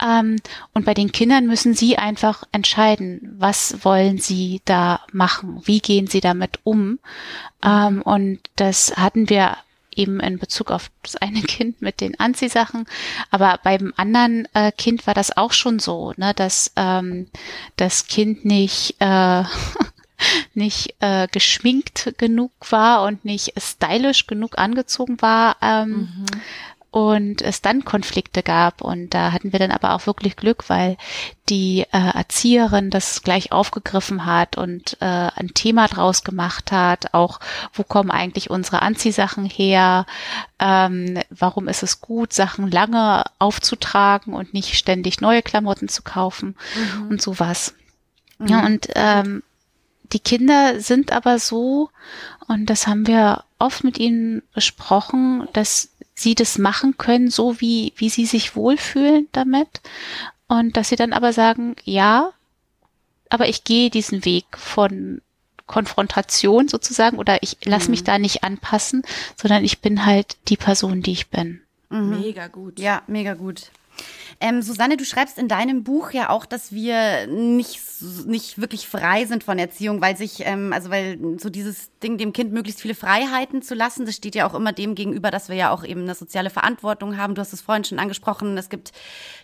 Ähm, 0.03 0.37
und 0.75 0.85
bei 0.85 0.95
den 0.95 1.13
Kindern 1.13 1.47
müssen 1.47 1.75
sie 1.75 1.97
einfach 1.97 2.45
entscheiden, 2.53 3.37
was 3.39 3.85
wollen 3.85 4.19
sie 4.19 4.61
da 4.65 5.01
machen? 5.13 5.63
Wie 5.65 5.81
gehen 5.81 6.07
sie 6.07 6.21
damit 6.21 6.61
um? 6.65 6.99
Ähm, 7.63 8.03
und 8.03 8.41
das 8.57 8.97
hatten 8.97 9.29
wir 9.29 9.57
eben 9.97 10.21
in 10.21 10.39
Bezug 10.39 10.71
auf 10.71 10.91
das 11.03 11.17
eine 11.17 11.41
Kind 11.43 11.83
mit 11.83 12.01
den 12.01 12.21
Anziehsachen. 12.21 12.87
Aber 13.31 13.59
beim 13.65 13.93
anderen 13.97 14.47
äh, 14.55 14.71
Kind 14.73 15.07
war 15.07 15.15
das 15.15 15.37
auch 15.37 15.53
schon 15.53 15.79
so, 15.79 16.13
ne, 16.17 16.35
dass 16.35 16.73
ähm, 16.77 17.29
das 17.77 18.07
Kind 18.07 18.45
nicht 18.45 18.97
äh, 19.01 19.43
nicht 20.55 20.95
äh, 21.01 21.29
geschminkt 21.29 22.15
genug 22.19 22.53
war 22.71 23.05
und 23.05 23.25
nicht 23.25 23.53
stylisch 23.59 24.27
genug 24.27 24.59
angezogen 24.59 25.21
war. 25.21 25.57
Ähm, 25.61 26.27
und 26.97 27.43
es 27.43 27.61
dann 27.61 27.85
Konflikte 27.85 28.43
gab. 28.43 28.81
Und 28.81 29.13
da 29.13 29.33
hatten 29.33 29.53
wir 29.53 29.59
dann 29.59 29.71
aber 29.71 29.93
auch 29.93 30.07
wirklich 30.07 30.35
Glück, 30.35 30.71
weil 30.71 30.97
die 31.51 31.83
äh, 31.93 32.17
Erzieherin 32.17 32.89
das 32.89 33.23
gleich 33.23 33.53
aufgegriffen 33.53 34.25
hat 34.25 34.57
und 34.57 34.97
äh, 35.03 35.05
ein 35.37 35.51
Thema 35.53 35.89
draus 35.89 36.25
gemacht 36.25 36.73
hat. 36.73 37.13
Auch, 37.13 37.39
wo 37.75 37.83
kommen 37.83 38.11
eigentlich 38.11 38.49
unsere 38.49 38.81
Anziehsachen 38.81 39.45
her? 39.45 40.07
Ähm, 40.59 41.19
warum 41.29 41.69
ist 41.69 41.83
es 41.83 42.01
gut, 42.01 42.33
Sachen 42.33 42.71
lange 42.71 43.25
aufzutragen 43.39 44.33
und 44.33 44.55
nicht 44.55 44.79
ständig 44.79 45.21
neue 45.21 45.43
Klamotten 45.43 45.91
zu 45.91 46.03
kaufen 46.03 46.57
mhm. 46.75 47.09
und 47.09 47.21
sowas. 47.21 47.75
Mhm. 48.39 48.47
Ja, 48.47 48.65
und 48.65 48.89
ähm, 48.95 49.43
die 50.13 50.21
Kinder 50.21 50.81
sind 50.81 51.13
aber 51.13 51.39
so, 51.39 51.91
und 52.49 52.67
das 52.67 52.87
haben 52.87 53.07
wir 53.07 53.45
oft 53.59 53.85
mit 53.85 53.99
ihnen 53.99 54.43
besprochen, 54.55 55.49
dass 55.53 55.91
sie 56.15 56.35
das 56.35 56.59
machen 56.59 56.97
können, 56.97 57.31
so 57.31 57.61
wie, 57.61 57.93
wie 57.97 58.09
sie 58.09 58.27
sich 58.27 58.57
wohlfühlen 58.57 59.29
damit. 59.33 59.81
Und 60.49 60.77
dass 60.77 60.89
sie 60.89 60.97
dann 60.97 61.13
aber 61.13 61.33
sagen, 61.33 61.77
ja, 61.85 62.33
aber 63.29 63.49
ich 63.49 63.65
gehe 63.65 63.91
diesen 63.91 64.25
Weg 64.25 64.47
von 64.57 65.21
Konfrontation 65.67 66.69
sozusagen 66.69 67.19
oder 67.19 67.43
ich 67.43 67.57
lasse 67.65 67.87
mhm. 67.87 67.91
mich 67.93 68.05
da 68.05 68.19
nicht 68.19 68.45
anpassen, 68.45 69.03
sondern 69.37 69.65
ich 69.65 69.81
bin 69.81 70.07
halt 70.07 70.37
die 70.49 70.57
Person, 70.57 71.03
die 71.03 71.13
ich 71.13 71.29
bin. 71.29 71.61
Mhm. 71.91 72.21
Mega 72.21 72.47
gut. 72.47 72.79
Ja, 72.79 73.03
mega 73.07 73.35
gut. 73.35 73.71
Ähm, 74.41 74.61
Susanne, 74.61 74.97
du 74.97 75.05
schreibst 75.05 75.39
in 75.39 75.49
deinem 75.49 75.83
Buch 75.83 76.11
ja 76.11 76.29
auch, 76.31 76.45
dass 76.45 76.73
wir 76.73 77.27
nicht, 77.27 77.81
nicht 78.27 78.61
wirklich 78.61 78.87
frei 78.87 79.25
sind 79.25 79.45
von 79.45 79.59
Erziehung, 79.59 80.01
weil 80.01 80.17
sich, 80.17 80.45
ähm, 80.45 80.73
also 80.73 80.91
weil 80.91 81.19
so 81.39 81.49
dieses 81.49 81.91
Ding, 82.03 82.19
dem 82.19 82.33
Kind 82.33 82.53
möglichst 82.53 82.83
viele 82.83 82.95
Freiheiten 82.95 83.63
zu 83.63 83.75
lassen, 83.75 84.05
das 84.05 84.17
steht 84.17 84.35
ja 84.35 84.47
auch 84.47 84.55
immer 84.55 84.73
dem 84.73 84.95
gegenüber, 84.95 85.31
dass 85.31 85.49
wir 85.49 85.57
ja 85.57 85.71
auch 85.71 85.85
eben 85.85 86.03
eine 86.03 86.15
soziale 86.15 86.51
Verantwortung 86.51 87.17
haben. 87.17 87.35
Du 87.35 87.41
hast 87.41 87.53
es 87.53 87.63
vorhin 87.63 87.85
schon 87.85 87.99
angesprochen. 87.99 88.59
Es 88.59 88.69
gibt 88.69 88.93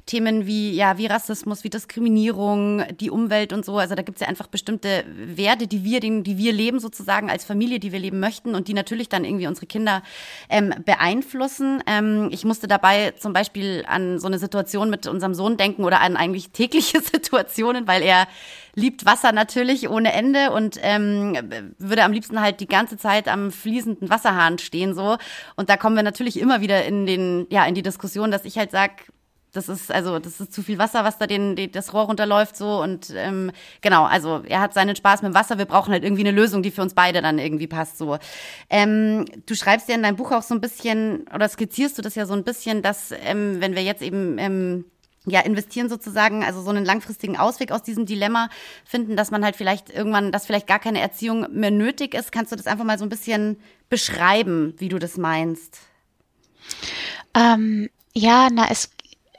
Themen 0.05 0.47
wie, 0.47 0.73
ja, 0.73 0.99
wie 0.99 1.07
Rassismus, 1.07 1.65
wie 1.65 1.71
Diskriminierung, 1.71 2.83
die 3.01 3.11
Umwelt 3.11 3.53
und 3.53 3.65
so. 3.65 3.79
Also 3.79 3.95
da 3.95 4.03
gibt 4.03 4.17
es 4.17 4.21
ja 4.21 4.29
einfach 4.29 4.49
bestimmte 4.49 5.05
Werte, 5.07 5.67
die 5.67 5.85
wir, 5.85 6.01
die 6.01 6.39
wir 6.39 6.53
leben 6.53 6.81
sozusagen 6.81 7.31
als 7.31 7.45
Familie, 7.45 7.79
die 7.79 7.93
wir 7.93 8.01
leben 8.01 8.21
möchten 8.21 8.55
und 8.55 8.69
die 8.69 8.75
natürlich 8.75 9.09
dann 9.09 9.25
irgendwie 9.25 9.47
unsere 9.47 9.67
Kinder 9.67 10.03
ähm, 10.49 10.75
beeinflussen. 10.85 11.83
Ähm, 11.87 12.29
ich 12.33 12.45
musste 12.45 12.67
dabei 12.67 13.13
zum 13.13 13.33
Beispiel 13.33 13.85
an 13.87 14.19
so 14.19 14.27
eine 14.27 14.39
Situation 14.39 14.82
mit 14.91 15.07
unserem 15.07 15.35
Sohn 15.35 15.57
denken 15.57 15.85
oder 15.85 16.01
an 16.01 16.17
eigentlich 16.17 16.51
tägliche 16.51 17.01
Situationen, 17.13 17.87
weil 17.87 18.03
er 18.03 18.27
liebt 18.75 19.05
Wasser 19.05 19.33
natürlich 19.33 19.89
ohne 19.89 20.13
Ende 20.13 20.51
und 20.51 20.79
ähm, 20.81 21.37
würde 21.79 22.05
am 22.05 22.13
liebsten 22.13 22.41
halt 22.41 22.61
die 22.61 22.67
ganze 22.67 22.97
Zeit 22.97 23.29
am 23.29 23.51
fließenden 23.51 24.09
Wasserhahn 24.09 24.59
stehen 24.59 24.95
so. 24.95 25.19
Und 25.57 25.69
da 25.69 25.77
kommen 25.77 25.97
wir 25.97 26.03
natürlich 26.03 26.39
immer 26.39 26.61
wieder 26.61 26.85
in 26.85 27.07
den, 27.07 27.47
ja, 27.51 27.65
in 27.67 27.75
die 27.75 27.83
Diskussion, 27.83 28.31
dass 28.31 28.45
ich 28.45 28.59
halt 28.59 28.71
sag, 28.71 29.13
das 29.53 29.69
ist 29.69 29.93
also 29.93 30.19
das 30.19 30.41
ist 30.41 30.53
zu 30.53 30.63
viel 30.63 30.79
Wasser, 30.79 31.05
was 31.05 31.19
da 31.19 31.27
den, 31.27 31.57
den 31.57 31.71
das 31.73 31.93
Rohr 31.93 32.05
runterläuft 32.05 32.57
so 32.57 32.83
und 32.83 33.13
ähm, 33.15 33.53
genau 33.81 34.05
also 34.05 34.43
er 34.49 34.61
hat 34.61 34.75
seinen 34.75 34.97
Spaß 34.97 35.23
mit 35.23 35.33
dem 35.33 35.35
Wasser. 35.35 35.59
Wir 35.59 35.67
brauchen 35.67 35.93
halt 35.93 36.05
irgendwie 36.05 36.23
eine 36.23 36.31
Lösung, 36.31 36.63
die 36.63 36.71
für 36.71 36.83
uns 36.83 36.95
beide 36.95 37.23
dann 37.23 37.39
irgendwie 37.39 37.67
passt 37.67 37.99
so. 37.99 38.19
Ähm, 38.71 39.27
du 39.47 39.55
schreibst 39.55 39.89
ja 39.89 39.95
in 39.95 40.03
deinem 40.03 40.17
Buch 40.17 40.33
auch 40.33 40.43
so 40.43 40.55
ein 40.55 40.61
bisschen 40.61 41.27
oder 41.35 41.49
skizzierst 41.49 41.99
du 41.99 42.03
das 42.03 42.15
ja 42.15 42.27
so 42.27 42.35
ein 42.35 42.45
bisschen, 42.45 42.83
dass 42.83 43.13
ähm, 43.13 43.61
wenn 43.61 43.75
wir 43.75 43.83
jetzt 43.83 44.03
eben 44.03 44.39
ähm, 44.39 44.85
ja, 45.27 45.41
investieren 45.41 45.89
sozusagen, 45.89 46.43
also 46.43 46.63
so 46.63 46.71
einen 46.71 46.85
langfristigen 46.85 47.37
Ausweg 47.37 47.71
aus 47.71 47.83
diesem 47.83 48.07
Dilemma 48.07 48.49
finden, 48.85 49.17
dass 49.17 49.31
man 49.31 49.45
halt 49.45 49.55
vielleicht 49.55 49.89
irgendwann, 49.89 50.33
dass 50.33 50.47
vielleicht 50.47 50.67
gar 50.67 50.81
keine 50.81 51.01
Erziehung 51.01 51.47
mehr 51.53 51.71
nötig 51.71 52.15
ist. 52.15 52.33
Kannst 52.33 52.51
du 52.51 52.57
das 52.57 52.67
einfach 52.67 52.85
mal 52.85 52.99
so 52.99 53.05
ein 53.05 53.09
bisschen 53.09 53.59
beschreiben, 53.89 54.75
wie 54.79 54.89
du 54.89 54.99
das 54.99 55.17
meinst? 55.17 55.79
Ähm, 57.35 57.89
ja, 58.15 58.49
na, 58.53 58.67
es, 58.71 58.91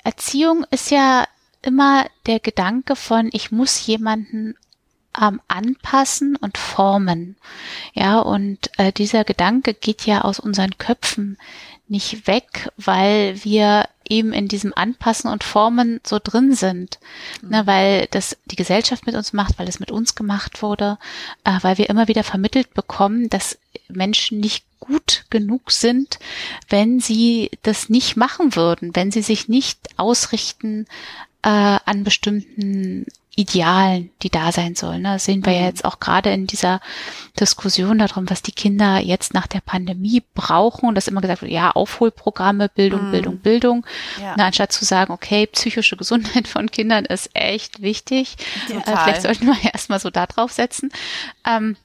Erziehung 0.03 0.65
ist 0.71 0.91
ja 0.91 1.25
immer 1.61 2.05
der 2.25 2.39
Gedanke 2.39 2.95
von, 2.95 3.29
ich 3.31 3.51
muss 3.51 3.85
jemanden 3.85 4.55
ähm, 5.19 5.41
anpassen 5.47 6.35
und 6.35 6.57
formen. 6.57 7.37
Ja, 7.93 8.19
und 8.19 8.69
äh, 8.77 8.91
dieser 8.91 9.23
Gedanke 9.23 9.73
geht 9.73 10.05
ja 10.05 10.21
aus 10.21 10.39
unseren 10.39 10.77
Köpfen 10.77 11.37
nicht 11.87 12.27
weg, 12.27 12.69
weil 12.77 13.43
wir 13.43 13.87
eben 14.07 14.33
in 14.33 14.47
diesem 14.47 14.73
Anpassen 14.73 15.29
und 15.29 15.43
Formen 15.43 16.01
so 16.05 16.19
drin 16.21 16.53
sind. 16.53 16.99
Mhm. 17.41 17.49
Ne, 17.49 17.67
weil 17.67 18.07
das 18.11 18.37
die 18.45 18.55
Gesellschaft 18.55 19.05
mit 19.05 19.15
uns 19.15 19.33
macht, 19.33 19.59
weil 19.59 19.67
es 19.67 19.79
mit 19.79 19.91
uns 19.91 20.15
gemacht 20.15 20.61
wurde, 20.61 20.97
äh, 21.43 21.57
weil 21.61 21.77
wir 21.77 21.89
immer 21.89 22.07
wieder 22.07 22.23
vermittelt 22.23 22.73
bekommen, 22.73 23.29
dass 23.29 23.57
Menschen 23.87 24.39
nicht 24.39 24.65
gut 24.85 25.25
genug 25.29 25.71
sind, 25.71 26.19
wenn 26.69 26.99
sie 26.99 27.51
das 27.63 27.89
nicht 27.89 28.15
machen 28.15 28.55
würden, 28.55 28.95
wenn 28.95 29.11
sie 29.11 29.21
sich 29.21 29.47
nicht 29.47 29.79
ausrichten 29.97 30.85
äh, 31.43 31.49
an 31.49 32.03
bestimmten 32.03 33.05
Idealen, 33.35 34.11
die 34.21 34.29
da 34.29 34.51
sein 34.51 34.75
sollen. 34.75 35.01
Ne? 35.01 35.13
Das 35.13 35.25
sehen 35.25 35.43
wir 35.43 35.53
mhm. 35.53 35.59
ja 35.59 35.65
jetzt 35.65 35.85
auch 35.85 35.99
gerade 35.99 36.31
in 36.31 36.45
dieser 36.45 36.81
Diskussion 37.39 37.97
darum, 37.97 38.29
was 38.29 38.43
die 38.43 38.51
Kinder 38.51 38.99
jetzt 38.99 39.33
nach 39.33 39.47
der 39.47 39.61
Pandemie 39.61 40.21
brauchen. 40.35 40.93
Das 40.93 41.07
immer 41.07 41.21
gesagt 41.21 41.41
wird, 41.41 41.51
ja, 41.51 41.71
Aufholprogramme, 41.71 42.69
Bildung, 42.69 43.07
mhm. 43.07 43.11
Bildung, 43.11 43.37
Bildung. 43.39 43.85
Ja. 44.21 44.35
Na, 44.37 44.45
anstatt 44.45 44.71
zu 44.71 44.85
sagen, 44.85 45.11
okay, 45.11 45.47
psychische 45.47 45.97
Gesundheit 45.97 46.47
von 46.47 46.69
Kindern 46.69 47.05
ist 47.05 47.31
echt 47.33 47.81
wichtig. 47.81 48.35
Äh, 48.69 48.81
vielleicht 48.83 49.23
sollten 49.23 49.47
wir 49.47 49.57
erstmal 49.73 49.99
so 49.99 50.11
da 50.11 50.27
drauf 50.27 50.51
setzen. 50.51 50.91
Ähm, 51.43 51.75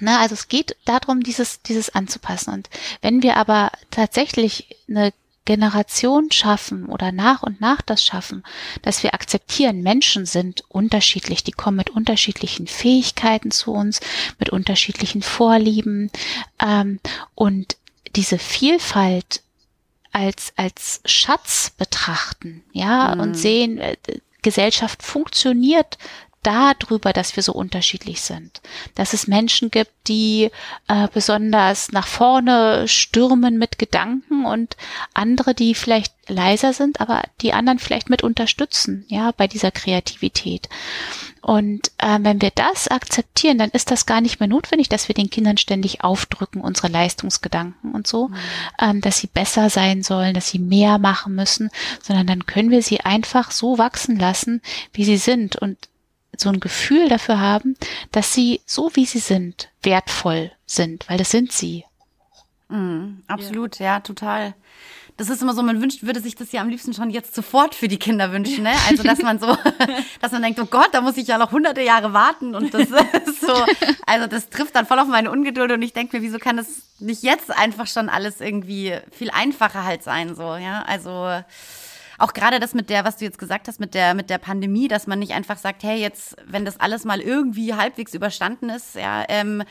na, 0.00 0.20
also 0.20 0.34
es 0.34 0.48
geht 0.48 0.76
darum, 0.84 1.22
dieses, 1.22 1.62
dieses 1.62 1.90
anzupassen. 1.90 2.52
Und 2.54 2.70
wenn 3.02 3.22
wir 3.22 3.36
aber 3.36 3.70
tatsächlich 3.90 4.76
eine 4.88 5.12
Generation 5.44 6.30
schaffen 6.30 6.86
oder 6.86 7.12
nach 7.12 7.42
und 7.42 7.60
nach 7.60 7.82
das 7.82 8.04
schaffen, 8.04 8.44
dass 8.82 9.02
wir 9.02 9.14
akzeptieren, 9.14 9.82
Menschen 9.82 10.26
sind 10.26 10.62
unterschiedlich, 10.68 11.42
die 11.42 11.52
kommen 11.52 11.78
mit 11.78 11.90
unterschiedlichen 11.90 12.66
Fähigkeiten 12.66 13.50
zu 13.50 13.72
uns, 13.72 14.00
mit 14.38 14.50
unterschiedlichen 14.50 15.22
Vorlieben 15.22 16.10
ähm, 16.64 17.00
und 17.34 17.76
diese 18.14 18.38
Vielfalt 18.38 19.42
als 20.12 20.52
als 20.56 21.00
Schatz 21.04 21.70
betrachten, 21.76 22.62
ja, 22.72 23.14
mhm. 23.14 23.20
und 23.20 23.34
sehen, 23.34 23.78
äh, 23.78 23.96
Gesellschaft 24.42 25.02
funktioniert 25.02 25.98
darüber, 26.42 27.12
dass 27.12 27.36
wir 27.36 27.42
so 27.42 27.52
unterschiedlich 27.52 28.22
sind. 28.22 28.60
Dass 28.94 29.12
es 29.12 29.26
Menschen 29.26 29.70
gibt, 29.70 29.92
die 30.08 30.50
äh, 30.88 31.08
besonders 31.12 31.92
nach 31.92 32.06
vorne 32.06 32.88
stürmen 32.88 33.58
mit 33.58 33.78
Gedanken 33.78 34.46
und 34.46 34.76
andere, 35.12 35.54
die 35.54 35.74
vielleicht 35.74 36.14
leiser 36.28 36.72
sind, 36.72 37.00
aber 37.00 37.22
die 37.40 37.52
anderen 37.52 37.78
vielleicht 37.78 38.08
mit 38.08 38.22
unterstützen, 38.22 39.04
ja, 39.08 39.32
bei 39.32 39.46
dieser 39.48 39.70
Kreativität. 39.70 40.68
Und 41.42 41.90
äh, 41.98 42.18
wenn 42.20 42.40
wir 42.40 42.50
das 42.50 42.88
akzeptieren, 42.88 43.58
dann 43.58 43.70
ist 43.70 43.90
das 43.90 44.06
gar 44.06 44.20
nicht 44.20 44.40
mehr 44.40 44.48
notwendig, 44.48 44.88
dass 44.88 45.08
wir 45.08 45.14
den 45.14 45.30
Kindern 45.30 45.56
ständig 45.56 46.04
aufdrücken, 46.04 46.60
unsere 46.60 46.88
Leistungsgedanken 46.88 47.92
und 47.92 48.06
so, 48.06 48.28
mhm. 48.28 48.34
ähm, 48.80 49.00
dass 49.00 49.18
sie 49.18 49.26
besser 49.26 49.70
sein 49.70 50.02
sollen, 50.02 50.34
dass 50.34 50.48
sie 50.48 50.58
mehr 50.58 50.98
machen 50.98 51.34
müssen, 51.34 51.70
sondern 52.02 52.26
dann 52.26 52.46
können 52.46 52.70
wir 52.70 52.82
sie 52.82 53.00
einfach 53.00 53.50
so 53.50 53.78
wachsen 53.78 54.18
lassen, 54.18 54.60
wie 54.92 55.04
sie 55.04 55.16
sind. 55.16 55.56
Und 55.56 55.78
so 56.40 56.48
ein 56.48 56.60
Gefühl 56.60 57.08
dafür 57.08 57.40
haben, 57.40 57.76
dass 58.12 58.34
sie 58.34 58.60
so 58.66 58.90
wie 58.94 59.06
sie 59.06 59.18
sind, 59.18 59.70
wertvoll 59.82 60.52
sind, 60.66 61.08
weil 61.08 61.18
das 61.18 61.30
sind 61.30 61.52
sie. 61.52 61.84
Mm, 62.68 63.22
absolut, 63.26 63.78
ja. 63.78 63.94
ja, 63.94 64.00
total. 64.00 64.54
Das 65.16 65.28
ist 65.28 65.42
immer 65.42 65.52
so, 65.52 65.62
man 65.62 65.82
wünscht, 65.82 66.02
würde 66.02 66.20
sich 66.20 66.34
das 66.34 66.50
ja 66.52 66.62
am 66.62 66.70
liebsten 66.70 66.94
schon 66.94 67.10
jetzt 67.10 67.34
sofort 67.34 67.74
für 67.74 67.88
die 67.88 67.98
Kinder 67.98 68.32
wünschen, 68.32 68.64
ne? 68.64 68.72
Also, 68.88 69.02
dass 69.02 69.20
man 69.20 69.38
so, 69.38 69.54
dass 70.22 70.32
man 70.32 70.40
denkt, 70.40 70.58
oh 70.60 70.64
Gott, 70.64 70.88
da 70.92 71.02
muss 71.02 71.18
ich 71.18 71.26
ja 71.26 71.36
noch 71.36 71.52
hunderte 71.52 71.82
Jahre 71.82 72.14
warten 72.14 72.54
und 72.54 72.72
das 72.72 72.88
ist 73.26 73.42
so, 73.42 73.52
also 74.06 74.26
das 74.26 74.48
trifft 74.48 74.74
dann 74.74 74.86
voll 74.86 74.98
auf 74.98 75.08
meine 75.08 75.30
Ungeduld 75.30 75.72
und 75.72 75.82
ich 75.82 75.92
denke 75.92 76.16
mir, 76.16 76.22
wieso 76.22 76.38
kann 76.38 76.56
das 76.56 76.68
nicht 77.00 77.22
jetzt 77.22 77.50
einfach 77.50 77.86
schon 77.86 78.08
alles 78.08 78.40
irgendwie 78.40 78.96
viel 79.10 79.30
einfacher 79.30 79.84
halt 79.84 80.02
sein, 80.02 80.34
so, 80.34 80.56
ja? 80.56 80.84
Also, 80.86 81.42
auch 82.20 82.34
gerade 82.34 82.60
das 82.60 82.74
mit 82.74 82.90
der, 82.90 83.04
was 83.04 83.16
du 83.16 83.24
jetzt 83.24 83.38
gesagt 83.38 83.66
hast, 83.66 83.80
mit 83.80 83.94
der, 83.94 84.14
mit 84.14 84.28
der 84.28 84.38
Pandemie, 84.38 84.88
dass 84.88 85.06
man 85.06 85.18
nicht 85.18 85.32
einfach 85.32 85.56
sagt, 85.56 85.82
hey, 85.82 85.98
jetzt, 85.98 86.36
wenn 86.46 86.64
das 86.64 86.78
alles 86.78 87.04
mal 87.04 87.20
irgendwie 87.20 87.74
halbwegs 87.74 88.14
überstanden 88.14 88.68
ist, 88.68 88.94
ja, 88.94 89.24
ähm, 89.28 89.62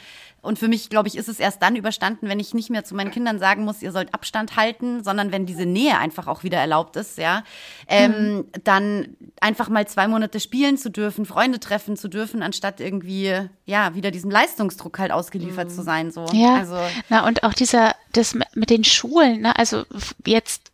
und 0.42 0.58
für 0.58 0.68
mich, 0.68 0.90
glaube 0.90 1.10
ich, 1.10 1.18
ist 1.18 1.28
es 1.28 1.40
erst 1.40 1.62
dann 1.62 1.76
überstanden, 1.76 2.30
wenn 2.30 2.40
ich 2.40 2.54
nicht 2.54 2.70
mehr 2.70 2.86
zu 2.86 2.96
meinen 2.96 3.12
Kindern 3.12 3.40
sagen 3.40 3.66
muss, 3.66 3.82
ihr 3.82 3.92
sollt 3.92 4.14
Abstand 4.14 4.56
halten, 4.56 5.04
sondern 5.04 5.32
wenn 5.32 5.46
diese 5.46 5.66
Nähe 5.66 5.98
einfach 5.98 6.28
auch 6.28 6.44
wieder 6.44 6.58
erlaubt 6.58 6.96
ist, 6.96 7.18
ja, 7.18 7.44
ähm, 7.88 8.38
mhm. 8.38 8.46
dann 8.64 9.18
einfach 9.42 9.70
mal 9.70 9.86
zwei 9.88 10.08
Monate 10.08 10.40
spielen 10.40 10.78
zu 10.78 10.90
dürfen, 10.90 11.26
Freunde 11.26 11.60
treffen 11.60 11.98
zu 11.98 12.08
dürfen, 12.08 12.42
anstatt 12.42 12.80
irgendwie, 12.80 13.50
ja, 13.66 13.96
wieder 13.96 14.12
diesem 14.12 14.32
Leistungsdruck 14.32 14.98
halt 14.98 15.12
ausgeliefert 15.12 15.70
mhm. 15.70 15.74
zu 15.74 15.82
sein, 15.84 16.12
so. 16.12 16.26
Ja. 16.32 16.56
Also. 16.56 16.78
Na, 17.10 17.28
und 17.28 17.44
auch 17.44 17.54
dieser, 17.54 17.94
das 18.14 18.34
mit 18.34 18.70
den 18.70 18.86
Schulen, 18.86 19.42
ne, 19.42 19.58
also 19.58 19.84
jetzt 20.26 20.69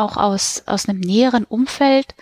auch 0.00 0.16
aus, 0.16 0.62
aus 0.66 0.88
einem 0.88 1.00
näheren 1.00 1.44
Umfeld 1.44 2.14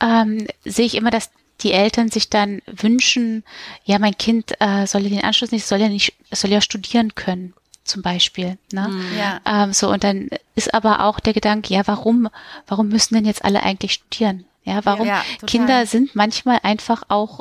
ähm, 0.00 0.46
sehe 0.64 0.86
ich 0.86 0.96
immer, 0.96 1.10
dass 1.10 1.30
die 1.60 1.72
Eltern 1.72 2.10
sich 2.10 2.28
dann 2.30 2.60
wünschen, 2.66 3.44
ja, 3.84 3.98
mein 3.98 4.18
Kind 4.18 4.52
äh, 4.60 4.86
soll 4.86 5.02
ja 5.02 5.08
den 5.08 5.24
Anschluss 5.24 5.52
nicht, 5.52 5.66
soll 5.66 5.80
ja 5.80 5.88
nicht, 5.88 6.14
soll 6.32 6.50
ja 6.50 6.60
studieren 6.60 7.14
können. 7.14 7.54
zum 7.84 8.02
Beispiel. 8.02 8.58
Ne? 8.72 8.88
Mhm. 8.88 9.18
Ja. 9.18 9.40
Ähm, 9.46 9.72
so, 9.72 9.90
und 9.90 10.04
dann 10.04 10.30
ist 10.54 10.74
aber 10.74 11.04
auch 11.04 11.20
der 11.20 11.32
Gedanke, 11.32 11.74
ja, 11.74 11.86
warum, 11.86 12.28
warum 12.66 12.88
müssen 12.88 13.14
denn 13.14 13.26
jetzt 13.26 13.44
alle 13.44 13.62
eigentlich 13.62 13.92
studieren? 13.92 14.44
Ja, 14.64 14.84
warum? 14.84 15.06
Ja, 15.06 15.22
Kinder 15.46 15.86
sind 15.86 16.14
manchmal 16.14 16.58
einfach 16.62 17.02
auch 17.08 17.40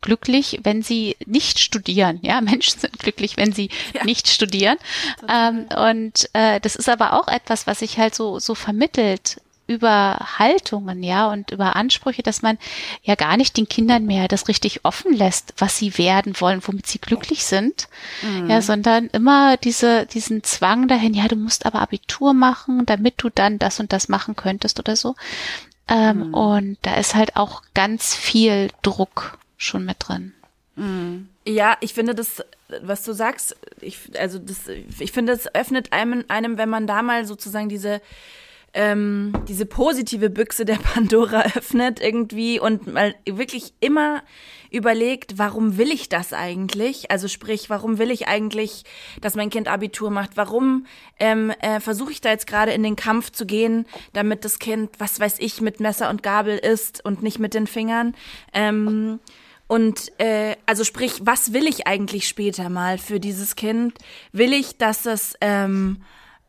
glücklich, 0.00 0.60
wenn 0.62 0.82
sie 0.82 1.16
nicht 1.26 1.58
studieren. 1.58 2.18
Ja, 2.22 2.40
Menschen 2.42 2.80
sind 2.80 2.98
glücklich, 2.98 3.36
wenn 3.36 3.52
sie 3.52 3.70
ja. 3.94 4.04
nicht 4.04 4.28
studieren. 4.28 4.78
Ähm, 5.28 5.66
und 5.76 6.28
äh, 6.32 6.60
das 6.60 6.76
ist 6.76 6.88
aber 6.88 7.12
auch 7.14 7.28
etwas, 7.28 7.66
was 7.66 7.80
sich 7.80 7.98
halt 7.98 8.14
so 8.14 8.38
so 8.38 8.54
vermittelt 8.54 9.38
über 9.66 10.18
Haltungen, 10.38 11.02
ja, 11.02 11.28
und 11.28 11.50
über 11.50 11.76
Ansprüche, 11.76 12.22
dass 12.22 12.42
man 12.42 12.58
ja 13.02 13.14
gar 13.14 13.36
nicht 13.36 13.56
den 13.56 13.68
Kindern 13.68 14.06
mehr 14.06 14.28
das 14.28 14.48
richtig 14.48 14.84
offen 14.84 15.12
lässt, 15.12 15.54
was 15.58 15.76
sie 15.76 15.98
werden 15.98 16.34
wollen, 16.38 16.60
womit 16.64 16.86
sie 16.86 16.98
glücklich 16.98 17.44
sind, 17.44 17.88
mhm. 18.22 18.48
ja, 18.48 18.62
sondern 18.62 19.08
immer 19.08 19.56
diese, 19.56 20.06
diesen 20.06 20.44
Zwang 20.44 20.88
dahin, 20.88 21.14
ja, 21.14 21.26
du 21.26 21.36
musst 21.36 21.66
aber 21.66 21.80
Abitur 21.80 22.32
machen, 22.32 22.86
damit 22.86 23.14
du 23.18 23.28
dann 23.28 23.58
das 23.58 23.80
und 23.80 23.92
das 23.92 24.08
machen 24.08 24.36
könntest 24.36 24.78
oder 24.78 24.94
so. 24.94 25.16
Ähm, 25.88 26.28
mhm. 26.28 26.34
Und 26.34 26.78
da 26.82 26.94
ist 26.94 27.14
halt 27.14 27.36
auch 27.36 27.62
ganz 27.74 28.14
viel 28.14 28.70
Druck 28.82 29.38
schon 29.56 29.84
mit 29.84 29.96
drin. 30.00 30.34
Mhm. 30.76 31.28
Ja, 31.46 31.76
ich 31.80 31.94
finde 31.94 32.14
das, 32.14 32.44
was 32.82 33.04
du 33.04 33.12
sagst, 33.12 33.56
ich, 33.80 33.98
also 34.18 34.38
das, 34.38 34.68
ich 34.68 35.12
finde, 35.12 35.32
es 35.32 35.52
öffnet 35.54 35.92
einem, 35.92 36.24
einem, 36.28 36.58
wenn 36.58 36.68
man 36.68 36.86
da 36.86 37.02
mal 37.02 37.24
sozusagen 37.26 37.68
diese, 37.68 38.00
ähm, 38.76 39.32
diese 39.48 39.64
positive 39.64 40.30
Büchse 40.30 40.64
der 40.64 40.76
Pandora 40.94 41.46
öffnet 41.56 41.98
irgendwie 42.00 42.60
und 42.60 42.86
mal 42.86 43.14
wirklich 43.26 43.72
immer 43.80 44.22
überlegt, 44.70 45.38
warum 45.38 45.78
will 45.78 45.90
ich 45.90 46.08
das 46.10 46.32
eigentlich? 46.32 47.10
Also 47.10 47.26
sprich, 47.26 47.70
warum 47.70 47.98
will 47.98 48.10
ich 48.10 48.28
eigentlich, 48.28 48.84
dass 49.22 49.34
mein 49.34 49.48
Kind 49.48 49.68
Abitur 49.68 50.10
macht? 50.10 50.36
Warum 50.36 50.86
ähm, 51.18 51.52
äh, 51.60 51.80
versuche 51.80 52.12
ich 52.12 52.20
da 52.20 52.30
jetzt 52.30 52.46
gerade 52.46 52.72
in 52.72 52.82
den 52.82 52.96
Kampf 52.96 53.32
zu 53.32 53.46
gehen, 53.46 53.86
damit 54.12 54.44
das 54.44 54.58
Kind, 54.58 54.90
was 54.98 55.18
weiß 55.18 55.36
ich, 55.38 55.62
mit 55.62 55.80
Messer 55.80 56.10
und 56.10 56.22
Gabel 56.22 56.58
isst 56.58 57.02
und 57.02 57.22
nicht 57.22 57.38
mit 57.38 57.54
den 57.54 57.66
Fingern? 57.66 58.14
Ähm, 58.52 59.20
und 59.68 60.12
äh, 60.20 60.56
also 60.66 60.84
sprich, 60.84 61.20
was 61.22 61.54
will 61.54 61.66
ich 61.66 61.86
eigentlich 61.86 62.28
später 62.28 62.68
mal 62.68 62.98
für 62.98 63.20
dieses 63.20 63.56
Kind? 63.56 63.94
Will 64.32 64.52
ich, 64.52 64.76
dass 64.76 65.06
es 65.06 65.34
ähm, 65.40 66.02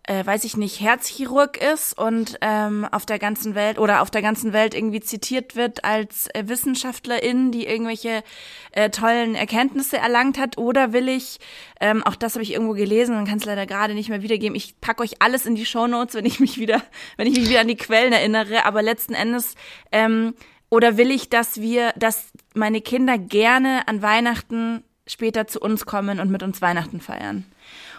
äh, 0.07 0.25
weiß 0.25 0.45
ich 0.45 0.55
nicht, 0.55 0.79
Herzchirurg 0.79 1.57
ist 1.61 1.97
und 1.97 2.37
ähm, 2.41 2.87
auf 2.91 3.05
der 3.05 3.19
ganzen 3.19 3.55
Welt 3.55 3.77
oder 3.77 4.01
auf 4.01 4.09
der 4.09 4.21
ganzen 4.21 4.53
Welt 4.53 4.73
irgendwie 4.73 5.01
zitiert 5.01 5.55
wird 5.55 5.83
als 5.83 6.27
äh, 6.33 6.47
Wissenschaftlerin, 6.47 7.51
die 7.51 7.67
irgendwelche 7.67 8.23
äh, 8.71 8.89
tollen 8.89 9.35
Erkenntnisse 9.35 9.97
erlangt 9.97 10.39
hat, 10.39 10.57
oder 10.57 10.93
will 10.93 11.09
ich, 11.09 11.39
ähm, 11.81 12.03
auch 12.03 12.15
das 12.15 12.35
habe 12.35 12.43
ich 12.43 12.53
irgendwo 12.53 12.73
gelesen 12.73 13.17
und 13.17 13.27
kann 13.27 13.37
es 13.37 13.45
leider 13.45 13.65
gerade 13.65 13.93
nicht 13.93 14.07
mehr 14.09 14.21
wiedergeben, 14.21 14.55
ich 14.55 14.79
packe 14.79 15.03
euch 15.03 15.21
alles 15.21 15.45
in 15.45 15.55
die 15.55 15.65
Shownotes, 15.65 16.15
wenn 16.15 16.25
ich 16.25 16.39
mich 16.39 16.57
wieder, 16.57 16.81
wenn 17.17 17.27
ich 17.27 17.37
mich 17.37 17.49
wieder 17.49 17.61
an 17.61 17.67
die 17.67 17.75
Quellen 17.75 18.13
erinnere, 18.13 18.65
aber 18.65 18.81
letzten 18.81 19.13
Endes 19.13 19.55
ähm, 19.91 20.33
oder 20.69 20.97
will 20.97 21.11
ich, 21.11 21.29
dass 21.29 21.59
wir, 21.59 21.93
dass 21.97 22.31
meine 22.53 22.79
Kinder 22.79 23.17
gerne 23.17 23.87
an 23.87 24.01
Weihnachten 24.01 24.83
später 25.05 25.47
zu 25.47 25.59
uns 25.59 25.85
kommen 25.85 26.19
und 26.19 26.29
mit 26.29 26.43
uns 26.43 26.61
Weihnachten 26.61 27.01
feiern? 27.01 27.45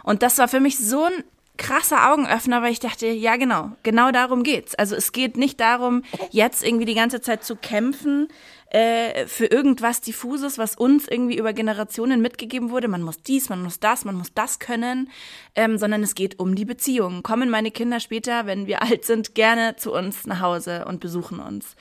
Und 0.04 0.22
das 0.22 0.38
war 0.38 0.48
für 0.48 0.60
mich 0.60 0.78
so 0.78 1.04
ein 1.04 1.24
krasser 1.58 2.10
Augenöffner, 2.10 2.62
weil 2.62 2.72
ich 2.72 2.80
dachte, 2.80 3.06
ja 3.06 3.36
genau, 3.36 3.72
genau 3.82 4.10
darum 4.10 4.42
geht's. 4.42 4.74
Also 4.74 4.96
es 4.96 5.12
geht 5.12 5.36
nicht 5.36 5.60
darum, 5.60 6.02
jetzt 6.30 6.64
irgendwie 6.64 6.86
die 6.86 6.94
ganze 6.94 7.20
Zeit 7.20 7.44
zu 7.44 7.56
kämpfen 7.56 8.28
äh, 8.70 9.26
für 9.26 9.46
irgendwas 9.46 10.00
diffuses, 10.00 10.58
was 10.58 10.76
uns 10.76 11.08
irgendwie 11.08 11.36
über 11.36 11.52
Generationen 11.52 12.20
mitgegeben 12.22 12.70
wurde. 12.70 12.88
Man 12.88 13.02
muss 13.02 13.22
dies, 13.22 13.48
man 13.48 13.62
muss 13.62 13.80
das, 13.80 14.04
man 14.04 14.14
muss 14.14 14.32
das 14.34 14.58
können, 14.58 15.10
ähm, 15.54 15.78
sondern 15.78 16.02
es 16.02 16.14
geht 16.14 16.38
um 16.38 16.54
die 16.54 16.64
Beziehungen. 16.64 17.22
Kommen 17.22 17.50
meine 17.50 17.70
Kinder 17.70 18.00
später, 18.00 18.46
wenn 18.46 18.66
wir 18.66 18.82
alt 18.82 19.04
sind, 19.04 19.34
gerne 19.34 19.76
zu 19.76 19.92
uns 19.92 20.26
nach 20.26 20.40
Hause 20.40 20.84
und 20.86 21.00
besuchen 21.00 21.40
uns. 21.40 21.76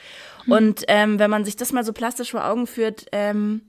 Hm. 0.45 0.53
Und 0.53 0.83
ähm, 0.87 1.19
wenn 1.19 1.29
man 1.29 1.45
sich 1.45 1.55
das 1.55 1.71
mal 1.71 1.83
so 1.83 1.93
plastisch 1.93 2.31
vor 2.31 2.45
Augen 2.45 2.67
führt, 2.67 3.05
ähm, 3.11 3.61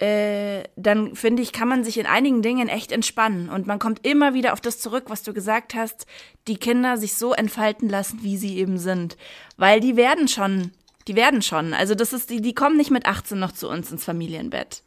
äh, 0.00 0.62
dann 0.76 1.14
finde 1.14 1.42
ich, 1.42 1.52
kann 1.52 1.68
man 1.68 1.84
sich 1.84 1.98
in 1.98 2.06
einigen 2.06 2.40
Dingen 2.40 2.68
echt 2.68 2.90
entspannen. 2.90 3.50
Und 3.50 3.66
man 3.66 3.78
kommt 3.78 4.06
immer 4.06 4.32
wieder 4.32 4.54
auf 4.54 4.60
das 4.62 4.80
zurück, 4.80 5.04
was 5.08 5.22
du 5.22 5.34
gesagt 5.34 5.74
hast, 5.74 6.06
die 6.48 6.56
Kinder 6.56 6.96
sich 6.96 7.16
so 7.16 7.34
entfalten 7.34 7.88
lassen, 7.88 8.20
wie 8.22 8.38
sie 8.38 8.56
eben 8.56 8.78
sind. 8.78 9.18
Weil 9.58 9.80
die 9.80 9.96
werden 9.96 10.26
schon, 10.26 10.70
die 11.06 11.16
werden 11.16 11.42
schon. 11.42 11.74
Also 11.74 11.94
das 11.94 12.14
ist, 12.14 12.30
die, 12.30 12.40
die 12.40 12.54
kommen 12.54 12.78
nicht 12.78 12.90
mit 12.90 13.04
18 13.04 13.38
noch 13.38 13.52
zu 13.52 13.68
uns 13.68 13.92
ins 13.92 14.04
Familienbett. 14.04 14.82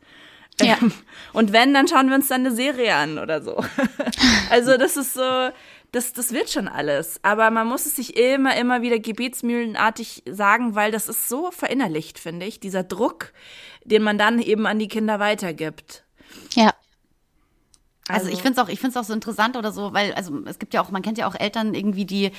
Ja. 0.60 0.80
Und 1.34 1.54
wenn, 1.54 1.76
dann 1.76 1.88
schauen 1.88 2.10
wir 2.10 2.16
uns 2.16 2.30
dann 2.30 2.46
eine 2.46 2.56
Serie 2.56 2.96
an 2.96 3.20
oder 3.20 3.44
so. 3.44 3.64
also 4.50 4.78
das 4.78 4.98
ist 4.98 5.14
so, 5.14 5.50
das, 5.94 6.12
das 6.12 6.34
wird 6.34 6.50
schon 6.50 6.68
alles. 6.68 7.20
Aber 7.22 7.50
man 7.52 7.68
muss 7.68 7.86
es 7.86 7.96
sich 7.96 8.18
immer, 8.18 8.58
immer 8.58 8.82
wieder 8.82 9.00
gebetsmühlenartig 9.00 10.24
sagen, 10.30 10.76
weil 10.76 10.92
das 10.92 11.08
ist 11.08 11.30
so 11.30 11.52
verinnerlicht, 11.52 12.20
finde 12.20 12.48
ich, 12.48 12.60
dieser 12.60 12.84
Druck, 12.84 13.32
den 13.86 14.02
man 14.02 14.18
dann 14.18 14.40
eben 14.40 14.66
an 14.66 14.80
die 14.80 14.88
Kinder 14.88 15.20
weitergibt. 15.20 16.04
Ja. 16.54 16.74
Also, 18.10 18.26
also 18.26 18.38
ich 18.38 18.42
finde 18.42 18.60
es 18.60 18.66
auch, 18.66 18.70
ich 18.70 18.82
finde 18.82 18.98
es 19.00 19.02
auch 19.02 19.08
so 19.08 19.14
interessant 19.14 19.56
oder 19.56 19.72
so, 19.72 19.94
weil 19.94 20.14
also 20.14 20.38
es 20.46 20.60
gibt 20.60 20.74
ja 20.74 20.82
auch, 20.82 20.92
man 20.92 21.02
kennt 21.02 21.18
ja 21.18 21.26
auch 21.26 21.36
Eltern 21.40 21.74
irgendwie, 21.74 22.04
die 22.04 22.32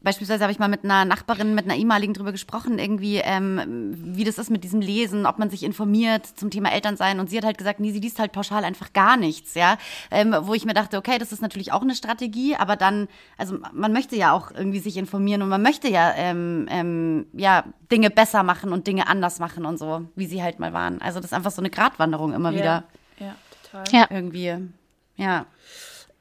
beispielsweise 0.00 0.42
habe 0.42 0.52
ich 0.52 0.58
mal 0.58 0.68
mit 0.68 0.82
einer 0.82 1.04
Nachbarin, 1.04 1.54
mit 1.54 1.66
einer 1.66 1.76
ehemaligen 1.76 2.14
drüber 2.14 2.32
gesprochen, 2.32 2.78
irgendwie 2.78 3.16
ähm, 3.18 3.92
wie 3.94 4.24
das 4.24 4.38
ist 4.38 4.50
mit 4.50 4.64
diesem 4.64 4.80
Lesen, 4.80 5.26
ob 5.26 5.38
man 5.38 5.50
sich 5.50 5.62
informiert 5.62 6.26
zum 6.26 6.50
Thema 6.50 6.72
Elternsein 6.72 7.20
und 7.20 7.28
sie 7.28 7.36
hat 7.36 7.44
halt 7.44 7.58
gesagt, 7.58 7.80
nee, 7.80 7.92
sie 7.92 8.00
liest 8.00 8.18
halt 8.18 8.32
pauschal 8.32 8.64
einfach 8.64 8.94
gar 8.94 9.18
nichts, 9.18 9.54
ja, 9.54 9.76
ähm, 10.10 10.34
wo 10.40 10.54
ich 10.54 10.64
mir 10.64 10.72
dachte, 10.72 10.96
okay, 10.96 11.18
das 11.18 11.32
ist 11.32 11.42
natürlich 11.42 11.70
auch 11.72 11.82
eine 11.82 11.94
Strategie, 11.94 12.56
aber 12.56 12.76
dann, 12.76 13.08
also 13.36 13.58
man 13.74 13.92
möchte 13.92 14.16
ja 14.16 14.32
auch 14.32 14.52
irgendwie 14.52 14.78
sich 14.78 14.96
informieren 14.96 15.42
und 15.42 15.50
man 15.50 15.60
möchte 15.62 15.88
ja 15.88 16.14
ähm, 16.16 16.66
ähm, 16.70 17.26
ja 17.34 17.64
Dinge 17.92 18.08
besser 18.08 18.42
machen 18.42 18.72
und 18.72 18.86
Dinge 18.86 19.06
anders 19.06 19.38
machen 19.38 19.66
und 19.66 19.78
so, 19.78 20.06
wie 20.16 20.26
sie 20.26 20.42
halt 20.42 20.60
mal 20.60 20.72
waren. 20.72 21.02
Also 21.02 21.20
das 21.20 21.26
ist 21.26 21.34
einfach 21.34 21.50
so 21.50 21.60
eine 21.60 21.68
Gratwanderung 21.68 22.32
immer 22.32 22.52
ja. 22.52 22.58
wieder. 22.58 22.84
Ja, 23.18 23.34
total. 23.70 23.84
Ja. 23.92 24.06
Irgendwie. 24.08 24.56
Ja. 25.16 25.46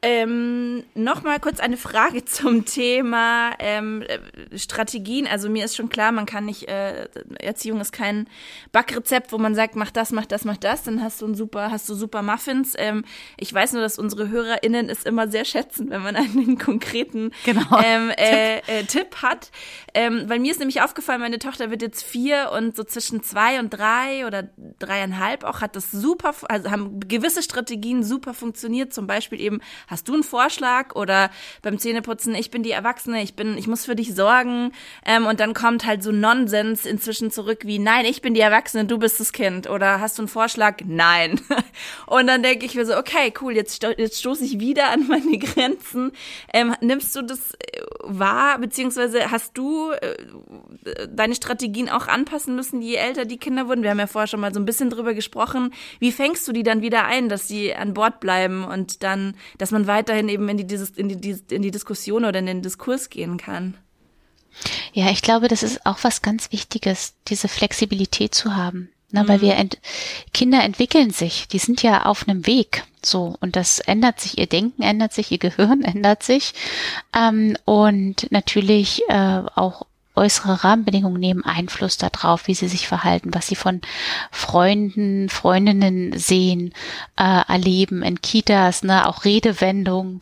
Ähm, 0.03 0.83
Nochmal 0.95 1.39
kurz 1.39 1.59
eine 1.59 1.77
Frage 1.77 2.25
zum 2.25 2.65
Thema 2.65 3.51
ähm, 3.59 4.03
äh, 4.03 4.57
Strategien. 4.57 5.27
Also 5.27 5.49
mir 5.49 5.65
ist 5.65 5.75
schon 5.75 5.89
klar, 5.89 6.11
man 6.11 6.25
kann 6.25 6.45
nicht, 6.45 6.67
äh, 6.67 7.07
Erziehung 7.39 7.81
ist 7.81 7.91
kein 7.91 8.27
Backrezept, 8.71 9.31
wo 9.31 9.37
man 9.37 9.55
sagt, 9.55 9.75
mach 9.75 9.91
das, 9.91 10.11
mach 10.11 10.25
das, 10.25 10.45
mach 10.45 10.57
das, 10.57 10.83
dann 10.83 11.01
hast 11.01 11.21
du 11.21 11.27
ein 11.27 11.35
super, 11.35 11.71
hast 11.71 11.89
du 11.89 11.95
super 11.95 12.21
Muffins. 12.21 12.73
Ähm, 12.77 13.05
ich 13.37 13.53
weiß 13.53 13.73
nur, 13.73 13.81
dass 13.81 13.97
unsere 13.97 14.29
HörerInnen 14.29 14.89
es 14.89 15.03
immer 15.03 15.27
sehr 15.27 15.45
schätzen, 15.45 15.89
wenn 15.89 16.03
man 16.03 16.15
einen 16.15 16.57
konkreten 16.57 17.31
genau. 17.45 17.81
ähm, 17.83 18.11
äh, 18.11 18.57
äh, 18.59 18.83
Tipp 18.83 19.21
hat. 19.21 19.51
Ähm, 19.93 20.25
weil 20.27 20.39
mir 20.39 20.51
ist 20.51 20.59
nämlich 20.59 20.81
aufgefallen, 20.81 21.21
meine 21.21 21.39
Tochter 21.39 21.71
wird 21.71 21.81
jetzt 21.81 22.03
vier 22.03 22.51
und 22.55 22.75
so 22.75 22.83
zwischen 22.83 23.23
zwei 23.23 23.59
und 23.59 23.69
drei 23.69 24.27
oder 24.27 24.49
dreieinhalb 24.79 25.43
auch 25.43 25.61
hat 25.61 25.75
das 25.75 25.91
super, 25.91 26.33
also 26.49 26.71
haben 26.71 26.99
gewisse 26.99 27.41
Strategien 27.41 28.03
super 28.03 28.33
funktioniert. 28.33 28.93
Zum 28.93 29.07
Beispiel 29.07 29.39
eben 29.39 29.61
hast 29.93 30.07
du 30.07 30.15
einen 30.15 30.23
Vorschlag 30.23 30.95
oder 30.95 31.29
beim 31.61 31.77
Zähneputzen, 31.77 32.33
ich 32.35 32.49
bin 32.49 32.63
die 32.63 32.71
Erwachsene, 32.71 33.21
ich 33.21 33.35
bin, 33.35 33.57
ich 33.57 33.67
muss 33.67 33.85
für 33.85 33.95
dich 33.95 34.15
sorgen 34.15 34.71
ähm, 35.05 35.27
und 35.27 35.39
dann 35.39 35.53
kommt 35.53 35.85
halt 35.85 36.01
so 36.01 36.11
Nonsens 36.11 36.85
inzwischen 36.85 37.29
zurück 37.29 37.59
wie, 37.63 37.77
nein, 37.77 38.05
ich 38.05 38.21
bin 38.21 38.33
die 38.33 38.41
Erwachsene, 38.41 38.85
du 38.85 38.97
bist 38.97 39.19
das 39.19 39.31
Kind 39.31 39.69
oder 39.69 39.99
hast 39.99 40.17
du 40.17 40.23
einen 40.23 40.27
Vorschlag? 40.27 40.77
Nein. 40.85 41.39
und 42.07 42.27
dann 42.27 42.41
denke 42.41 42.65
ich 42.65 42.73
mir 42.73 42.85
so, 42.85 42.97
okay, 42.97 43.31
cool, 43.39 43.55
jetzt, 43.55 43.75
sto 43.75 43.89
jetzt 43.95 44.19
stoße 44.19 44.43
ich 44.43 44.59
wieder 44.59 44.89
an 44.89 45.07
meine 45.07 45.37
Grenzen. 45.37 46.11
Ähm, 46.51 46.73
nimmst 46.81 47.15
du 47.15 47.21
das 47.21 47.53
äh, 47.53 47.81
wahr, 47.99 48.57
beziehungsweise 48.57 49.29
hast 49.29 49.55
du 49.57 49.91
äh, 49.91 50.15
deine 51.07 51.35
Strategien 51.35 51.87
auch 51.87 52.07
anpassen 52.07 52.55
müssen, 52.55 52.81
je 52.81 52.95
älter 52.95 53.25
die 53.25 53.37
Kinder 53.37 53.67
wurden? 53.67 53.83
Wir 53.83 53.91
haben 53.91 53.99
ja 53.99 54.07
vorher 54.07 54.27
schon 54.27 54.39
mal 54.39 54.53
so 54.53 54.59
ein 54.59 54.65
bisschen 54.65 54.89
drüber 54.89 55.13
gesprochen. 55.13 55.71
Wie 55.99 56.11
fängst 56.11 56.47
du 56.47 56.51
die 56.51 56.63
dann 56.63 56.81
wieder 56.81 57.05
ein, 57.05 57.29
dass 57.29 57.47
sie 57.47 57.75
an 57.75 57.93
Bord 57.93 58.19
bleiben 58.19 58.63
und 58.63 59.03
dann, 59.03 59.35
dass 59.59 59.69
man 59.69 59.82
weiterhin 59.87 60.29
eben 60.29 60.47
in 60.49 60.57
die, 60.57 60.75
in 60.95 61.21
die, 61.21 61.37
in 61.49 61.61
die 61.61 61.71
Diskussion 61.71 62.25
oder 62.25 62.39
in 62.39 62.45
den 62.45 62.61
Diskurs 62.61 63.09
gehen 63.09 63.37
kann. 63.37 63.75
Ja, 64.93 65.09
ich 65.09 65.21
glaube, 65.21 65.47
das 65.47 65.63
ist 65.63 65.85
auch 65.85 65.99
was 66.03 66.21
ganz 66.21 66.51
Wichtiges, 66.51 67.15
diese 67.27 67.47
Flexibilität 67.47 68.35
zu 68.35 68.55
haben. 68.55 68.89
Ne, 69.11 69.23
mhm. 69.23 69.27
Weil 69.27 69.41
wir 69.41 69.55
ent 69.55 69.77
Kinder 70.33 70.63
entwickeln 70.63 71.11
sich, 71.11 71.47
die 71.47 71.59
sind 71.59 71.83
ja 71.83 72.05
auf 72.05 72.27
einem 72.27 72.47
Weg. 72.47 72.83
So, 73.03 73.35
und 73.41 73.55
das 73.55 73.79
ändert 73.79 74.19
sich, 74.19 74.37
ihr 74.37 74.47
Denken 74.47 74.81
ändert 74.81 75.13
sich, 75.13 75.31
ihr 75.31 75.37
Gehirn 75.37 75.81
ändert 75.83 76.23
sich. 76.23 76.53
Ähm, 77.15 77.55
und 77.65 78.31
natürlich 78.31 79.03
äh, 79.09 79.43
auch 79.55 79.85
äußere 80.15 80.63
Rahmenbedingungen 80.63 81.19
nehmen 81.19 81.43
Einfluss 81.43 81.97
darauf, 81.97 82.47
wie 82.47 82.53
sie 82.53 82.67
sich 82.67 82.87
verhalten, 82.87 83.33
was 83.33 83.47
sie 83.47 83.55
von 83.55 83.81
Freunden, 84.31 85.29
Freundinnen 85.29 86.17
sehen, 86.17 86.73
äh, 87.17 87.41
erleben 87.47 88.03
in 88.03 88.21
Kitas, 88.21 88.83
ne, 88.83 89.07
auch 89.07 89.25
Redewendungen 89.25 90.21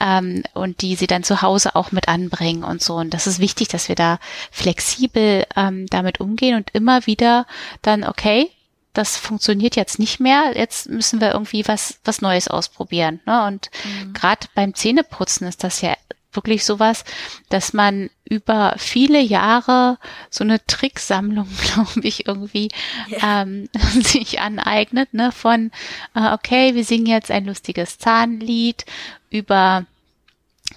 ähm, 0.00 0.44
und 0.54 0.82
die 0.82 0.94
sie 0.96 1.06
dann 1.06 1.24
zu 1.24 1.42
Hause 1.42 1.74
auch 1.74 1.92
mit 1.92 2.08
anbringen 2.08 2.64
und 2.64 2.82
so. 2.82 2.94
Und 2.96 3.14
das 3.14 3.26
ist 3.26 3.38
wichtig, 3.38 3.68
dass 3.68 3.88
wir 3.88 3.96
da 3.96 4.18
flexibel 4.50 5.44
ähm, 5.56 5.86
damit 5.86 6.20
umgehen 6.20 6.56
und 6.56 6.70
immer 6.72 7.06
wieder 7.06 7.46
dann, 7.82 8.04
okay, 8.04 8.50
das 8.92 9.16
funktioniert 9.16 9.74
jetzt 9.74 9.98
nicht 9.98 10.20
mehr, 10.20 10.52
jetzt 10.54 10.88
müssen 10.88 11.20
wir 11.20 11.32
irgendwie 11.32 11.66
was, 11.66 11.98
was 12.04 12.20
Neues 12.20 12.48
ausprobieren. 12.48 13.20
Ne? 13.24 13.46
Und 13.46 13.70
mhm. 13.84 14.12
gerade 14.12 14.46
beim 14.54 14.74
Zähneputzen 14.74 15.46
ist 15.46 15.64
das 15.64 15.80
ja 15.80 15.94
wirklich 16.32 16.64
sowas, 16.64 17.04
dass 17.48 17.72
man 17.72 18.10
über 18.24 18.74
viele 18.78 19.20
Jahre 19.20 19.98
so 20.30 20.44
eine 20.44 20.64
Tricksammlung, 20.66 21.48
glaube 21.74 22.00
ich, 22.06 22.26
irgendwie 22.26 22.68
ja. 23.08 23.42
ähm, 23.42 23.68
sich 24.02 24.40
aneignet, 24.40 25.12
ne? 25.14 25.32
Von 25.32 25.70
äh, 26.14 26.32
okay, 26.32 26.74
wir 26.74 26.84
singen 26.84 27.06
jetzt 27.06 27.30
ein 27.30 27.44
lustiges 27.44 27.98
Zahnlied 27.98 28.84
über 29.30 29.86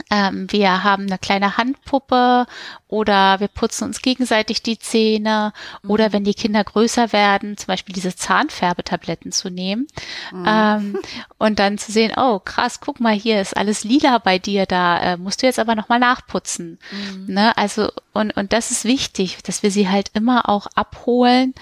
ähm, 0.10 0.48
wir 0.52 0.84
haben 0.84 1.04
eine 1.04 1.18
kleine 1.18 1.58
Handpuppe 1.58 2.46
oder 2.88 3.40
wir 3.40 3.48
putzen 3.48 3.86
uns 3.86 4.02
gegenseitig 4.02 4.62
die 4.62 4.78
Zähne 4.78 5.54
mhm. 5.84 5.90
oder 5.90 6.14
wenn 6.14 6.24
die 6.24 6.34
Kinder 6.34 6.64
größer 6.64 7.14
werden, 7.14 7.58
zum 7.58 7.68
Beispiel 7.68 7.94
diese 7.94 8.16
Zahnfärbetabletten 8.16 9.32
zu 9.32 9.50
nehmen 9.50 9.88
mhm. 10.32 10.46
ähm, 10.48 11.00
und 11.38 11.60
dann 11.60 11.78
zu 11.78 11.92
sehen, 11.92 12.14
oh 12.18 12.40
krass, 12.40 12.80
guck 12.82 13.00
mal, 13.00 13.14
hier 13.14 13.42
ist 13.42 13.56
alles 13.56 13.84
lila 13.84 14.18
bei 14.18 14.38
dir, 14.40 14.66
da 14.66 15.00
äh, 15.00 15.18
musst 15.18 15.42
du 15.42 15.48
jetzt 15.48 15.60
aber 15.60 15.76
nochmal 15.76 16.00
nachputzen. 16.00 16.80
Mhm. 16.92 17.34
Ne? 17.34 17.58
Also 17.58 17.90
und, 18.14 18.36
und 18.38 18.54
das 18.54 18.72
ist 18.72 18.86
wichtig, 18.86 19.44
dass 19.44 19.64
wir 19.64 19.72
sie 19.72 19.90
halt 19.90 20.12
immer 20.14 20.50
auch 20.50 20.68
abholen, 20.76 21.54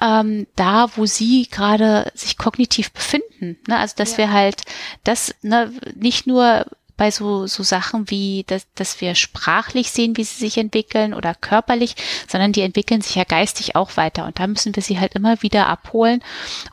ähm, 0.00 0.46
da 0.56 0.88
wo 0.96 1.06
sie 1.06 1.48
gerade 1.50 2.10
sich 2.14 2.38
kognitiv 2.38 2.92
befinden. 2.92 3.58
Ne? 3.68 3.78
Also 3.78 3.94
dass 3.96 4.12
ja. 4.12 4.18
wir 4.18 4.32
halt 4.32 4.62
das 5.04 5.34
ne, 5.42 5.72
nicht 5.94 6.26
nur 6.26 6.66
bei 6.96 7.10
so, 7.10 7.46
so 7.46 7.62
Sachen 7.62 8.10
wie, 8.10 8.44
dass, 8.46 8.66
dass 8.74 9.00
wir 9.00 9.14
sprachlich 9.14 9.90
sehen, 9.90 10.16
wie 10.16 10.24
sie 10.24 10.38
sich 10.38 10.58
entwickeln 10.58 11.14
oder 11.14 11.34
körperlich, 11.34 11.96
sondern 12.28 12.52
die 12.52 12.62
entwickeln 12.62 13.00
sich 13.00 13.14
ja 13.16 13.24
geistig 13.24 13.76
auch 13.76 13.96
weiter. 13.96 14.26
Und 14.26 14.38
da 14.38 14.46
müssen 14.46 14.74
wir 14.74 14.82
sie 14.82 15.00
halt 15.00 15.14
immer 15.14 15.42
wieder 15.42 15.66
abholen 15.66 16.22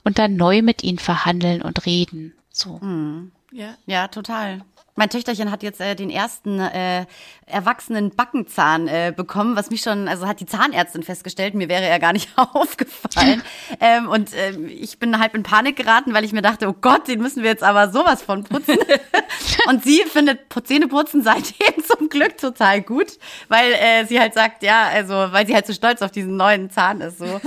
und 0.03 0.19
dann 0.19 0.35
neu 0.35 0.61
mit 0.61 0.83
ihnen 0.83 0.99
verhandeln 0.99 1.61
und 1.61 1.85
reden. 1.85 2.33
So. 2.51 2.79
Mhm. 2.81 3.31
Ja. 3.51 3.75
ja, 3.85 4.07
total. 4.07 4.61
Mein 5.01 5.09
Töchterchen 5.09 5.49
hat 5.49 5.63
jetzt 5.63 5.81
äh, 5.81 5.95
den 5.95 6.11
ersten 6.11 6.59
äh, 6.59 7.07
erwachsenen 7.47 8.11
Backenzahn 8.11 8.87
äh, 8.87 9.11
bekommen, 9.15 9.55
was 9.55 9.71
mich 9.71 9.81
schon, 9.81 10.07
also 10.07 10.27
hat 10.27 10.39
die 10.39 10.45
Zahnärztin 10.45 11.01
festgestellt, 11.01 11.55
mir 11.55 11.69
wäre 11.69 11.87
er 11.87 11.97
gar 11.97 12.13
nicht 12.13 12.29
aufgefallen. 12.35 13.41
ähm, 13.79 14.07
und 14.07 14.31
äh, 14.35 14.51
ich 14.67 14.99
bin 14.99 15.17
halb 15.17 15.33
in 15.33 15.41
Panik 15.41 15.75
geraten, 15.75 16.13
weil 16.13 16.23
ich 16.23 16.33
mir 16.33 16.43
dachte, 16.43 16.69
oh 16.69 16.75
Gott, 16.79 17.07
den 17.07 17.19
müssen 17.19 17.41
wir 17.41 17.49
jetzt 17.49 17.63
aber 17.63 17.89
sowas 17.89 18.21
von 18.21 18.43
putzen. 18.43 18.77
und 19.67 19.83
sie 19.83 20.03
findet 20.05 20.41
Zähneputzen 20.63 21.21
seitdem 21.23 21.83
zum 21.83 22.07
Glück 22.07 22.37
total 22.37 22.81
gut, 22.81 23.17
weil 23.47 23.73
äh, 23.73 24.05
sie 24.05 24.19
halt 24.19 24.35
sagt, 24.35 24.61
ja, 24.61 24.87
also 24.87 25.13
weil 25.13 25.47
sie 25.47 25.55
halt 25.55 25.65
so 25.65 25.73
stolz 25.73 26.03
auf 26.03 26.11
diesen 26.11 26.37
neuen 26.37 26.69
Zahn 26.69 27.01
ist. 27.01 27.17
So. 27.17 27.41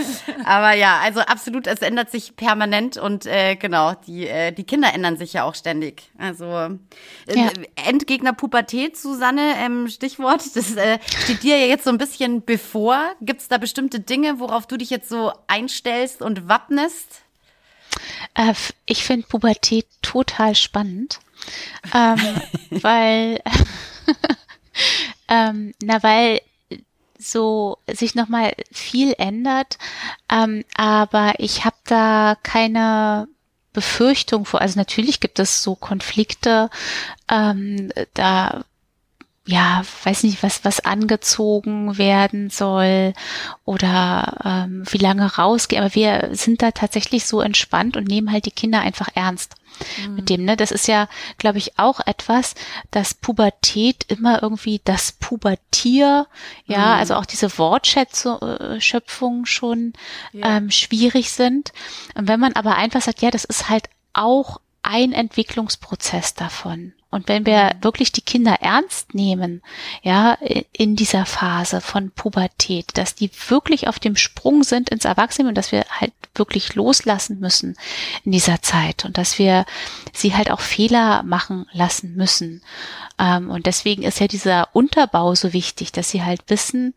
Aber 0.44 0.72
ja, 0.72 0.98
also 1.04 1.20
absolut, 1.20 1.68
es 1.68 1.80
ändert 1.80 2.10
sich 2.10 2.34
permanent 2.34 2.96
und 2.96 3.26
äh, 3.26 3.54
genau, 3.54 3.94
die, 4.06 4.26
äh, 4.26 4.50
die 4.50 4.64
Kinder 4.64 4.92
ändern 4.92 5.16
sich 5.16 5.34
ja 5.34 5.44
auch 5.44 5.54
ständig. 5.54 6.10
Also 6.18 6.44
äh, 7.26 7.43
ja. 7.46 7.86
Endgegner 7.86 8.32
Pubertät, 8.32 8.96
Susanne, 8.96 9.54
ähm, 9.58 9.88
Stichwort, 9.88 10.44
das 10.54 10.74
äh, 10.76 10.98
steht 11.24 11.42
dir 11.42 11.58
ja 11.58 11.66
jetzt 11.66 11.84
so 11.84 11.90
ein 11.90 11.98
bisschen 11.98 12.44
bevor. 12.44 13.14
Gibt 13.20 13.40
es 13.40 13.48
da 13.48 13.58
bestimmte 13.58 14.00
Dinge, 14.00 14.40
worauf 14.40 14.66
du 14.66 14.76
dich 14.76 14.90
jetzt 14.90 15.08
so 15.08 15.32
einstellst 15.46 16.22
und 16.22 16.48
wappnest? 16.48 17.22
Äh, 18.34 18.54
ich 18.86 19.04
finde 19.04 19.26
Pubertät 19.26 19.86
total 20.02 20.54
spannend, 20.54 21.20
ähm, 21.94 22.18
weil, 22.70 23.40
ähm, 25.28 25.72
na, 25.82 26.02
weil 26.02 26.40
so 27.18 27.78
sich 27.90 28.14
nochmal 28.14 28.52
viel 28.70 29.14
ändert, 29.18 29.78
ähm, 30.30 30.64
aber 30.76 31.34
ich 31.38 31.64
habe 31.64 31.76
da 31.84 32.36
keine 32.42 33.28
Befürchtung 33.74 34.46
vor. 34.46 34.62
Also 34.62 34.78
natürlich 34.78 35.20
gibt 35.20 35.38
es 35.38 35.62
so 35.62 35.74
Konflikte, 35.74 36.70
ähm, 37.28 37.92
da 38.14 38.64
ja, 39.46 39.82
weiß 40.04 40.22
nicht, 40.22 40.42
was, 40.42 40.64
was 40.64 40.80
angezogen 40.80 41.98
werden 41.98 42.48
soll 42.48 43.12
oder 43.66 44.38
ähm, 44.42 44.84
wie 44.88 44.98
lange 44.98 45.36
rausgehen. 45.36 45.82
Aber 45.82 45.94
wir 45.94 46.30
sind 46.32 46.62
da 46.62 46.70
tatsächlich 46.70 47.26
so 47.26 47.42
entspannt 47.42 47.98
und 47.98 48.08
nehmen 48.08 48.32
halt 48.32 48.46
die 48.46 48.50
Kinder 48.50 48.80
einfach 48.80 49.08
ernst 49.14 49.56
mhm. 50.06 50.14
mit 50.14 50.28
dem. 50.30 50.44
Ne? 50.44 50.56
Das 50.56 50.70
ist 50.70 50.88
ja, 50.88 51.08
glaube 51.38 51.58
ich, 51.58 51.78
auch 51.78 52.00
etwas, 52.06 52.54
dass 52.90 53.14
Pubertät 53.14 54.04
immer 54.08 54.42
irgendwie 54.42 54.80
das 54.84 55.12
Pubertier, 55.12 56.26
ja, 56.66 56.78
mhm. 56.78 57.00
also 57.00 57.14
auch 57.14 57.26
diese 57.26 57.56
Wortschöpfung 57.58 59.42
äh, 59.42 59.46
schon 59.46 59.92
ja. 60.32 60.56
ähm, 60.56 60.70
schwierig 60.70 61.30
sind. 61.30 61.72
Und 62.14 62.28
wenn 62.28 62.40
man 62.40 62.54
aber 62.54 62.76
einfach 62.76 63.02
sagt, 63.02 63.22
ja, 63.22 63.30
das 63.30 63.44
ist 63.44 63.68
halt 63.68 63.88
auch 64.12 64.60
ein 64.82 65.12
Entwicklungsprozess 65.12 66.34
davon. 66.34 66.92
Und 67.14 67.28
wenn 67.28 67.46
wir 67.46 67.74
mhm. 67.76 67.84
wirklich 67.84 68.10
die 68.10 68.22
Kinder 68.22 68.56
ernst 68.60 69.14
nehmen, 69.14 69.62
ja, 70.02 70.36
in 70.72 70.96
dieser 70.96 71.26
Phase 71.26 71.80
von 71.80 72.10
Pubertät, 72.10 72.86
dass 72.94 73.14
die 73.14 73.30
wirklich 73.48 73.86
auf 73.86 74.00
dem 74.00 74.16
Sprung 74.16 74.64
sind 74.64 74.90
ins 74.90 75.04
Erwachsene 75.04 75.48
und 75.48 75.54
dass 75.54 75.70
wir 75.70 75.84
halt 75.88 76.12
wirklich 76.34 76.74
loslassen 76.74 77.38
müssen 77.38 77.76
in 78.24 78.32
dieser 78.32 78.62
Zeit 78.62 79.04
und 79.04 79.16
dass 79.16 79.38
wir 79.38 79.64
sie 80.12 80.34
halt 80.34 80.50
auch 80.50 80.58
Fehler 80.58 81.22
machen 81.22 81.66
lassen 81.72 82.16
müssen. 82.16 82.62
Ähm, 83.16 83.48
und 83.48 83.66
deswegen 83.66 84.02
ist 84.02 84.18
ja 84.18 84.26
dieser 84.26 84.70
Unterbau 84.72 85.36
so 85.36 85.52
wichtig, 85.52 85.92
dass 85.92 86.10
sie 86.10 86.24
halt 86.24 86.42
wissen, 86.48 86.94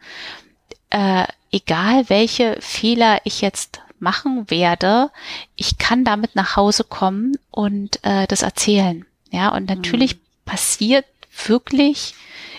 äh, 0.90 1.26
egal 1.52 2.10
welche 2.10 2.58
Fehler 2.60 3.22
ich 3.24 3.42
jetzt 3.42 3.82
machen 4.00 4.50
werde, 4.50 5.12
ich 5.56 5.78
kann 5.78 6.04
damit 6.04 6.36
nach 6.36 6.56
Hause 6.56 6.84
kommen 6.84 7.38
und 7.52 8.04
äh, 8.04 8.26
das 8.26 8.42
erzählen. 8.42 9.06
Ja, 9.32 9.54
und 9.56 9.68
natürlich 9.68 10.16
mhm. 10.16 10.20
passiert 10.46 11.06
wirklich 11.46 12.16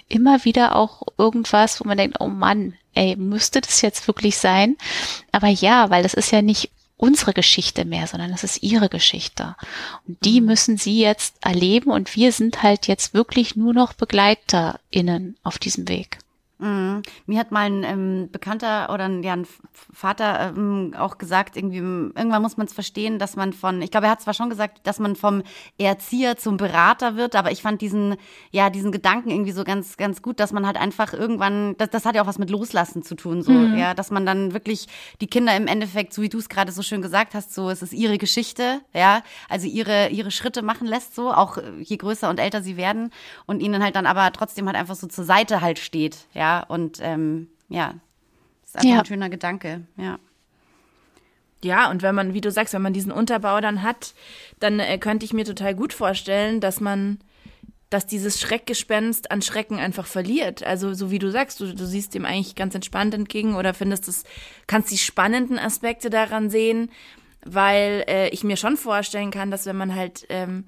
immer 0.08 0.44
wieder 0.44 0.76
auch 0.76 1.02
irgendwas, 1.18 1.80
wo 1.80 1.84
man 1.88 1.98
denkt, 1.98 2.18
oh 2.20 2.28
Mann, 2.28 2.74
ey, 2.94 3.16
müsste 3.16 3.60
das 3.60 3.82
jetzt 3.82 4.06
wirklich 4.06 4.38
sein? 4.38 4.76
Aber 5.32 5.48
ja, 5.48 5.90
weil 5.90 6.02
das 6.02 6.14
ist 6.14 6.30
ja 6.32 6.42
nicht 6.42 6.70
unsere 6.96 7.32
Geschichte 7.32 7.84
mehr, 7.84 8.06
sondern 8.06 8.30
das 8.32 8.44
ist 8.44 8.62
ihre 8.62 8.88
Geschichte. 8.88 9.54
Und 10.06 10.22
die 10.24 10.40
mhm. 10.40 10.48
müssen 10.48 10.76
sie 10.76 10.98
jetzt 11.00 11.36
erleben 11.40 11.90
und 11.90 12.16
wir 12.16 12.32
sind 12.32 12.62
halt 12.62 12.88
jetzt 12.88 13.14
wirklich 13.14 13.56
nur 13.56 13.72
noch 13.72 13.92
BegleiterInnen 13.92 15.36
auf 15.42 15.58
diesem 15.58 15.88
Weg. 15.88 16.18
Mhm. 16.58 17.02
Mir 17.26 17.38
hat 17.38 17.52
mal 17.52 17.66
ein 17.66 17.84
ähm, 17.84 18.28
Bekannter 18.32 18.92
oder 18.92 19.04
ein, 19.04 19.22
ja, 19.22 19.32
ein 19.32 19.46
Vater 19.92 20.52
ähm, 20.56 20.92
auch 20.98 21.18
gesagt, 21.18 21.56
irgendwie 21.56 21.78
irgendwann 21.78 22.42
muss 22.42 22.56
man 22.56 22.66
es 22.66 22.72
verstehen, 22.72 23.18
dass 23.18 23.36
man 23.36 23.52
von, 23.52 23.80
ich 23.80 23.90
glaube, 23.90 24.06
er 24.06 24.12
hat 24.12 24.20
zwar 24.20 24.34
schon 24.34 24.50
gesagt, 24.50 24.80
dass 24.84 24.98
man 24.98 25.14
vom 25.14 25.42
Erzieher 25.78 26.36
zum 26.36 26.56
Berater 26.56 27.16
wird, 27.16 27.36
aber 27.36 27.52
ich 27.52 27.62
fand 27.62 27.80
diesen, 27.80 28.16
ja, 28.50 28.70
diesen 28.70 28.90
Gedanken 28.90 29.30
irgendwie 29.30 29.52
so 29.52 29.62
ganz, 29.62 29.96
ganz 29.96 30.20
gut, 30.20 30.40
dass 30.40 30.52
man 30.52 30.66
halt 30.66 30.76
einfach 30.76 31.12
irgendwann, 31.12 31.76
das, 31.78 31.90
das 31.90 32.04
hat 32.04 32.16
ja 32.16 32.22
auch 32.22 32.26
was 32.26 32.38
mit 32.38 32.50
Loslassen 32.50 33.02
zu 33.02 33.14
tun, 33.14 33.42
so, 33.42 33.52
mhm. 33.52 33.78
ja, 33.78 33.94
dass 33.94 34.10
man 34.10 34.26
dann 34.26 34.52
wirklich 34.52 34.88
die 35.20 35.28
Kinder 35.28 35.56
im 35.56 35.68
Endeffekt, 35.68 36.12
so 36.12 36.22
wie 36.22 36.28
du 36.28 36.38
es 36.38 36.48
gerade 36.48 36.72
so 36.72 36.82
schön 36.82 37.02
gesagt 37.02 37.34
hast, 37.34 37.54
so, 37.54 37.70
es 37.70 37.82
ist 37.82 37.92
ihre 37.92 38.18
Geschichte, 38.18 38.80
ja, 38.92 39.22
also 39.48 39.68
ihre, 39.68 40.08
ihre 40.08 40.32
Schritte 40.32 40.62
machen 40.62 40.88
lässt, 40.88 41.14
so, 41.14 41.32
auch 41.32 41.58
je 41.78 41.96
größer 41.96 42.28
und 42.28 42.40
älter 42.40 42.62
sie 42.62 42.76
werden 42.76 43.12
und 43.46 43.60
ihnen 43.60 43.82
halt 43.84 43.94
dann 43.94 44.06
aber 44.06 44.32
trotzdem 44.32 44.66
halt 44.66 44.76
einfach 44.76 44.96
so 44.96 45.06
zur 45.06 45.24
Seite 45.24 45.60
halt 45.60 45.78
steht, 45.78 46.26
ja 46.34 46.47
und 46.68 46.98
ähm, 47.02 47.48
ja, 47.68 47.94
ist 48.64 48.76
einfach 48.76 48.88
ja. 48.88 48.98
ein 48.98 49.06
schöner 49.06 49.30
Gedanke, 49.30 49.86
ja. 49.96 50.18
Ja, 51.62 51.90
und 51.90 52.02
wenn 52.02 52.14
man, 52.14 52.34
wie 52.34 52.40
du 52.40 52.50
sagst, 52.50 52.72
wenn 52.72 52.82
man 52.82 52.92
diesen 52.92 53.10
Unterbau 53.10 53.60
dann 53.60 53.82
hat, 53.82 54.14
dann 54.60 54.78
äh, 54.78 54.98
könnte 54.98 55.24
ich 55.24 55.32
mir 55.32 55.44
total 55.44 55.74
gut 55.74 55.92
vorstellen, 55.92 56.60
dass 56.60 56.80
man, 56.80 57.18
dass 57.90 58.06
dieses 58.06 58.40
Schreckgespenst 58.40 59.32
an 59.32 59.42
Schrecken 59.42 59.78
einfach 59.78 60.06
verliert. 60.06 60.62
Also 60.62 60.94
so 60.94 61.10
wie 61.10 61.18
du 61.18 61.30
sagst, 61.32 61.58
du, 61.58 61.74
du 61.74 61.84
siehst 61.84 62.14
dem 62.14 62.24
eigentlich 62.24 62.54
ganz 62.54 62.76
entspannt 62.76 63.12
entgegen 63.12 63.56
oder 63.56 63.74
findest 63.74 64.06
es, 64.06 64.24
kannst 64.68 64.92
die 64.92 64.98
spannenden 64.98 65.58
Aspekte 65.58 66.10
daran 66.10 66.48
sehen, 66.48 66.92
weil 67.44 68.04
äh, 68.06 68.28
ich 68.28 68.44
mir 68.44 68.56
schon 68.56 68.76
vorstellen 68.76 69.32
kann, 69.32 69.50
dass 69.50 69.66
wenn 69.66 69.76
man 69.76 69.96
halt 69.96 70.26
ähm, 70.28 70.64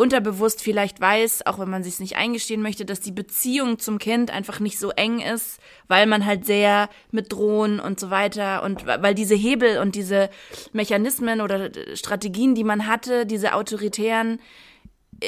unterbewusst 0.00 0.62
vielleicht 0.62 0.98
weiß, 1.00 1.46
auch 1.46 1.58
wenn 1.58 1.68
man 1.68 1.82
sich 1.82 2.00
nicht 2.00 2.16
eingestehen 2.16 2.62
möchte, 2.62 2.86
dass 2.86 3.00
die 3.00 3.12
Beziehung 3.12 3.78
zum 3.78 3.98
Kind 3.98 4.30
einfach 4.30 4.58
nicht 4.58 4.78
so 4.78 4.90
eng 4.90 5.20
ist, 5.20 5.60
weil 5.88 6.06
man 6.06 6.24
halt 6.24 6.46
sehr 6.46 6.88
mit 7.10 7.30
Drohen 7.30 7.78
und 7.80 8.00
so 8.00 8.08
weiter 8.10 8.62
und 8.62 8.86
weil 8.86 9.14
diese 9.14 9.34
Hebel 9.34 9.78
und 9.78 9.94
diese 9.94 10.30
Mechanismen 10.72 11.42
oder 11.42 11.70
Strategien, 11.94 12.54
die 12.54 12.64
man 12.64 12.86
hatte, 12.86 13.26
diese 13.26 13.54
autoritären, 13.54 14.40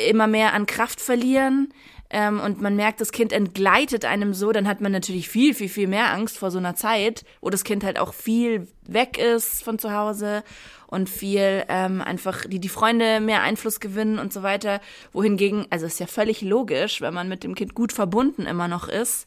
immer 0.09 0.27
mehr 0.27 0.55
an 0.55 0.65
Kraft 0.65 1.03
verlieren 1.03 1.69
ähm, 2.13 2.41
und 2.41 2.61
man 2.61 2.77
merkt, 2.77 3.01
das 3.01 3.11
Kind 3.11 3.33
entgleitet 3.33 4.05
einem 4.05 4.35
so, 4.35 4.53
dann 4.53 4.69
hat 4.69 4.83
man 4.83 4.93
natürlich 4.93 5.31
viel, 5.31 5.55
viel, 5.55 5.71
viel 5.71 5.89
mehr 5.89 6.13
Angst 6.13 6.37
vor 6.37 6.51
so 6.51 6.59
einer 6.59 6.77
Zeit, 6.77 7.25
wo 7.41 7.49
das 7.49 7.65
Kind 7.65 7.83
halt 7.85 7.99
auch 7.99 8.13
viel 8.13 8.69
weg 8.87 9.17
ist 9.17 9.65
von 9.65 9.79
zu 9.79 9.93
Hause 9.93 10.45
und 10.87 11.09
viel 11.09 11.65
ähm, 11.69 12.03
einfach 12.03 12.45
die, 12.45 12.61
die 12.61 12.69
Freunde 12.69 13.21
mehr 13.21 13.41
Einfluss 13.41 13.81
gewinnen 13.81 14.19
und 14.19 14.31
so 14.31 14.43
weiter. 14.43 14.83
Wohingegen, 15.13 15.67
also 15.71 15.87
ist 15.87 16.01
ja 16.01 16.07
völlig 16.07 16.43
logisch, 16.43 17.01
wenn 17.01 17.15
man 17.15 17.31
mit 17.31 17.45
dem 17.45 17.55
Kind 17.55 17.75
gut 17.75 17.95
verbunden 17.95 18.45
immer 18.45 18.69
noch 18.69 18.89
ist 18.89 19.27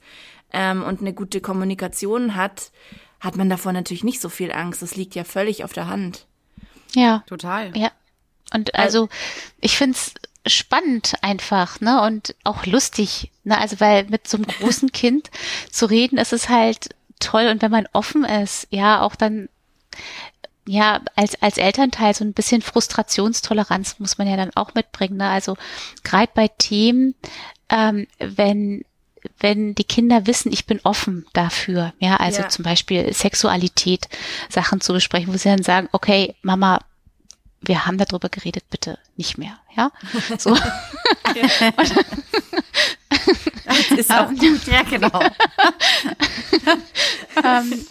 ähm, 0.54 0.84
und 0.84 1.02
eine 1.02 1.14
gute 1.14 1.42
Kommunikation 1.42 2.36
hat, 2.36 2.72
hat 3.20 3.36
man 3.36 3.50
davor 3.50 3.74
natürlich 3.74 4.04
nicht 4.04 4.22
so 4.22 4.30
viel 4.30 4.52
Angst. 4.52 4.84
Das 4.84 4.96
liegt 4.96 5.16
ja 5.16 5.24
völlig 5.24 5.64
auf 5.64 5.74
der 5.74 5.88
Hand. 5.88 6.28
Ja. 6.94 7.24
Total. 7.26 7.76
Ja. 7.76 7.92
Und 8.54 8.76
also, 8.76 9.10
ich 9.60 9.76
find's 9.76 10.14
spannend 10.48 11.14
einfach, 11.22 11.82
ne? 11.82 12.02
Und 12.02 12.36
auch 12.44 12.66
lustig, 12.66 13.32
ne? 13.44 13.58
Also, 13.58 13.80
weil 13.80 14.06
mit 14.06 14.28
so 14.28 14.38
einem 14.38 14.48
großen 14.48 14.92
Kind 14.94 15.30
zu 15.72 15.86
reden, 15.88 16.18
ist 16.18 16.34
es 16.34 16.50
halt 16.50 16.90
toll. 17.20 17.48
Und 17.48 17.62
wenn 17.62 17.72
man 17.72 17.88
offen 17.94 18.24
ist, 18.24 18.68
ja, 18.70 19.02
auch 19.02 19.16
dann, 19.16 19.50
ja, 20.68 21.02
als, 21.16 21.42
als 21.42 21.58
Elternteil 21.58 22.14
so 22.16 22.24
ein 22.26 22.34
bisschen 22.34 22.62
Frustrationstoleranz 22.62 24.00
muss 24.00 24.18
man 24.18 24.28
ja 24.28 24.36
dann 24.36 24.52
auch 24.56 24.74
mitbringen, 24.74 25.18
ne? 25.18 25.30
Also, 25.30 25.58
gerade 26.04 26.32
bei 26.34 26.48
Themen, 26.48 27.16
ähm, 27.70 28.08
wenn 28.20 28.84
wenn 29.40 29.74
die 29.74 29.84
Kinder 29.84 30.28
wissen, 30.28 30.52
ich 30.54 30.68
bin 30.68 30.80
offen 30.84 31.26
dafür, 31.34 31.94
ja, 32.00 32.18
also 32.18 32.44
Ja. 32.44 32.50
zum 32.50 32.64
Beispiel 32.64 33.12
Sexualität, 33.12 34.08
Sachen 34.50 34.82
zu 34.82 34.94
besprechen, 34.94 35.34
wo 35.34 35.38
sie 35.38 35.50
dann 35.50 35.64
sagen, 35.64 35.90
okay, 35.92 36.36
Mama, 36.44 36.80
wir 37.62 37.86
haben 37.86 37.98
darüber 37.98 38.30
geredet, 38.30 38.64
bitte 38.70 39.00
nicht 39.16 39.38
mehr, 39.38 39.60
ja, 39.76 39.92
so. 40.38 40.56
Ist 43.98 44.12
auch 44.12 44.30
gut, 44.40 44.68
ja, 44.68 44.84
genau. 44.84 45.20
ähm, 47.44 47.86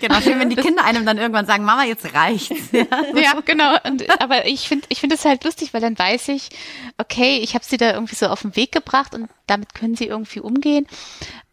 genau, 0.00 0.20
schön, 0.20 0.38
wenn 0.38 0.50
die 0.50 0.56
Kinder 0.56 0.84
einem 0.84 1.04
dann 1.04 1.18
irgendwann 1.18 1.46
sagen, 1.46 1.64
Mama, 1.64 1.84
jetzt 1.84 2.12
reicht's. 2.14 2.72
Ja. 2.72 2.86
ja, 3.14 3.40
genau. 3.44 3.76
Und, 3.84 4.20
aber 4.20 4.46
ich 4.46 4.68
finde, 4.68 4.86
ich 4.88 5.00
finde 5.00 5.16
es 5.16 5.24
halt 5.24 5.44
lustig, 5.44 5.74
weil 5.74 5.80
dann 5.80 5.98
weiß 5.98 6.28
ich, 6.28 6.50
okay, 6.98 7.38
ich 7.38 7.54
habe 7.54 7.64
sie 7.64 7.76
da 7.76 7.92
irgendwie 7.92 8.16
so 8.16 8.26
auf 8.26 8.42
den 8.42 8.56
Weg 8.56 8.72
gebracht 8.72 9.14
und 9.14 9.28
damit 9.46 9.74
können 9.74 9.96
sie 9.96 10.06
irgendwie 10.06 10.40
umgehen. 10.40 10.86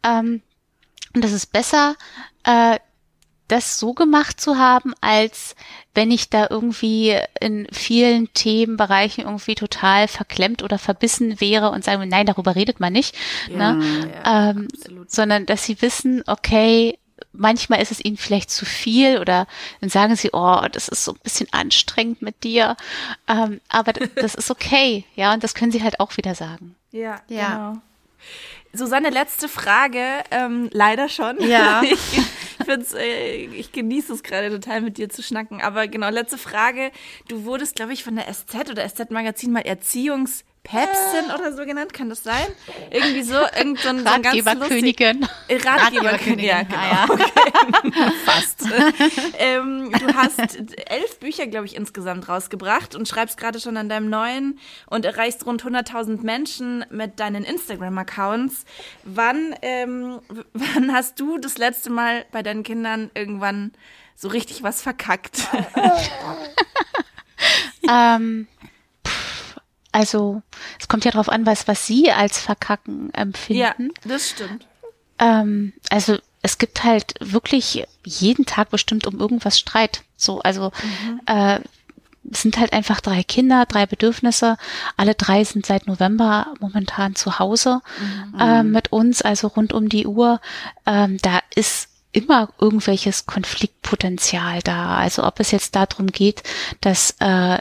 Ähm, 0.04 0.42
und 1.14 1.24
das 1.24 1.32
ist 1.32 1.52
besser, 1.52 1.96
äh, 2.44 2.80
das 3.48 3.80
so 3.80 3.94
gemacht 3.94 4.42
zu 4.42 4.58
haben, 4.58 4.94
als 5.02 5.56
wenn 5.94 6.12
ich 6.12 6.30
da 6.30 6.48
irgendwie 6.50 7.18
in 7.40 7.68
vielen 7.72 8.34
Themenbereichen 8.34 9.24
irgendwie 9.26 9.56
total 9.56 10.08
verklemmt 10.08 10.64
oder 10.64 10.78
verbissen 10.80 11.40
wäre 11.40 11.70
und 11.72 11.84
sagen, 11.84 12.08
nein, 12.10 12.26
darüber 12.26 12.56
redet 12.56 12.80
man 12.80 12.92
nicht. 12.94 13.16
ne? 13.50 13.80
ja, 14.24 14.50
ähm, 14.50 14.68
sondern 15.08 15.46
dass 15.46 15.64
sie 15.64 15.82
wissen, 15.82 16.24
okay, 16.28 16.98
manchmal 17.32 17.82
ist 17.82 17.92
es 17.92 18.04
ihnen 18.04 18.18
vielleicht 18.18 18.50
zu 18.50 18.66
viel 18.66 19.20
oder 19.20 19.48
dann 19.80 19.90
sagen 19.90 20.16
sie, 20.16 20.32
oh, 20.34 20.62
das 20.72 20.88
ist 20.88 21.06
so 21.06 21.14
ein 21.14 21.20
bisschen 21.24 21.48
anstrengend 21.52 22.22
mit 22.22 22.44
dir. 22.44 22.76
Ähm, 23.28 23.62
aber 23.70 23.94
das 24.16 24.36
ist 24.36 24.52
okay, 24.52 25.06
ja, 25.16 25.34
und 25.34 25.44
das 25.44 25.54
können 25.54 25.72
sie 25.72 25.84
halt 25.84 26.00
auch 26.00 26.18
wieder 26.18 26.36
sagen. 26.36 26.76
Ja, 26.92 27.22
Ja. 27.28 27.50
genau. 27.50 27.82
Susanne, 28.74 29.10
letzte 29.10 29.48
Frage, 29.48 30.04
ähm, 30.32 30.70
leider 30.74 31.08
schon. 31.08 31.42
Ja. 31.42 31.82
Ich, 32.60 32.66
find's, 32.66 32.94
äh, 32.94 33.46
ich 33.46 33.72
genieße 33.72 34.14
es 34.14 34.24
gerade 34.24 34.50
total 34.50 34.82
mit 34.82 34.98
dir 34.98 35.10
zu 35.10 35.22
schnacken. 35.22 35.62
Aber 35.62 35.88
genau, 35.88 36.10
letzte 36.10 36.38
Frage. 36.38 36.92
Du 37.28 37.46
wurdest, 37.46 37.76
glaube 37.76 37.94
ich, 37.94 38.04
von 38.04 38.16
der 38.16 38.32
SZ 38.32 38.70
oder 38.70 38.88
SZ-Magazin 38.88 39.52
mal 39.52 39.64
Erziehungspäpstin 40.66 41.32
oder 41.34 41.54
so 41.54 41.66
genannt. 41.66 41.94
Kann 41.94 42.10
das 42.10 42.24
sein? 42.24 42.46
Irgendwie 42.92 43.24
so, 43.24 43.36
irgend 43.36 43.80
so 43.80 43.90
ein, 43.90 44.00
so 44.00 44.06
ein 44.06 44.22
ganz 44.22 44.36
lustig, 44.36 44.46
Ratgeberkönigin. 44.48 45.28
Ratgeberkönigin, 45.50 46.46
ja, 46.46 46.64
genau. 46.64 46.78
Ah, 46.78 47.08
Okay. 47.10 47.26
Fast. 48.26 48.64
ähm, 49.38 49.92
du 49.92 50.14
hast 50.16 50.40
elf 50.90 51.20
Bücher, 51.20 51.48
glaube 51.48 51.66
ich, 51.66 51.76
insgesamt 51.76 52.28
rausgebracht 52.28 52.96
und 52.96 53.08
schreibst 53.08 53.38
gerade 53.38 53.60
schon 53.60 53.78
an 53.78 53.90
deinem 53.90 54.10
neuen 54.10 54.60
und 54.88 55.06
erreichst 55.06 55.46
rund 55.46 55.64
100.000 55.64 56.24
Menschen 56.24 56.86
mit 56.90 57.20
deinen 57.20 57.44
Instagram-Accounts. 57.44 58.66
Wann, 59.04 59.56
ähm, 59.62 60.20
wann 60.54 60.94
hast 60.94 61.20
du 61.20 61.38
das 61.38 61.58
letzte 61.58 61.90
Mal 61.90 62.26
bei 62.32 62.44
deinen 62.44 62.64
Kindern 62.64 63.12
irgendwann 63.14 63.72
so 64.16 64.30
richtig 64.30 64.64
was 64.64 64.82
verkackt? 64.82 65.48
ähm, 67.90 68.48
also, 69.96 70.42
es 70.78 70.90
kommt 70.90 71.06
ja 71.06 71.12
drauf 71.12 71.30
an, 71.30 71.46
was, 71.46 71.70
was 71.70 71.88
sie 71.88 72.12
als 72.12 72.38
Verkacken 72.38 73.14
empfinden. 73.14 73.62
ja, 73.62 73.74
das 74.04 74.32
stimmt. 74.32 74.68
Ähm, 75.20 75.72
also 75.90 76.18
es 76.42 76.58
gibt 76.58 76.84
halt 76.84 77.14
wirklich 77.22 77.86
jeden 78.04 78.46
Tag 78.46 78.72
bestimmt 78.72 79.08
um 79.08 79.22
irgendwas 79.22 79.58
Streit. 79.58 80.04
So, 80.18 80.42
also 80.42 80.74
äh, 81.28 81.62
es 82.30 82.42
sind 82.42 82.58
halt 82.58 82.74
einfach 82.74 83.00
drei 83.00 83.24
Kinder, 83.24 83.66
drei 83.66 83.86
Bedürfnisse. 83.86 84.58
Alle 84.98 85.16
drei 85.16 85.46
sind 85.46 85.66
seit 85.66 85.88
November 85.88 86.54
momentan 86.60 87.16
zu 87.16 87.40
Hause 87.40 87.80
äh, 88.38 88.64
mit 88.64 88.92
uns, 88.92 89.22
also 89.22 89.48
rund 89.48 89.72
um 89.72 89.88
die 89.88 90.08
Uhr. 90.08 90.42
Ähm, 90.86 91.20
da 91.22 91.40
ist 91.56 91.88
immer 92.12 92.50
irgendwelches 92.60 93.28
Konfliktpotenzial 93.28 94.62
da. 94.62 94.98
Also 94.98 95.24
ob 95.24 95.40
es 95.40 95.52
jetzt 95.52 95.74
darum 95.76 96.08
geht, 96.08 96.44
dass 96.82 97.16
äh, 97.20 97.60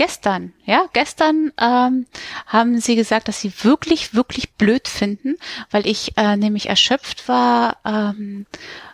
gestern, 0.00 0.54
ja, 0.64 0.86
gestern 0.94 1.52
ähm, 1.60 2.06
haben 2.46 2.80
sie 2.80 2.96
gesagt, 2.96 3.28
dass 3.28 3.42
sie 3.42 3.52
wirklich, 3.64 4.14
wirklich 4.14 4.54
blöd 4.54 4.88
finden, 4.88 5.36
weil 5.70 5.86
ich 5.86 6.16
äh, 6.16 6.38
nämlich 6.38 6.70
erschöpft 6.70 7.28
war 7.28 7.76
ähm, 7.84 8.46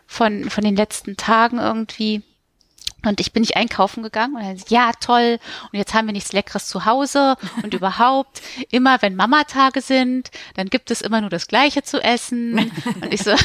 von, 0.05 0.51
von 0.51 0.65
den 0.65 0.75
letzten 0.75 1.17
Tagen 1.17 1.61
irgendwie. 1.61 2.23
Und 3.05 3.21
ich 3.21 3.33
bin 3.33 3.43
nicht 3.43 3.57
einkaufen 3.57 4.03
gegangen 4.03 4.35
und 4.35 4.43
dann, 4.43 4.61
ja, 4.67 4.91
toll. 4.99 5.39
Und 5.71 5.79
jetzt 5.79 5.95
haben 5.95 6.07
wir 6.07 6.13
nichts 6.13 6.33
Leckeres 6.33 6.67
zu 6.67 6.87
Hause 6.87 7.37
und 7.63 7.73
überhaupt, 7.75 8.43
immer 8.73 9.01
wenn 9.01 9.15
Mama-Tage 9.15 9.83
sind, 9.83 10.33
dann 10.55 10.69
gibt 10.71 10.91
es 10.91 11.03
immer 11.03 11.21
nur 11.21 11.31
das 11.31 11.47
Gleiche 11.47 11.85
zu 11.85 12.03
essen. 12.03 12.73
Und 13.01 13.15
ich 13.15 13.23
so, 13.23 13.37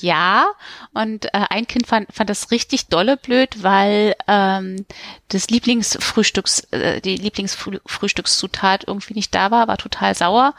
ja. 0.00 0.46
Und 0.92 1.26
äh, 1.26 1.46
ein 1.50 1.66
Kind 1.66 1.86
fand, 1.86 2.12
fand 2.12 2.30
das 2.30 2.50
richtig 2.50 2.86
dolle 2.86 3.16
blöd, 3.16 3.62
weil 3.62 4.14
ähm, 4.26 4.86
das 5.28 5.48
Lieblingsfrühstücks, 5.48 6.60
äh, 6.70 7.00
die 7.00 7.16
Lieblingsfrühstückszutat 7.16 8.84
irgendwie 8.86 9.14
nicht 9.14 9.34
da 9.34 9.50
war, 9.50 9.68
war 9.68 9.78
total 9.78 10.14
sauer 10.14 10.54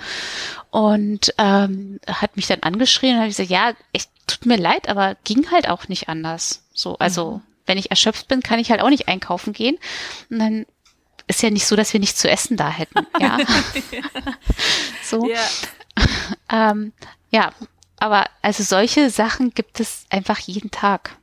und 0.71 1.33
ähm, 1.37 1.99
hat 2.07 2.35
mich 2.35 2.47
dann 2.47 2.63
angeschrien 2.63 3.15
und 3.15 3.19
habe 3.19 3.29
gesagt, 3.29 3.49
ja, 3.49 3.73
echt, 3.93 4.09
tut 4.27 4.45
mir 4.45 4.57
leid, 4.57 4.89
aber 4.89 5.15
ging 5.23 5.51
halt 5.51 5.67
auch 5.69 5.87
nicht 5.87 6.09
anders. 6.09 6.63
So, 6.73 6.97
also 6.97 7.41
wenn 7.65 7.77
ich 7.77 7.91
erschöpft 7.91 8.27
bin, 8.27 8.41
kann 8.41 8.59
ich 8.59 8.71
halt 8.71 8.81
auch 8.81 8.89
nicht 8.89 9.07
einkaufen 9.07 9.53
gehen. 9.53 9.77
Und 10.29 10.39
dann 10.39 10.65
ist 11.27 11.43
ja 11.43 11.51
nicht 11.51 11.67
so, 11.67 11.75
dass 11.75 11.93
wir 11.93 11.99
nichts 11.99 12.19
zu 12.19 12.29
essen 12.29 12.57
da 12.57 12.69
hätten. 12.69 13.05
Ja. 13.19 13.37
so. 15.03 15.29
Ja. 15.29 15.39
Ähm, 16.49 16.93
ja, 17.31 17.51
aber 17.99 18.25
also 18.41 18.63
solche 18.63 19.09
Sachen 19.09 19.53
gibt 19.53 19.79
es 19.79 20.05
einfach 20.09 20.39
jeden 20.39 20.71
Tag. 20.71 21.17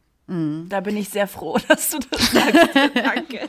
Da 0.68 0.80
bin 0.80 0.96
ich 0.96 1.08
sehr 1.08 1.28
froh, 1.28 1.58
dass 1.68 1.90
du 1.90 1.98
das 2.10 2.30
sagst. 2.32 2.68
Danke. 2.94 3.48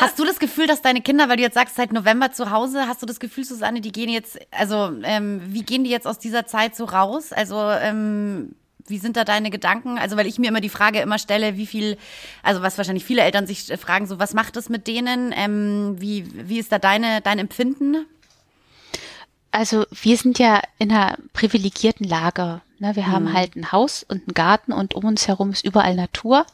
Hast 0.00 0.18
du 0.18 0.24
das 0.24 0.38
Gefühl, 0.38 0.66
dass 0.66 0.80
deine 0.80 1.02
Kinder, 1.02 1.28
weil 1.28 1.36
du 1.36 1.42
jetzt 1.42 1.54
sagst, 1.54 1.76
seit 1.76 1.92
November 1.92 2.32
zu 2.32 2.50
Hause, 2.50 2.86
hast 2.86 3.02
du 3.02 3.06
das 3.06 3.20
Gefühl, 3.20 3.44
Susanne, 3.44 3.80
die 3.80 3.92
gehen 3.92 4.08
jetzt, 4.08 4.38
also 4.50 4.92
ähm, 5.02 5.42
wie 5.48 5.62
gehen 5.62 5.84
die 5.84 5.90
jetzt 5.90 6.06
aus 6.06 6.18
dieser 6.18 6.46
Zeit 6.46 6.74
so 6.74 6.84
raus? 6.84 7.32
Also 7.32 7.56
ähm, 7.58 8.54
wie 8.86 8.98
sind 8.98 9.16
da 9.16 9.24
deine 9.24 9.50
Gedanken? 9.50 9.98
Also 9.98 10.16
weil 10.16 10.26
ich 10.26 10.38
mir 10.38 10.48
immer 10.48 10.60
die 10.60 10.68
Frage 10.68 11.00
immer 11.00 11.18
stelle, 11.18 11.56
wie 11.56 11.66
viel, 11.66 11.98
also 12.42 12.62
was 12.62 12.78
wahrscheinlich 12.78 13.04
viele 13.04 13.22
Eltern 13.22 13.46
sich 13.46 13.70
äh, 13.70 13.76
fragen, 13.76 14.06
so 14.06 14.18
was 14.18 14.32
macht 14.32 14.56
es 14.56 14.68
mit 14.68 14.86
denen? 14.86 15.34
Ähm, 15.36 15.96
wie, 15.98 16.26
wie 16.48 16.58
ist 16.58 16.72
da 16.72 16.78
deine, 16.78 17.20
dein 17.20 17.38
Empfinden? 17.38 18.06
Also 19.50 19.84
wir 19.90 20.16
sind 20.16 20.38
ja 20.38 20.62
in 20.78 20.92
einer 20.92 21.16
privilegierten 21.32 22.06
Lage. 22.06 22.60
Ne? 22.78 22.94
Wir 22.96 23.08
haben 23.08 23.32
halt 23.32 23.56
ein 23.56 23.72
Haus 23.72 24.04
und 24.04 24.18
einen 24.26 24.34
Garten 24.34 24.72
und 24.72 24.94
um 24.94 25.04
uns 25.04 25.28
herum 25.28 25.50
ist 25.50 25.64
überall 25.64 25.94
Natur. 25.94 26.46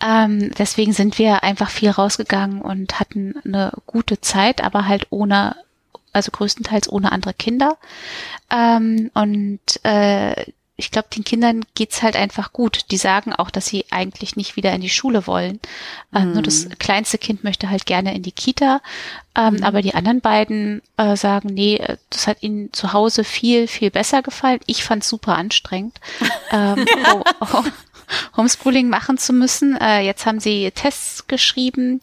Ähm, 0.00 0.50
deswegen 0.58 0.92
sind 0.92 1.18
wir 1.18 1.42
einfach 1.42 1.70
viel 1.70 1.90
rausgegangen 1.90 2.60
und 2.60 2.98
hatten 2.98 3.34
eine 3.44 3.72
gute 3.86 4.20
Zeit, 4.20 4.62
aber 4.62 4.88
halt 4.88 5.06
ohne, 5.10 5.56
also 6.12 6.30
größtenteils 6.32 6.90
ohne 6.90 7.12
andere 7.12 7.34
Kinder. 7.34 7.76
Ähm, 8.50 9.10
und 9.14 9.60
äh, 9.84 10.46
ich 10.82 10.90
glaube, 10.90 11.08
den 11.14 11.22
Kindern 11.22 11.64
geht's 11.76 12.02
halt 12.02 12.16
einfach 12.16 12.52
gut. 12.52 12.90
Die 12.90 12.96
sagen 12.96 13.32
auch, 13.32 13.50
dass 13.50 13.66
sie 13.66 13.84
eigentlich 13.90 14.34
nicht 14.34 14.56
wieder 14.56 14.72
in 14.72 14.80
die 14.80 14.88
Schule 14.88 15.28
wollen. 15.28 15.60
Äh, 16.12 16.24
nur 16.24 16.42
das 16.42 16.68
kleinste 16.80 17.18
Kind 17.18 17.44
möchte 17.44 17.70
halt 17.70 17.86
gerne 17.86 18.14
in 18.16 18.22
die 18.22 18.32
Kita. 18.32 18.80
Ähm, 19.36 19.62
Aber 19.62 19.80
die 19.80 19.94
anderen 19.94 20.20
beiden 20.20 20.82
äh, 20.96 21.16
sagen, 21.16 21.50
nee, 21.54 21.76
äh, 21.76 21.98
das 22.10 22.26
hat 22.26 22.42
ihnen 22.42 22.72
zu 22.72 22.92
Hause 22.92 23.22
viel, 23.22 23.68
viel 23.68 23.92
besser 23.92 24.22
gefallen. 24.22 24.58
Ich 24.66 24.82
fand's 24.82 25.08
super 25.08 25.36
anstrengend. 25.36 26.00
ähm, 26.50 26.84
oh, 27.14 27.22
oh, 27.40 27.62
Homeschooling 28.36 28.88
machen 28.88 29.18
zu 29.18 29.32
müssen. 29.32 29.76
Äh, 29.76 30.00
jetzt 30.00 30.26
haben 30.26 30.40
sie 30.40 30.70
Tests 30.72 31.26
geschrieben, 31.26 32.00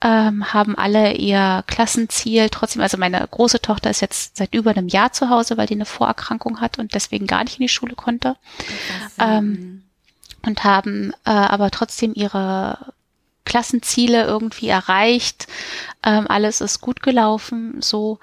ähm, 0.00 0.52
haben 0.52 0.76
alle 0.76 1.14
ihr 1.14 1.64
Klassenziel 1.66 2.48
trotzdem, 2.50 2.82
also 2.82 2.96
meine 2.96 3.26
große 3.30 3.60
Tochter 3.60 3.90
ist 3.90 4.00
jetzt 4.00 4.36
seit 4.36 4.54
über 4.54 4.70
einem 4.70 4.88
Jahr 4.88 5.12
zu 5.12 5.30
Hause, 5.30 5.56
weil 5.56 5.66
die 5.66 5.74
eine 5.74 5.86
Vorerkrankung 5.86 6.60
hat 6.60 6.78
und 6.78 6.94
deswegen 6.94 7.26
gar 7.26 7.44
nicht 7.44 7.58
in 7.58 7.62
die 7.62 7.68
Schule 7.68 7.94
konnte. 7.94 8.36
Ähm, 9.18 9.82
und 10.44 10.64
haben 10.64 11.12
äh, 11.24 11.30
aber 11.30 11.70
trotzdem 11.70 12.12
ihre 12.14 12.92
Klassenziele 13.44 14.24
irgendwie 14.24 14.68
erreicht. 14.68 15.46
Ähm, 16.04 16.26
alles 16.28 16.60
ist 16.60 16.80
gut 16.80 17.02
gelaufen, 17.02 17.80
so. 17.80 18.18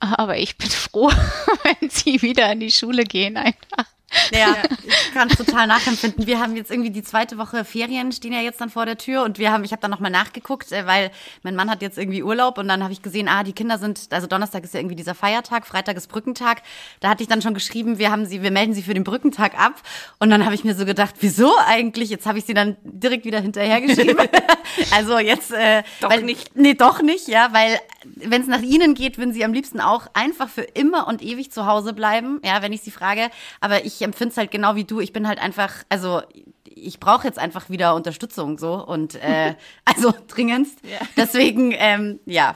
Aber 0.00 0.38
ich 0.38 0.58
bin 0.58 0.70
froh, 0.70 1.10
wenn 1.80 1.90
sie 1.90 2.22
wieder 2.22 2.50
in 2.52 2.60
die 2.60 2.70
Schule 2.70 3.04
gehen 3.04 3.36
einfach. 3.36 3.86
Ja, 4.32 4.56
ich 4.86 5.12
kann 5.12 5.28
es 5.28 5.36
total 5.36 5.66
nachempfinden. 5.66 6.26
Wir 6.26 6.40
haben 6.40 6.56
jetzt 6.56 6.70
irgendwie 6.70 6.90
die 6.90 7.02
zweite 7.02 7.36
Woche 7.36 7.64
Ferien 7.64 8.10
stehen 8.12 8.32
ja 8.32 8.40
jetzt 8.40 8.60
dann 8.60 8.70
vor 8.70 8.86
der 8.86 8.96
Tür 8.96 9.22
und 9.22 9.38
wir 9.38 9.52
haben, 9.52 9.64
ich 9.64 9.72
habe 9.72 9.82
dann 9.82 9.90
nochmal 9.90 10.10
nachgeguckt, 10.10 10.72
äh, 10.72 10.86
weil 10.86 11.10
mein 11.42 11.54
Mann 11.54 11.70
hat 11.70 11.82
jetzt 11.82 11.98
irgendwie 11.98 12.22
Urlaub 12.22 12.56
und 12.56 12.68
dann 12.68 12.82
habe 12.82 12.92
ich 12.92 13.02
gesehen, 13.02 13.28
ah, 13.28 13.42
die 13.42 13.52
Kinder 13.52 13.76
sind, 13.78 14.08
also 14.10 14.26
Donnerstag 14.26 14.64
ist 14.64 14.72
ja 14.72 14.80
irgendwie 14.80 14.96
dieser 14.96 15.14
Feiertag, 15.14 15.66
Freitag 15.66 15.96
ist 15.96 16.08
Brückentag. 16.08 16.62
Da 17.00 17.10
hatte 17.10 17.22
ich 17.22 17.28
dann 17.28 17.42
schon 17.42 17.52
geschrieben, 17.52 17.98
wir 17.98 18.10
haben 18.10 18.24
sie, 18.24 18.42
wir 18.42 18.50
melden 18.50 18.72
sie 18.72 18.82
für 18.82 18.94
den 18.94 19.04
Brückentag 19.04 19.58
ab 19.60 19.74
und 20.18 20.30
dann 20.30 20.44
habe 20.44 20.54
ich 20.54 20.64
mir 20.64 20.74
so 20.74 20.86
gedacht, 20.86 21.16
wieso 21.20 21.52
eigentlich? 21.66 22.08
Jetzt 22.08 22.26
habe 22.26 22.38
ich 22.38 22.46
sie 22.46 22.54
dann 22.54 22.76
direkt 22.82 23.26
wieder 23.26 23.40
hinterhergeschrieben. 23.40 24.26
also 24.92 25.18
jetzt 25.18 25.52
äh, 25.52 25.82
doch 26.00 26.10
weil, 26.10 26.22
nicht. 26.22 26.56
Nee, 26.56 26.74
doch 26.74 27.02
nicht, 27.02 27.28
ja, 27.28 27.52
weil 27.52 27.78
wenn 28.04 28.40
es 28.42 28.48
nach 28.48 28.62
ihnen 28.62 28.94
geht, 28.94 29.18
würden 29.18 29.34
sie 29.34 29.44
am 29.44 29.52
liebsten 29.52 29.80
auch 29.80 30.06
einfach 30.14 30.48
für 30.48 30.62
immer 30.62 31.08
und 31.08 31.22
ewig 31.22 31.50
zu 31.50 31.66
Hause 31.66 31.92
bleiben, 31.92 32.40
ja, 32.44 32.62
wenn 32.62 32.72
ich 32.72 32.80
sie 32.80 32.90
frage, 32.90 33.30
aber 33.60 33.84
ich 33.84 33.97
ich 33.98 34.04
empfinde 34.04 34.30
es 34.30 34.36
halt 34.36 34.52
genau 34.52 34.76
wie 34.76 34.84
du. 34.84 35.00
Ich 35.00 35.12
bin 35.12 35.26
halt 35.26 35.40
einfach, 35.40 35.84
also 35.88 36.22
ich 36.64 37.00
brauche 37.00 37.26
jetzt 37.26 37.38
einfach 37.38 37.68
wieder 37.68 37.96
Unterstützung 37.96 38.56
so 38.56 38.74
und 38.74 39.16
äh, 39.16 39.54
also 39.84 40.14
dringendst. 40.28 40.78
Ja. 40.84 41.00
Deswegen, 41.16 41.72
ähm, 41.76 42.20
ja. 42.24 42.54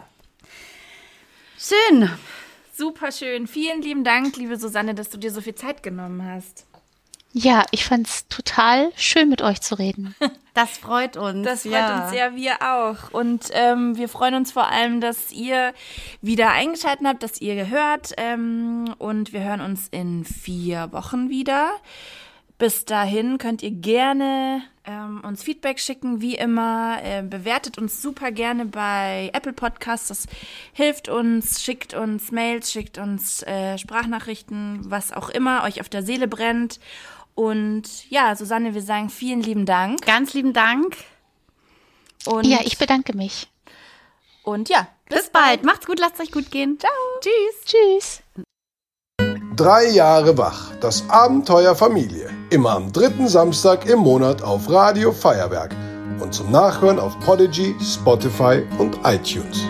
Schön. 1.58 2.08
Super 2.72 3.10
schön. 3.10 3.46
Vielen 3.48 3.82
lieben 3.82 4.04
Dank, 4.04 4.36
liebe 4.36 4.56
Susanne, 4.56 4.94
dass 4.94 5.10
du 5.10 5.18
dir 5.18 5.32
so 5.32 5.40
viel 5.40 5.54
Zeit 5.54 5.82
genommen 5.82 6.24
hast. 6.24 6.64
Ja, 7.32 7.64
ich 7.70 7.86
fand's 7.86 8.28
total 8.28 8.92
schön, 8.94 9.28
mit 9.28 9.42
euch 9.42 9.60
zu 9.60 9.74
reden. 9.74 10.14
Das 10.54 10.76
freut 10.76 11.16
uns. 11.16 11.46
Das 11.46 11.62
freut 11.62 11.72
ja. 11.72 12.02
uns 12.02 12.10
sehr, 12.10 12.36
wir 12.36 12.56
auch. 12.60 13.10
Und 13.10 13.48
ähm, 13.52 13.96
wir 13.96 14.10
freuen 14.10 14.34
uns 14.34 14.52
vor 14.52 14.68
allem, 14.68 15.00
dass 15.00 15.32
ihr 15.32 15.72
wieder 16.20 16.50
eingeschaltet 16.50 17.06
habt, 17.06 17.22
dass 17.22 17.40
ihr 17.40 17.54
gehört. 17.54 18.12
Ähm, 18.18 18.94
und 18.98 19.32
wir 19.32 19.42
hören 19.42 19.62
uns 19.62 19.88
in 19.88 20.26
vier 20.26 20.92
Wochen 20.92 21.30
wieder. 21.30 21.70
Bis 22.58 22.84
dahin 22.84 23.38
könnt 23.38 23.62
ihr 23.62 23.70
gerne 23.70 24.62
ähm, 24.84 25.22
uns 25.26 25.42
Feedback 25.42 25.80
schicken, 25.80 26.20
wie 26.20 26.34
immer. 26.34 26.98
Äh, 27.02 27.22
bewertet 27.22 27.78
uns 27.78 28.02
super 28.02 28.30
gerne 28.30 28.66
bei 28.66 29.30
Apple 29.32 29.52
Podcasts. 29.52 30.08
Das 30.08 30.26
hilft 30.72 31.08
uns. 31.08 31.62
Schickt 31.62 31.94
uns 31.94 32.30
Mails, 32.30 32.70
schickt 32.70 32.98
uns 32.98 33.42
äh, 33.44 33.78
Sprachnachrichten, 33.78 34.80
was 34.84 35.12
auch 35.12 35.30
immer 35.30 35.64
euch 35.64 35.80
auf 35.80 35.88
der 35.88 36.02
Seele 36.02 36.28
brennt. 36.28 36.78
Und 37.34 38.10
ja, 38.10 38.36
Susanne, 38.36 38.74
wir 38.74 38.82
sagen 38.82 39.10
vielen 39.10 39.42
lieben 39.42 39.66
Dank. 39.66 40.04
Ganz 40.04 40.34
lieben 40.34 40.52
Dank. 40.52 40.96
Und 42.26 42.46
ja, 42.46 42.58
ich 42.64 42.78
bedanke 42.78 43.16
mich. 43.16 43.48
Und 44.44 44.68
ja, 44.68 44.88
bis, 45.08 45.18
bis 45.18 45.30
bald. 45.30 45.62
bald. 45.62 45.64
Macht's 45.64 45.86
gut, 45.86 45.98
lasst 45.98 46.20
euch 46.20 46.30
gut 46.30 46.50
gehen. 46.50 46.78
Ciao. 46.78 46.90
Tschüss. 47.20 47.64
Tschüss. 47.64 48.22
Drei 49.56 49.88
Jahre 49.90 50.36
wach. 50.38 50.74
Das 50.80 51.08
Abenteuer 51.08 51.74
Familie. 51.74 52.30
Immer 52.50 52.70
am 52.70 52.92
dritten 52.92 53.28
Samstag 53.28 53.88
im 53.88 54.00
Monat 54.00 54.42
auf 54.42 54.70
Radio 54.70 55.12
Feuerwerk. 55.12 55.74
Und 56.20 56.34
zum 56.34 56.50
Nachhören 56.50 56.98
auf 56.98 57.18
Podigy, 57.20 57.74
Spotify 57.80 58.62
und 58.78 58.98
iTunes. 59.04 59.66